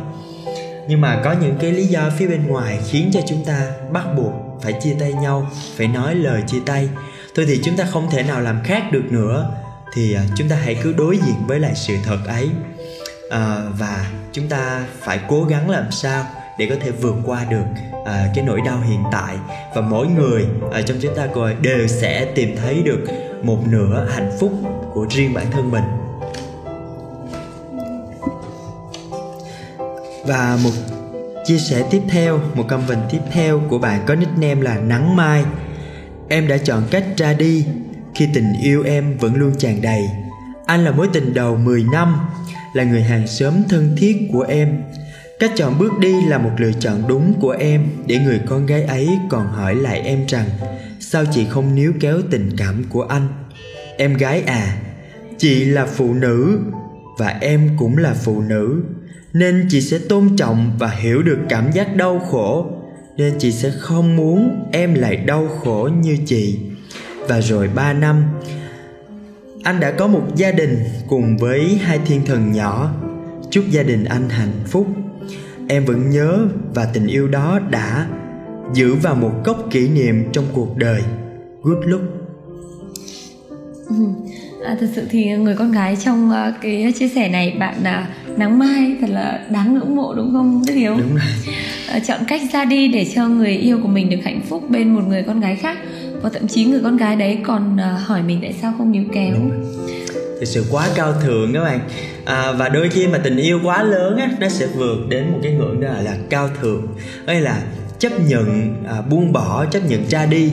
nhưng 0.89 1.01
mà 1.01 1.21
có 1.25 1.35
những 1.41 1.57
cái 1.61 1.73
lý 1.73 1.87
do 1.87 2.11
phía 2.19 2.27
bên 2.27 2.47
ngoài 2.47 2.79
khiến 2.89 3.11
cho 3.13 3.21
chúng 3.29 3.45
ta 3.45 3.71
bắt 3.93 4.05
buộc 4.17 4.33
phải 4.63 4.73
chia 4.73 4.97
tay 5.01 5.13
nhau 5.13 5.51
phải 5.77 5.89
nói 5.89 6.15
lời 6.15 6.43
chia 6.47 6.61
tay. 6.67 6.89
Thôi 7.35 7.47
thì 7.49 7.61
chúng 7.65 7.77
ta 7.77 7.85
không 7.85 8.11
thể 8.11 8.23
nào 8.23 8.41
làm 8.41 8.61
khác 8.65 8.83
được 8.93 9.03
nữa 9.11 9.51
thì 9.95 10.15
à, 10.15 10.23
chúng 10.37 10.49
ta 10.49 10.57
hãy 10.57 10.77
cứ 10.83 10.93
đối 10.93 11.17
diện 11.17 11.35
với 11.47 11.59
lại 11.59 11.73
sự 11.75 11.97
thật 12.05 12.19
ấy. 12.27 12.51
À, 13.31 13.57
và 13.79 14.11
chúng 14.33 14.49
ta 14.49 14.85
phải 15.01 15.21
cố 15.29 15.45
gắng 15.45 15.71
làm 15.71 15.91
sao 15.91 16.27
để 16.59 16.67
có 16.71 16.75
thể 16.81 16.91
vượt 16.91 17.15
qua 17.25 17.45
được 17.51 17.65
à, 18.07 18.31
cái 18.35 18.45
nỗi 18.45 18.61
đau 18.67 18.81
hiện 18.81 19.03
tại. 19.13 19.37
Và 19.75 19.81
mỗi 19.81 20.07
người 20.07 20.47
ở 20.71 20.83
trong 20.83 20.97
chúng 21.01 21.17
ta 21.17 21.27
coi 21.35 21.55
đều 21.55 21.87
sẽ 21.87 22.25
tìm 22.35 22.57
thấy 22.57 22.83
được 22.83 23.05
một 23.43 23.59
nửa 23.67 24.07
hạnh 24.11 24.31
phúc 24.41 24.53
của 24.93 25.07
riêng 25.11 25.35
bản 25.35 25.47
thân 25.51 25.71
mình. 25.71 26.00
Và 30.27 30.59
một 30.65 30.71
chia 31.45 31.59
sẻ 31.59 31.85
tiếp 31.91 32.03
theo, 32.09 32.41
một 32.55 32.65
comment 32.69 33.01
tiếp 33.11 33.21
theo 33.33 33.63
của 33.69 33.79
bạn 33.79 34.01
có 34.07 34.15
nickname 34.15 34.63
là 34.63 34.79
nắng 34.79 35.17
mai. 35.17 35.45
Em 36.29 36.49
đã 36.49 36.59
chọn 36.59 36.83
cách 36.91 37.05
ra 37.17 37.33
đi 37.33 37.67
khi 38.15 38.29
tình 38.35 38.53
yêu 38.63 38.83
em 38.83 39.19
vẫn 39.19 39.35
luôn 39.35 39.53
tràn 39.59 39.83
đầy. 39.83 40.03
Anh 40.67 40.85
là 40.85 40.91
mối 40.91 41.09
tình 41.13 41.35
đầu 41.35 41.57
10 41.57 41.85
năm, 41.93 42.17
là 42.75 42.85
người 42.85 43.03
hàng 43.03 43.27
xóm 43.27 43.55
thân 43.69 43.97
thiết 43.99 44.29
của 44.33 44.43
em. 44.43 44.83
Cách 45.39 45.53
chọn 45.57 45.79
bước 45.79 45.99
đi 45.99 46.15
là 46.27 46.39
một 46.39 46.51
lựa 46.59 46.73
chọn 46.73 47.03
đúng 47.09 47.35
của 47.41 47.51
em 47.51 47.87
để 48.07 48.19
người 48.19 48.41
con 48.47 48.67
gái 48.67 48.83
ấy 48.83 49.09
còn 49.31 49.47
hỏi 49.47 49.75
lại 49.75 50.01
em 50.01 50.27
rằng, 50.29 50.47
sao 51.01 51.25
chị 51.33 51.47
không 51.51 51.75
níu 51.75 51.93
kéo 52.01 52.19
tình 52.31 52.51
cảm 52.57 52.85
của 52.89 53.03
anh? 53.03 53.29
Em 53.97 54.15
gái 54.15 54.43
à 54.43 54.77
chị 55.39 55.65
là 55.65 55.87
phụ 55.87 56.15
nữ 56.15 56.59
và 57.19 57.39
em 57.41 57.71
cũng 57.79 57.97
là 57.97 58.15
phụ 58.15 58.41
nữ 58.41 58.83
nên 59.33 59.67
chị 59.69 59.81
sẽ 59.81 59.99
tôn 59.99 60.37
trọng 60.37 60.73
và 60.79 60.89
hiểu 60.89 61.23
được 61.23 61.39
cảm 61.49 61.73
giác 61.73 61.97
đau 61.97 62.19
khổ 62.19 62.67
nên 63.17 63.35
chị 63.39 63.53
sẽ 63.53 63.71
không 63.71 64.17
muốn 64.17 64.69
em 64.73 64.95
lại 64.95 65.17
đau 65.17 65.49
khổ 65.49 65.89
như 66.03 66.17
chị. 66.27 66.59
Và 67.29 67.41
rồi 67.41 67.69
ba 67.75 67.93
năm 67.93 68.25
anh 69.63 69.81
đã 69.81 69.91
có 69.91 70.07
một 70.07 70.23
gia 70.37 70.53
đình 70.53 70.79
cùng 71.09 71.37
với 71.37 71.79
hai 71.83 71.99
thiên 72.07 72.25
thần 72.27 72.53
nhỏ. 72.53 72.95
Chúc 73.51 73.65
gia 73.71 73.83
đình 73.83 74.05
anh 74.05 74.29
hạnh 74.29 74.53
phúc. 74.67 74.87
Em 75.69 75.85
vẫn 75.85 76.11
nhớ 76.11 76.39
và 76.75 76.85
tình 76.85 77.07
yêu 77.07 77.29
đó 77.29 77.61
đã 77.71 78.07
giữ 78.75 78.95
vào 78.95 79.15
một 79.15 79.33
cốc 79.45 79.67
kỷ 79.71 79.89
niệm 79.89 80.25
trong 80.33 80.45
cuộc 80.53 80.77
đời. 80.77 81.03
Good 81.63 81.85
luck. 81.87 82.05
Ừ. 83.89 83.97
À, 84.65 84.77
thật 84.81 84.87
sự 84.95 85.07
thì 85.11 85.37
người 85.37 85.57
con 85.57 85.73
gái 85.73 85.97
trong 86.05 86.31
uh, 86.31 86.55
cái 86.63 86.93
chia 86.99 87.09
sẻ 87.09 87.29
này 87.29 87.57
bạn 87.61 87.75
uh, 87.81 88.20
nắng 88.37 88.59
mai 88.59 88.97
thật 89.01 89.07
là 89.11 89.47
đáng 89.51 89.75
ngưỡng 89.75 89.97
mộ 89.97 90.15
đúng 90.15 90.33
không 90.33 90.63
Đức 90.67 90.75
Hiếu? 90.75 90.97
đúng 90.99 91.15
rồi. 91.15 91.57
Uh, 91.97 92.03
chọn 92.07 92.21
cách 92.29 92.41
ra 92.53 92.65
đi 92.65 92.89
để 92.89 93.07
cho 93.15 93.29
người 93.29 93.53
yêu 93.53 93.79
của 93.83 93.89
mình 93.89 94.11
được 94.11 94.21
hạnh 94.25 94.41
phúc 94.49 94.71
bên 94.71 94.95
một 94.95 95.03
người 95.09 95.23
con 95.23 95.41
gái 95.41 95.57
khác. 95.57 95.79
Và 96.23 96.31
thậm 96.33 96.49
chí 96.49 96.65
người 96.65 96.81
con 96.83 96.97
gái 96.97 97.17
đấy 97.17 97.39
còn 97.47 97.75
uh, 97.75 98.01
hỏi 98.07 98.23
mình 98.23 98.39
tại 98.43 98.55
sao 98.63 98.75
không 98.79 98.93
níu 98.93 99.05
kéo. 99.13 99.35
thực 100.41 100.47
sự 100.47 100.65
quá 100.71 100.89
cao 100.95 101.15
thượng 101.23 101.53
các 101.53 101.61
bạn. 101.61 101.81
À, 102.25 102.53
và 102.53 102.69
đôi 102.69 102.89
khi 102.89 103.07
mà 103.07 103.19
tình 103.19 103.37
yêu 103.37 103.61
quá 103.65 103.83
lớn 103.83 104.17
á 104.17 104.31
nó 104.41 104.49
sẽ 104.49 104.67
vượt 104.67 104.99
đến 105.09 105.31
một 105.33 105.39
cái 105.43 105.53
ngưỡng 105.53 105.81
đó 105.81 105.89
là 106.03 106.17
cao 106.31 106.49
thượng. 106.63 106.87
Đây 107.27 107.41
là 107.41 107.63
chấp 107.99 108.13
nhận 108.29 108.75
à, 108.89 109.01
buông 109.11 109.33
bỏ 109.33 109.67
chấp 109.67 109.81
nhận 109.89 110.09
ra 110.09 110.27
đi. 110.27 110.53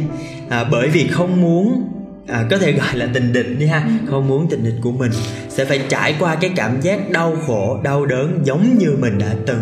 À, 0.50 0.64
bởi 0.72 0.90
vì 0.90 1.08
không 1.08 1.42
muốn 1.42 1.90
à, 2.28 2.46
có 2.50 2.58
thể 2.58 2.72
gọi 2.72 2.96
là 2.96 3.08
tình 3.14 3.34
địch 3.34 3.48
đi 3.60 3.66
ha. 3.66 3.90
Không 4.10 4.28
muốn 4.28 4.48
tình 4.50 4.64
địch 4.64 4.76
của 4.82 4.92
mình 4.92 5.12
sẽ 5.50 5.66
phải 5.66 5.82
trải 5.90 6.16
qua 6.20 6.36
cái 6.36 6.52
cảm 6.56 6.82
giác 6.82 7.12
đau 7.12 7.38
khổ 7.48 7.82
đau 7.84 8.06
đớn 8.06 8.40
giống 8.44 8.78
như 8.78 8.96
mình 9.00 9.18
đã 9.18 9.34
từng. 9.46 9.62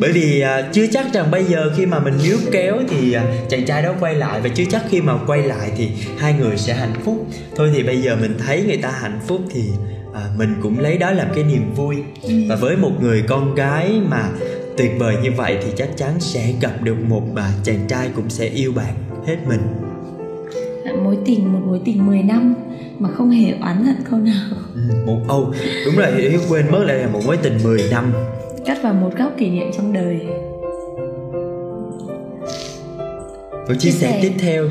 Bởi 0.00 0.12
vì 0.12 0.40
à, 0.40 0.62
chưa 0.72 0.86
chắc 0.86 1.06
rằng 1.12 1.30
bây 1.30 1.44
giờ 1.44 1.72
khi 1.76 1.86
mà 1.86 1.98
mình 1.98 2.14
níu 2.24 2.36
kéo 2.52 2.76
thì 2.88 3.12
à, 3.12 3.24
chàng 3.48 3.66
trai 3.66 3.82
đó 3.82 3.94
quay 4.00 4.14
lại. 4.14 4.40
Và 4.40 4.48
chưa 4.48 4.64
chắc 4.70 4.82
khi 4.90 5.00
mà 5.00 5.18
quay 5.26 5.42
lại 5.42 5.70
thì 5.76 5.90
hai 6.18 6.34
người 6.40 6.56
sẽ 6.56 6.74
hạnh 6.74 6.94
phúc. 7.04 7.26
Thôi 7.56 7.70
thì 7.74 7.82
bây 7.82 8.02
giờ 8.02 8.16
mình 8.20 8.34
thấy 8.46 8.64
người 8.66 8.76
ta 8.76 8.90
hạnh 8.90 9.20
phúc 9.26 9.40
thì 9.50 9.62
à, 10.14 10.20
mình 10.36 10.54
cũng 10.62 10.78
lấy 10.78 10.98
đó 10.98 11.10
làm 11.10 11.28
cái 11.34 11.44
niềm 11.44 11.74
vui. 11.74 11.96
Và 12.48 12.56
với 12.56 12.76
một 12.76 12.92
người 13.00 13.22
con 13.28 13.54
gái 13.54 14.00
mà 14.08 14.28
tuyệt 14.76 14.90
vời 14.98 15.16
như 15.22 15.30
vậy 15.36 15.58
thì 15.64 15.72
chắc 15.76 15.88
chắn 15.96 16.20
sẽ 16.20 16.52
gặp 16.60 16.82
được 16.82 16.96
một 17.08 17.22
à, 17.36 17.52
chàng 17.64 17.86
trai 17.88 18.08
cũng 18.16 18.30
sẽ 18.30 18.44
yêu 18.44 18.72
bạn 18.72 18.94
hết 19.26 19.36
mình 19.46 19.60
mối 21.04 21.18
tình 21.24 21.52
một 21.52 21.60
mối 21.66 21.80
tình 21.84 22.06
10 22.06 22.22
năm 22.22 22.54
mà 22.98 23.08
không 23.08 23.30
hề 23.30 23.52
oán 23.60 23.84
hận 23.84 23.96
câu 24.10 24.18
nào. 24.18 24.48
Ừ, 24.74 24.80
một 25.06 25.20
ô 25.28 25.52
đúng 25.86 25.96
rồi 25.96 26.12
hiếu 26.30 26.40
quên 26.48 26.66
mất 26.70 26.84
lại 26.86 26.96
là 26.96 27.08
một 27.08 27.20
mối 27.26 27.36
tình 27.36 27.58
10 27.64 27.82
năm. 27.90 28.12
Cắt 28.66 28.78
vào 28.82 28.94
một 28.94 29.10
góc 29.18 29.32
kỷ 29.38 29.50
niệm 29.50 29.70
trong 29.76 29.92
đời. 29.92 30.20
Và 33.68 33.74
chia 33.78 33.90
Chia 33.90 33.90
sẻ 33.90 34.18
tiếp 34.22 34.32
theo 34.38 34.64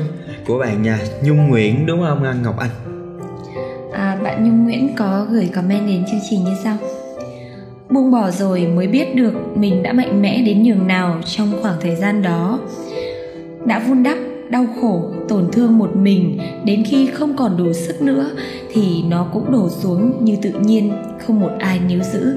của 0.46 0.58
bạn 0.58 0.82
nhà 0.82 0.98
Nhung 1.22 1.48
Nguyễn 1.48 1.86
đúng 1.86 2.00
không 2.00 2.42
Ngọc 2.42 2.58
Anh? 2.58 2.70
À, 3.92 4.18
bạn 4.22 4.44
Nhung 4.44 4.64
Nguyễn 4.64 4.88
có 4.96 5.26
gửi 5.30 5.50
comment 5.54 5.86
đến 5.86 6.04
chương 6.10 6.20
trình 6.30 6.44
như 6.44 6.54
sau. 6.64 6.76
Buông 7.90 8.10
bỏ 8.10 8.30
rồi 8.30 8.66
mới 8.66 8.86
biết 8.86 9.14
được 9.14 9.32
mình 9.54 9.82
đã 9.82 9.92
mạnh 9.92 10.22
mẽ 10.22 10.42
đến 10.42 10.62
nhường 10.62 10.86
nào 10.86 11.20
trong 11.24 11.52
khoảng 11.62 11.76
thời 11.80 11.96
gian 11.96 12.22
đó. 12.22 12.60
Đã 13.66 13.78
vun 13.88 14.02
đắp 14.02 14.18
đau 14.50 14.66
khổ 14.80 15.10
tổn 15.28 15.48
thương 15.52 15.78
một 15.78 15.96
mình 15.96 16.38
đến 16.64 16.84
khi 16.84 17.06
không 17.06 17.36
còn 17.36 17.56
đủ 17.56 17.72
sức 17.72 18.02
nữa 18.02 18.30
thì 18.72 19.02
nó 19.08 19.26
cũng 19.32 19.52
đổ 19.52 19.68
xuống 19.68 20.24
như 20.24 20.36
tự 20.42 20.50
nhiên 20.50 20.92
không 21.26 21.40
một 21.40 21.50
ai 21.58 21.80
níu 21.88 22.02
giữ. 22.02 22.36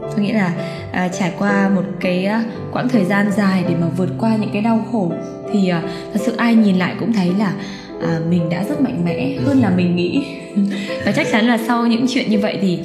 Tôi 0.00 0.24
nghĩ 0.24 0.32
là 0.32 0.54
à, 0.92 1.08
trải 1.08 1.32
qua 1.38 1.70
một 1.74 1.82
cái 2.00 2.24
à, 2.24 2.44
quãng 2.72 2.88
thời 2.88 3.04
gian 3.04 3.32
dài 3.36 3.64
để 3.68 3.74
mà 3.80 3.86
vượt 3.96 4.10
qua 4.18 4.36
những 4.36 4.50
cái 4.52 4.62
đau 4.62 4.84
khổ 4.92 5.12
thì 5.52 5.68
à, 5.68 5.82
thật 6.12 6.20
sự 6.24 6.36
ai 6.36 6.54
nhìn 6.54 6.76
lại 6.76 6.94
cũng 7.00 7.12
thấy 7.12 7.32
là 7.38 7.52
à, 8.04 8.20
mình 8.30 8.48
đã 8.48 8.64
rất 8.68 8.80
mạnh 8.80 9.04
mẽ 9.04 9.36
hơn 9.44 9.60
là 9.60 9.70
mình 9.70 9.96
nghĩ. 9.96 10.24
Và 11.04 11.12
chắc 11.12 11.26
chắn 11.32 11.46
là 11.46 11.58
sau 11.66 11.86
những 11.86 12.06
chuyện 12.08 12.30
như 12.30 12.38
vậy 12.38 12.58
thì 12.60 12.78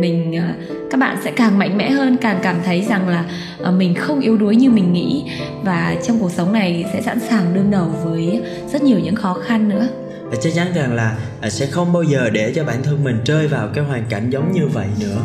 mình 0.00 0.36
à, 0.36 0.54
các 0.90 1.00
bạn 1.00 1.16
sẽ 1.24 1.30
càng 1.30 1.58
mạnh 1.58 1.78
mẽ 1.78 1.90
hơn 1.90 2.16
càng 2.20 2.38
cảm 2.42 2.56
thấy 2.64 2.86
rằng 2.88 3.08
là 3.08 3.24
à, 3.64 3.70
mình 3.70 3.94
không 3.94 4.20
yếu 4.20 4.36
đuối 4.36 4.56
như 4.56 4.70
mình 4.70 4.92
nghĩ. 4.92 5.24
Và 5.64 5.96
trong 6.06 6.18
cuộc 6.18 6.32
sống 6.32 6.52
này 6.52 6.84
sẽ 6.92 7.02
sẵn 7.02 7.20
sàng 7.20 7.54
đương 7.54 7.70
đầu 7.70 7.88
với 8.04 8.42
rất 8.72 8.82
nhiều 8.82 8.98
những 8.98 9.14
khó 9.16 9.34
khăn 9.34 9.68
nữa. 9.68 9.88
Và 10.24 10.36
chắc 10.40 10.54
chắn 10.54 10.66
rằng 10.74 10.94
là 10.94 11.16
à, 11.40 11.50
sẽ 11.50 11.66
không 11.66 11.92
bao 11.92 12.02
giờ 12.02 12.30
để 12.32 12.52
cho 12.54 12.64
bản 12.64 12.82
thân 12.82 13.04
mình 13.04 13.16
rơi 13.24 13.48
vào 13.48 13.68
cái 13.74 13.84
hoàn 13.84 14.04
cảnh 14.10 14.30
giống 14.30 14.52
như 14.52 14.66
vậy 14.72 14.86
nữa. 15.00 15.16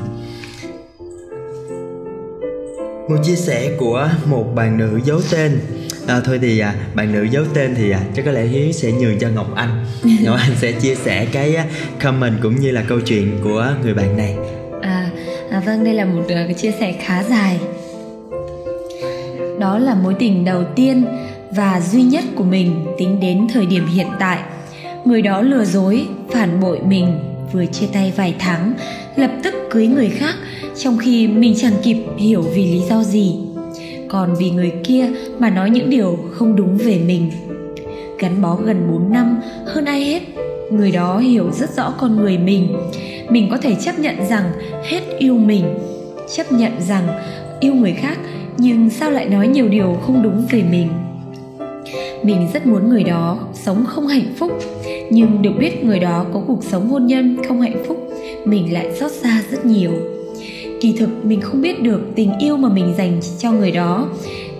Một 3.10 3.18
chia 3.24 3.36
sẻ 3.36 3.72
của 3.78 4.10
một 4.26 4.46
bạn 4.56 4.78
nữ 4.78 5.00
giấu 5.06 5.20
tên 5.32 5.60
à, 6.08 6.20
thôi 6.26 6.40
thì 6.42 6.60
à, 6.60 6.76
bạn 6.94 7.12
nữ 7.12 7.24
giấu 7.24 7.44
tên 7.54 7.76
thì 7.76 7.92
à, 7.92 8.00
chắc 8.16 8.26
có 8.26 8.32
lẽ 8.32 8.46
hiếu 8.46 8.72
sẽ 8.72 8.92
nhường 8.92 9.20
cho 9.20 9.30
ngọc 9.30 9.56
anh. 9.56 9.86
Ngọc 10.24 10.38
anh 10.40 10.52
sẽ 10.62 10.72
chia 10.72 10.96
sẻ 10.96 11.26
cái 11.32 11.58
comment 12.02 12.42
cũng 12.42 12.60
như 12.60 12.72
là 12.72 12.84
câu 12.88 13.00
chuyện 13.00 13.40
của 13.44 13.74
người 13.84 13.94
bạn 13.94 14.18
này. 14.18 14.36
À, 14.82 15.10
à 15.52 15.62
vâng 15.66 15.84
đây 15.84 15.94
là 15.94 16.06
một 16.06 16.24
ờ, 16.30 16.36
cái 16.36 16.54
chia 16.54 16.72
sẻ 16.80 16.96
khá 17.02 17.24
dài. 17.24 17.60
Đó 19.60 19.78
là 19.78 19.96
mối 19.96 20.16
tình 20.20 20.46
đầu 20.46 20.64
tiên 20.76 21.06
và 21.52 21.82
duy 21.82 22.04
nhất 22.04 22.24
của 22.36 22.44
mình 22.44 22.86
tính 22.98 23.20
đến 23.20 23.48
thời 23.54 23.66
điểm 23.66 23.88
hiện 23.88 24.08
tại. 24.20 24.40
Người 25.06 25.22
đó 25.22 25.42
lừa 25.42 25.66
dối 25.66 26.08
phản 26.32 26.60
bội 26.60 26.80
mình 26.86 27.20
vừa 27.54 27.66
chia 27.66 27.88
tay 27.94 28.14
vài 28.16 28.36
tháng 28.40 28.74
lập 29.16 29.32
tức 29.44 29.54
cưới 29.70 29.88
người 29.88 30.10
khác 30.10 30.36
trong 30.78 30.98
khi 30.98 31.28
mình 31.28 31.56
chẳng 31.58 31.74
kịp 31.84 31.98
hiểu 32.18 32.42
vì 32.42 32.66
lý 32.66 32.82
do 32.90 33.04
gì 33.04 33.45
còn 34.10 34.36
vì 34.36 34.50
người 34.52 34.72
kia 34.84 35.08
mà 35.40 35.50
nói 35.50 35.70
những 35.70 35.90
điều 35.90 36.18
không 36.32 36.56
đúng 36.56 36.78
về 36.78 37.00
mình. 37.08 37.32
Gắn 38.20 38.42
bó 38.42 38.56
gần 38.56 38.88
4 38.92 39.14
năm, 39.14 39.42
hơn 39.66 39.86
ai 39.86 40.06
hết, 40.06 40.22
người 40.72 40.92
đó 40.92 41.18
hiểu 41.18 41.52
rất 41.52 41.78
rõ 41.78 41.94
con 42.00 42.16
người 42.16 42.38
mình. 42.38 42.76
Mình 43.30 43.48
có 43.52 43.58
thể 43.58 43.76
chấp 43.76 44.00
nhận 44.00 44.16
rằng 44.30 44.44
hết 44.84 45.02
yêu 45.20 45.38
mình, 45.38 45.66
chấp 46.36 46.52
nhận 46.52 46.72
rằng 46.82 47.08
yêu 47.60 47.74
người 47.74 47.94
khác, 47.94 48.18
nhưng 48.58 48.90
sao 48.90 49.12
lại 49.12 49.30
nói 49.30 49.48
nhiều 49.48 49.68
điều 49.68 49.98
không 50.06 50.24
đúng 50.24 50.46
về 50.50 50.64
mình? 50.72 50.88
Mình 52.24 52.48
rất 52.54 52.66
muốn 52.66 52.90
người 52.90 53.04
đó 53.04 53.40
sống 53.54 53.86
không 53.88 54.08
hạnh 54.08 54.34
phúc, 54.38 54.52
nhưng 55.10 55.42
được 55.42 55.52
biết 55.60 55.84
người 55.84 56.00
đó 56.00 56.26
có 56.34 56.42
cuộc 56.48 56.64
sống 56.64 56.90
hôn 56.90 57.06
nhân 57.06 57.38
không 57.48 57.62
hạnh 57.62 57.84
phúc, 57.88 58.10
mình 58.46 58.74
lại 58.74 58.92
xót 59.00 59.12
xa 59.12 59.42
rất 59.52 59.66
nhiều 59.66 59.92
kỳ 60.86 60.94
thực, 61.00 61.26
mình 61.26 61.42
không 61.42 61.62
biết 61.62 61.84
được 61.84 62.02
tình 62.16 62.32
yêu 62.40 62.58
mà 62.58 62.70
mình 62.70 62.94
dành 62.98 63.20
cho 63.40 63.52
người 63.52 63.72
đó 63.72 64.08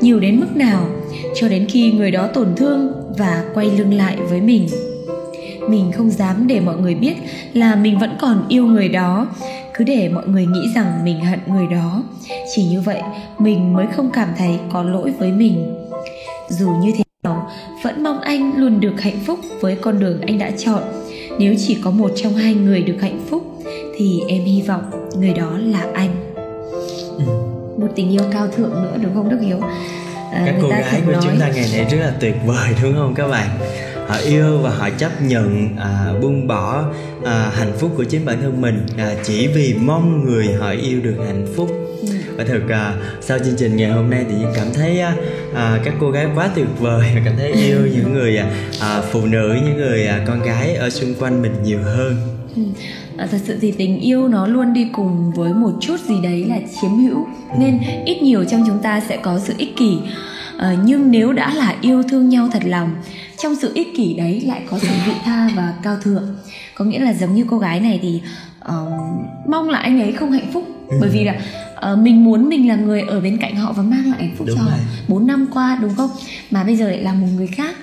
nhiều 0.02 0.20
đến 0.20 0.40
mức 0.40 0.56
nào, 0.56 0.88
cho 1.36 1.48
đến 1.48 1.66
khi 1.70 1.92
người 1.92 2.12
đó 2.12 2.28
tổn 2.28 2.48
thương 2.56 2.92
và 3.18 3.44
quay 3.54 3.72
lưng 3.78 3.94
lại 3.94 4.18
với 4.30 4.42
mình. 4.42 4.68
Mình 5.70 5.92
không 5.92 6.10
dám 6.10 6.48
để 6.48 6.60
mọi 6.60 6.78
người 6.78 6.96
biết 6.96 7.14
là 7.54 7.76
mình 7.76 8.00
vẫn 8.00 8.10
còn 8.22 8.46
yêu 8.50 8.66
người 8.66 8.90
đó, 8.90 9.28
cứ 9.74 9.84
để 9.84 10.10
mọi 10.10 10.28
người 10.28 10.46
nghĩ 10.46 10.62
rằng 10.76 11.04
mình 11.04 11.20
hận 11.26 11.40
người 11.48 11.68
đó. 11.72 12.04
Chỉ 12.56 12.64
như 12.64 12.82
vậy, 12.82 13.02
mình 13.40 13.74
mới 13.74 13.86
không 13.96 14.10
cảm 14.14 14.30
thấy 14.38 14.60
có 14.74 14.84
lỗi 14.84 15.14
với 15.20 15.32
mình. 15.32 15.76
Dù 16.50 16.70
như 16.84 16.92
thế 16.98 17.04
nào, 17.24 17.50
vẫn 17.84 18.04
mong 18.04 18.22
anh 18.22 18.52
luôn 18.58 18.80
được 18.80 19.02
hạnh 19.02 19.20
phúc 19.26 19.40
với 19.62 19.76
con 19.76 20.00
đường 20.00 20.22
anh 20.22 20.40
đã 20.40 20.52
chọn. 20.58 20.84
Nếu 21.40 21.56
chỉ 21.68 21.78
có 21.84 21.92
một 21.92 22.12
trong 22.16 22.34
hai 22.34 22.54
người 22.54 22.84
được 22.84 22.98
hạnh 23.02 23.20
phúc 23.30 23.55
thì 23.98 24.22
em 24.28 24.44
hy 24.44 24.62
vọng 24.62 25.10
người 25.20 25.34
đó 25.34 25.58
là 25.58 25.86
anh. 25.94 26.34
Ừ. 27.18 27.24
một 27.78 27.88
tình 27.96 28.12
yêu 28.12 28.22
cao 28.32 28.48
thượng 28.48 28.72
nữa 28.72 28.98
đúng 29.02 29.14
không 29.14 29.30
đức 29.30 29.38
hiếu? 29.42 29.60
À, 30.32 30.44
các 30.46 30.56
cô 30.62 30.70
gái 30.70 31.02
của 31.06 31.12
nói... 31.12 31.22
chúng 31.24 31.40
ta 31.40 31.48
ngày 31.48 31.70
nay 31.74 31.86
rất 31.92 31.98
là 32.00 32.14
tuyệt 32.20 32.36
vời 32.46 32.70
đúng 32.84 32.94
không 32.94 33.14
các 33.16 33.28
bạn? 33.28 33.50
Họ 34.08 34.16
yêu 34.18 34.58
và 34.58 34.70
họ 34.70 34.90
chấp 34.98 35.22
nhận 35.22 35.70
à, 35.80 36.14
buông 36.22 36.48
bỏ 36.48 36.84
à, 37.26 37.52
hạnh 37.54 37.74
phúc 37.80 37.92
của 37.98 38.04
chính 38.04 38.26
bản 38.26 38.42
thân 38.42 38.62
mình 38.62 38.86
à, 38.98 39.16
chỉ 39.24 39.48
vì 39.48 39.76
mong 39.80 40.26
người 40.26 40.54
họ 40.54 40.70
yêu 40.70 41.02
được 41.02 41.16
hạnh 41.26 41.48
phúc. 41.56 41.70
Ừ. 42.02 42.08
và 42.38 42.44
thực 42.44 42.70
à, 42.70 42.94
sau 43.22 43.40
chương 43.40 43.56
trình 43.58 43.78
ngày 43.78 43.90
hôm 43.90 44.10
nay 44.10 44.26
thì 44.30 44.36
cảm 44.56 44.68
thấy 44.74 45.00
à, 45.54 45.80
các 45.84 45.94
cô 46.00 46.12
gái 46.12 46.28
quá 46.36 46.50
tuyệt 46.56 46.68
vời 46.80 47.08
cảm 47.26 47.34
thấy 47.38 47.52
yêu 47.52 47.78
những 47.94 48.14
người 48.14 48.38
à, 48.82 49.02
phụ 49.12 49.26
nữ 49.26 49.58
những 49.66 49.78
người 49.78 50.08
à, 50.08 50.24
con 50.28 50.42
gái 50.42 50.76
ở 50.76 50.90
xung 50.90 51.14
quanh 51.20 51.42
mình 51.42 51.54
nhiều 51.64 51.80
hơn 51.84 52.35
ừ. 52.56 52.62
À, 53.18 53.28
thật 53.32 53.38
sự 53.44 53.58
thì 53.62 53.72
tình 53.72 54.00
yêu 54.00 54.28
nó 54.28 54.48
luôn 54.48 54.74
đi 54.74 54.88
cùng 54.92 55.32
với 55.36 55.54
một 55.54 55.72
chút 55.82 56.00
gì 56.00 56.16
đấy 56.24 56.46
là 56.50 56.60
chiếm 56.82 56.92
hữu 56.92 57.26
nên 57.60 57.80
ít 58.06 58.22
nhiều 58.22 58.46
trong 58.46 58.64
chúng 58.68 58.80
ta 58.80 59.00
sẽ 59.00 59.18
có 59.18 59.40
sự 59.40 59.54
ích 59.58 59.78
kỷ. 59.78 59.98
À, 60.58 60.76
nhưng 60.86 61.12
nếu 61.12 61.34
đã 61.34 61.54
là 61.54 61.76
yêu 61.82 62.04
thương 62.04 62.30
nhau 62.30 62.50
thật 62.52 62.62
lòng 62.66 62.96
trong 63.38 63.56
sự 63.56 63.72
ích 63.74 63.88
kỷ 63.98 64.14
đấy 64.14 64.42
lại 64.42 64.62
có 64.70 64.80
sự 64.80 64.88
vị 65.06 65.14
tha 65.24 65.50
và 65.56 65.74
cao 65.84 65.98
thượng. 66.02 66.24
Có 66.76 66.86
nghĩa 66.86 67.00
là 67.00 67.14
giống 67.14 67.36
như 67.36 67.46
cô 67.50 67.58
gái 67.58 67.80
này 67.80 68.00
thì 68.02 68.22
uh, 68.66 69.50
mong 69.50 69.70
là 69.70 69.80
anh 69.80 70.02
ấy 70.02 70.12
không 70.12 70.32
hạnh 70.32 70.52
phúc. 70.54 70.64
Ừ. 70.88 70.98
bởi 71.02 71.10
vì 71.10 71.24
là 71.24 71.34
uh, 71.92 72.00
mình 72.00 72.24
muốn 72.24 72.50
mình 72.50 72.68
là 72.68 72.76
người 72.76 73.02
ở 73.02 73.22
bên 73.22 73.38
cạnh 73.38 73.56
họ 73.56 73.74
và 73.74 73.84
mang 73.84 74.12
lại 74.12 74.20
hạnh 74.20 74.36
phúc 74.38 74.48
đúng 74.48 74.58
cho 74.58 74.64
họ 74.64 74.78
bốn 75.08 75.28
năm 75.28 75.48
qua 75.54 75.80
đúng 75.82 75.96
không? 75.96 76.10
Mà 76.52 76.64
bây 76.64 76.76
giờ 76.76 76.90
lại 76.90 77.02
là 77.02 77.14
một 77.14 77.28
người 77.36 77.48
khác. 77.48 77.76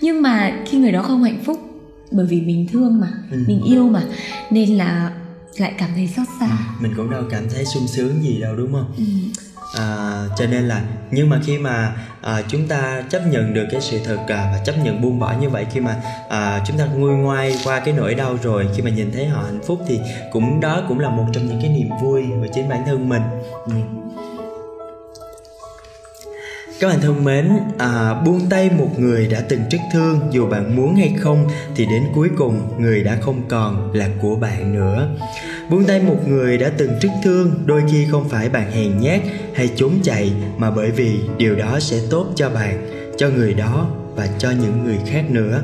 Nhưng 0.00 0.22
mà 0.22 0.52
khi 0.66 0.78
người 0.78 0.92
đó 0.92 1.02
không 1.02 1.22
hạnh 1.22 1.38
phúc 1.44 1.69
bởi 2.10 2.26
vì 2.26 2.40
mình 2.40 2.66
thương 2.72 3.00
mà 3.00 3.12
ừ. 3.30 3.44
mình 3.46 3.62
yêu 3.62 3.88
mà 3.88 4.02
nên 4.50 4.76
là 4.76 5.12
lại 5.56 5.74
cảm 5.78 5.90
thấy 5.94 6.08
xót 6.16 6.26
xa 6.40 6.46
ừ. 6.46 6.82
mình 6.82 6.92
cũng 6.96 7.10
đâu 7.10 7.22
cảm 7.30 7.48
thấy 7.54 7.64
sung 7.64 7.86
sướng 7.88 8.22
gì 8.22 8.40
đâu 8.40 8.56
đúng 8.56 8.72
không 8.72 8.92
ừ 8.96 9.04
à, 9.74 10.24
cho 10.36 10.46
nên 10.46 10.68
là 10.68 10.82
nhưng 11.10 11.30
mà 11.30 11.40
khi 11.44 11.58
mà 11.58 11.92
à, 12.20 12.42
chúng 12.48 12.68
ta 12.68 13.02
chấp 13.10 13.26
nhận 13.26 13.54
được 13.54 13.66
cái 13.70 13.80
sự 13.80 13.98
thật 14.04 14.18
à, 14.28 14.50
và 14.52 14.62
chấp 14.64 14.74
nhận 14.84 15.02
buông 15.02 15.18
bỏ 15.18 15.34
như 15.40 15.48
vậy 15.48 15.66
khi 15.72 15.80
mà 15.80 15.96
à, 16.28 16.64
chúng 16.66 16.78
ta 16.78 16.84
nguôi 16.84 17.12
ngoai 17.12 17.56
qua 17.64 17.80
cái 17.80 17.94
nỗi 17.94 18.14
đau 18.14 18.38
rồi 18.42 18.68
khi 18.74 18.82
mà 18.82 18.90
nhìn 18.90 19.12
thấy 19.12 19.26
họ 19.26 19.42
hạnh 19.42 19.60
phúc 19.66 19.80
thì 19.88 20.00
cũng 20.32 20.60
đó 20.60 20.82
cũng 20.88 20.98
là 20.98 21.08
một 21.08 21.26
trong 21.32 21.46
những 21.46 21.58
cái 21.62 21.70
niềm 21.70 21.88
vui 22.02 22.24
của 22.40 22.46
chính 22.54 22.68
bản 22.68 22.82
thân 22.86 23.08
mình 23.08 23.22
ừ. 23.66 23.99
Các 26.80 26.88
bạn 26.88 27.00
thân 27.00 27.24
mến, 27.24 27.50
à, 27.78 28.14
buông 28.24 28.40
tay 28.50 28.70
một 28.78 28.90
người 28.98 29.26
đã 29.26 29.40
từng 29.48 29.60
rất 29.70 29.78
thương 29.92 30.20
dù 30.30 30.46
bạn 30.46 30.76
muốn 30.76 30.94
hay 30.96 31.14
không 31.18 31.48
thì 31.76 31.86
đến 31.86 32.02
cuối 32.14 32.28
cùng 32.36 32.82
người 32.82 33.02
đã 33.02 33.16
không 33.20 33.42
còn 33.48 33.92
là 33.92 34.08
của 34.20 34.36
bạn 34.36 34.74
nữa. 34.74 35.08
Buông 35.70 35.84
tay 35.84 36.02
một 36.02 36.28
người 36.28 36.58
đã 36.58 36.70
từng 36.78 36.90
rất 37.00 37.08
thương 37.24 37.54
đôi 37.66 37.82
khi 37.90 38.06
không 38.10 38.28
phải 38.28 38.48
bạn 38.48 38.70
hèn 38.72 39.00
nhát 39.00 39.20
hay 39.54 39.68
trốn 39.76 39.92
chạy 40.02 40.32
mà 40.58 40.70
bởi 40.70 40.90
vì 40.90 41.20
điều 41.38 41.56
đó 41.56 41.80
sẽ 41.80 41.96
tốt 42.10 42.26
cho 42.34 42.50
bạn, 42.50 42.88
cho 43.18 43.28
người 43.28 43.54
đó 43.54 43.90
và 44.16 44.28
cho 44.38 44.50
những 44.50 44.84
người 44.84 44.98
khác 45.06 45.24
nữa. 45.30 45.62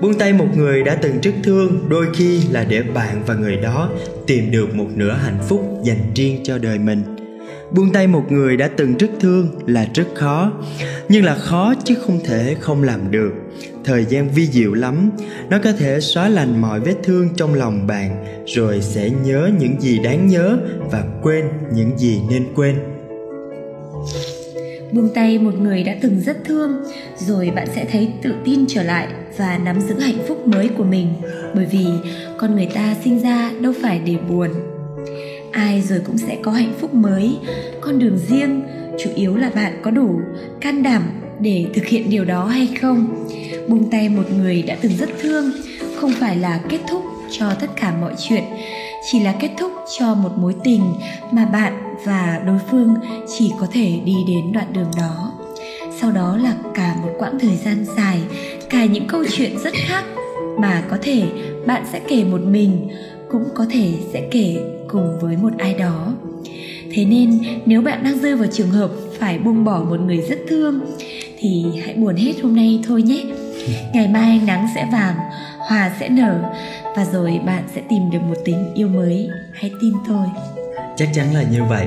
Buông 0.00 0.18
tay 0.18 0.32
một 0.32 0.56
người 0.56 0.82
đã 0.82 0.94
từng 0.94 1.20
rất 1.20 1.34
thương 1.44 1.88
đôi 1.88 2.06
khi 2.14 2.42
là 2.50 2.64
để 2.64 2.82
bạn 2.82 3.22
và 3.26 3.34
người 3.34 3.56
đó 3.56 3.90
tìm 4.26 4.50
được 4.50 4.74
một 4.74 4.88
nửa 4.94 5.12
hạnh 5.12 5.38
phúc 5.48 5.80
dành 5.84 6.12
riêng 6.14 6.40
cho 6.44 6.58
đời 6.58 6.78
mình 6.78 7.21
buông 7.74 7.92
tay 7.92 8.06
một 8.06 8.32
người 8.32 8.56
đã 8.56 8.68
từng 8.76 8.96
rất 8.96 9.10
thương 9.20 9.48
là 9.66 9.86
rất 9.94 10.06
khó. 10.14 10.52
Nhưng 11.08 11.24
là 11.24 11.34
khó 11.34 11.74
chứ 11.84 11.94
không 12.06 12.20
thể 12.24 12.56
không 12.60 12.82
làm 12.82 13.10
được. 13.10 13.32
Thời 13.84 14.04
gian 14.04 14.28
vi 14.34 14.46
diệu 14.46 14.74
lắm, 14.74 15.10
nó 15.50 15.58
có 15.64 15.72
thể 15.72 16.00
xóa 16.00 16.28
lành 16.28 16.60
mọi 16.60 16.80
vết 16.80 16.94
thương 17.02 17.28
trong 17.36 17.54
lòng 17.54 17.86
bạn, 17.86 18.24
rồi 18.46 18.80
sẽ 18.80 19.10
nhớ 19.24 19.50
những 19.58 19.80
gì 19.80 19.98
đáng 19.98 20.26
nhớ 20.26 20.58
và 20.90 21.04
quên 21.22 21.44
những 21.74 21.98
gì 21.98 22.20
nên 22.30 22.46
quên. 22.54 22.76
Buông 24.92 25.08
tay 25.14 25.38
một 25.38 25.54
người 25.60 25.84
đã 25.84 25.96
từng 26.02 26.20
rất 26.20 26.36
thương, 26.44 26.70
rồi 27.18 27.50
bạn 27.54 27.66
sẽ 27.74 27.84
thấy 27.92 28.12
tự 28.22 28.34
tin 28.44 28.64
trở 28.68 28.82
lại 28.82 29.08
và 29.36 29.58
nắm 29.58 29.80
giữ 29.80 29.98
hạnh 30.00 30.18
phúc 30.28 30.46
mới 30.46 30.68
của 30.68 30.84
mình. 30.84 31.08
Bởi 31.54 31.66
vì 31.66 31.86
con 32.38 32.54
người 32.54 32.68
ta 32.74 32.94
sinh 33.04 33.18
ra 33.18 33.50
đâu 33.60 33.72
phải 33.82 34.00
để 34.06 34.16
buồn 34.28 34.50
ai 35.52 35.82
rồi 35.82 36.00
cũng 36.06 36.18
sẽ 36.18 36.38
có 36.42 36.52
hạnh 36.52 36.72
phúc 36.80 36.94
mới. 36.94 37.38
Con 37.80 37.98
đường 37.98 38.18
riêng, 38.28 38.62
chủ 38.98 39.10
yếu 39.14 39.36
là 39.36 39.50
bạn 39.54 39.72
có 39.82 39.90
đủ 39.90 40.20
can 40.60 40.82
đảm 40.82 41.02
để 41.40 41.66
thực 41.74 41.86
hiện 41.86 42.10
điều 42.10 42.24
đó 42.24 42.44
hay 42.44 42.68
không? 42.80 43.26
Buông 43.68 43.90
tay 43.90 44.08
một 44.08 44.24
người 44.36 44.62
đã 44.62 44.76
từng 44.80 44.92
rất 44.98 45.10
thương, 45.20 45.50
không 45.96 46.12
phải 46.20 46.36
là 46.36 46.60
kết 46.68 46.78
thúc 46.88 47.02
cho 47.30 47.54
tất 47.60 47.66
cả 47.76 47.94
mọi 48.00 48.14
chuyện. 48.18 48.44
Chỉ 49.10 49.20
là 49.20 49.34
kết 49.40 49.50
thúc 49.58 49.72
cho 49.98 50.14
một 50.14 50.30
mối 50.36 50.54
tình 50.64 50.82
mà 51.30 51.44
bạn 51.44 51.94
và 52.04 52.42
đối 52.46 52.58
phương 52.70 52.94
chỉ 53.38 53.52
có 53.60 53.66
thể 53.72 54.00
đi 54.04 54.14
đến 54.28 54.52
đoạn 54.52 54.72
đường 54.72 54.90
đó. 54.96 55.32
Sau 56.00 56.12
đó 56.12 56.36
là 56.42 56.54
cả 56.74 56.96
một 57.02 57.10
quãng 57.18 57.38
thời 57.38 57.56
gian 57.56 57.84
dài, 57.96 58.20
cả 58.70 58.84
những 58.84 59.06
câu 59.06 59.24
chuyện 59.32 59.58
rất 59.58 59.74
khác 59.74 60.04
mà 60.58 60.82
có 60.90 60.98
thể 61.02 61.22
bạn 61.66 61.82
sẽ 61.92 62.00
kể 62.08 62.24
một 62.24 62.40
mình 62.40 62.88
cũng 63.32 63.48
có 63.54 63.66
thể 63.70 63.92
sẽ 64.12 64.28
kể 64.30 64.56
cùng 64.88 65.18
với 65.20 65.36
một 65.36 65.52
ai 65.58 65.74
đó. 65.74 66.14
Thế 66.92 67.04
nên 67.04 67.38
nếu 67.66 67.82
bạn 67.82 68.04
đang 68.04 68.18
rơi 68.18 68.36
vào 68.36 68.48
trường 68.52 68.70
hợp 68.70 68.90
phải 69.18 69.38
buông 69.38 69.64
bỏ 69.64 69.78
một 69.78 70.00
người 70.00 70.20
rất 70.28 70.38
thương 70.48 70.80
thì 71.38 71.64
hãy 71.84 71.94
buồn 71.94 72.16
hết 72.16 72.32
hôm 72.42 72.56
nay 72.56 72.80
thôi 72.86 73.02
nhé. 73.02 73.24
Ngày 73.94 74.08
mai 74.08 74.40
nắng 74.46 74.66
sẽ 74.74 74.88
vàng 74.92 75.16
hoa 75.58 75.92
sẽ 76.00 76.08
nở 76.08 76.40
và 76.96 77.04
rồi 77.04 77.40
bạn 77.46 77.62
sẽ 77.74 77.82
tìm 77.88 78.10
được 78.10 78.22
một 78.28 78.36
tình 78.44 78.74
yêu 78.74 78.88
mới. 78.88 79.28
Hãy 79.52 79.70
tin 79.80 79.92
thôi 80.06 80.26
chắc 80.96 81.08
chắn 81.14 81.34
là 81.34 81.42
như 81.42 81.64
vậy. 81.68 81.86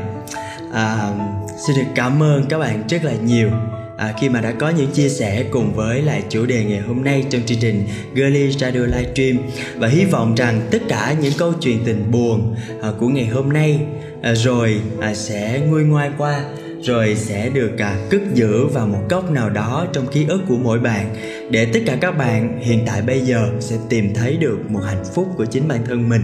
À, 0.73 1.11
xin 1.57 1.75
được 1.75 1.91
cảm 1.95 2.23
ơn 2.23 2.45
các 2.49 2.57
bạn 2.57 2.83
rất 2.89 3.03
là 3.03 3.13
nhiều 3.25 3.49
à, 3.97 4.13
khi 4.19 4.29
mà 4.29 4.41
đã 4.41 4.51
có 4.51 4.69
những 4.69 4.91
chia 4.91 5.09
sẻ 5.09 5.45
cùng 5.51 5.73
với 5.73 6.01
lại 6.01 6.23
chủ 6.29 6.45
đề 6.45 6.63
ngày 6.63 6.79
hôm 6.79 7.03
nay 7.03 7.25
trong 7.29 7.41
chương 7.45 7.59
trình 7.61 7.87
Girly 8.15 8.51
Radio 8.51 8.79
Livestream 8.79 9.37
và 9.75 9.87
hy 9.87 10.05
vọng 10.05 10.35
rằng 10.35 10.61
tất 10.71 10.81
cả 10.89 11.15
những 11.21 11.33
câu 11.37 11.53
chuyện 11.61 11.79
tình 11.85 12.11
buồn 12.11 12.55
à, 12.81 12.89
của 12.99 13.07
ngày 13.07 13.25
hôm 13.25 13.53
nay 13.53 13.79
à, 14.21 14.33
rồi 14.33 14.81
à, 15.01 15.13
sẽ 15.13 15.61
nguôi 15.69 15.83
ngoai 15.83 16.11
qua 16.17 16.43
rồi 16.85 17.15
sẽ 17.15 17.49
được 17.49 17.71
à, 17.79 17.97
cất 18.09 18.21
giữ 18.33 18.65
vào 18.65 18.87
một 18.87 19.01
góc 19.09 19.31
nào 19.31 19.49
đó 19.49 19.85
trong 19.93 20.07
ký 20.07 20.25
ức 20.27 20.41
của 20.47 20.57
mỗi 20.57 20.79
bạn. 20.79 21.15
Để 21.51 21.65
tất 21.73 21.79
cả 21.85 21.97
các 22.01 22.11
bạn 22.11 22.59
hiện 22.61 22.83
tại 22.87 23.01
bây 23.01 23.21
giờ 23.21 23.49
sẽ 23.59 23.75
tìm 23.89 24.13
thấy 24.13 24.37
được 24.37 24.57
một 24.69 24.79
hạnh 24.79 25.03
phúc 25.13 25.27
của 25.37 25.45
chính 25.45 25.67
bản 25.67 25.79
thân 25.85 26.09
mình. 26.09 26.21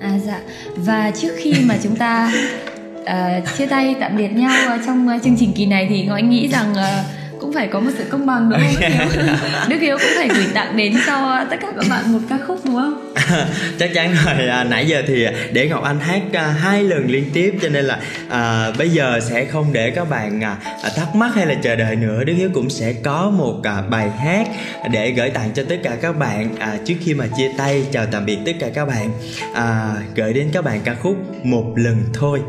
À 0.00 0.18
dạ. 0.26 0.40
Và 0.76 1.10
trước 1.10 1.32
khi 1.36 1.54
mà 1.64 1.78
chúng 1.82 1.96
ta 1.96 2.32
uh, 3.02 3.58
chia 3.58 3.66
tay 3.66 3.94
tạm 4.00 4.16
biệt 4.16 4.28
nhau 4.28 4.78
trong 4.86 5.08
uh, 5.16 5.22
chương 5.22 5.36
trình 5.36 5.52
kỳ 5.52 5.66
này 5.66 5.86
thì 5.90 6.08
anh 6.10 6.30
nghĩ 6.30 6.48
rằng 6.48 6.72
uh, 6.72 7.22
cũng 7.42 7.52
phải 7.52 7.68
có 7.68 7.80
một 7.80 7.90
sự 7.98 8.04
công 8.10 8.26
bằng 8.26 8.50
đúng 8.50 8.60
không? 8.60 8.80
Đức 8.80 8.88
Hiếu? 8.88 9.24
Đức 9.68 9.76
Hiếu 9.80 9.98
cũng 9.98 10.10
phải 10.16 10.28
gửi 10.28 10.46
tặng 10.54 10.76
đến 10.76 10.94
cho 11.06 11.44
tất 11.50 11.56
cả 11.60 11.68
các 11.76 11.84
bạn 11.90 12.12
một 12.12 12.18
ca 12.28 12.38
khúc 12.46 12.60
đúng 12.64 12.74
không? 12.74 13.14
Chắc 13.78 13.90
chắn 13.94 14.14
rồi, 14.26 14.48
à, 14.48 14.64
nãy 14.64 14.86
giờ 14.86 15.02
thì 15.06 15.26
để 15.52 15.68
Ngọc 15.68 15.82
Anh 15.82 16.00
hát 16.00 16.22
à, 16.32 16.46
hai 16.46 16.84
lần 16.84 17.10
liên 17.10 17.24
tiếp 17.32 17.54
cho 17.62 17.68
nên 17.68 17.84
là 17.84 17.98
à, 18.28 18.70
bây 18.78 18.88
giờ 18.88 19.20
sẽ 19.22 19.44
không 19.44 19.72
để 19.72 19.90
các 19.90 20.10
bạn 20.10 20.40
à, 20.44 20.56
thắc 20.96 21.14
mắc 21.14 21.34
hay 21.34 21.46
là 21.46 21.54
chờ 21.54 21.76
đợi 21.76 21.96
nữa. 21.96 22.24
Đức 22.24 22.34
Hiếu 22.36 22.50
cũng 22.54 22.70
sẽ 22.70 22.92
có 22.92 23.30
một 23.30 23.60
à, 23.62 23.82
bài 23.90 24.10
hát 24.10 24.48
để 24.92 25.10
gửi 25.10 25.30
tặng 25.30 25.50
cho 25.54 25.62
tất 25.68 25.76
cả 25.82 25.96
các 26.02 26.18
bạn 26.18 26.56
à, 26.58 26.76
trước 26.84 26.94
khi 27.00 27.14
mà 27.14 27.26
chia 27.36 27.50
tay. 27.58 27.82
Chào 27.92 28.06
tạm 28.12 28.26
biệt 28.26 28.38
tất 28.46 28.52
cả 28.60 28.66
các 28.74 28.84
bạn. 28.84 29.10
À, 29.54 29.94
gửi 30.14 30.32
đến 30.32 30.50
các 30.52 30.64
bạn 30.64 30.80
ca 30.84 30.94
khúc 30.94 31.44
một 31.44 31.72
lần 31.76 31.96
thôi 32.14 32.40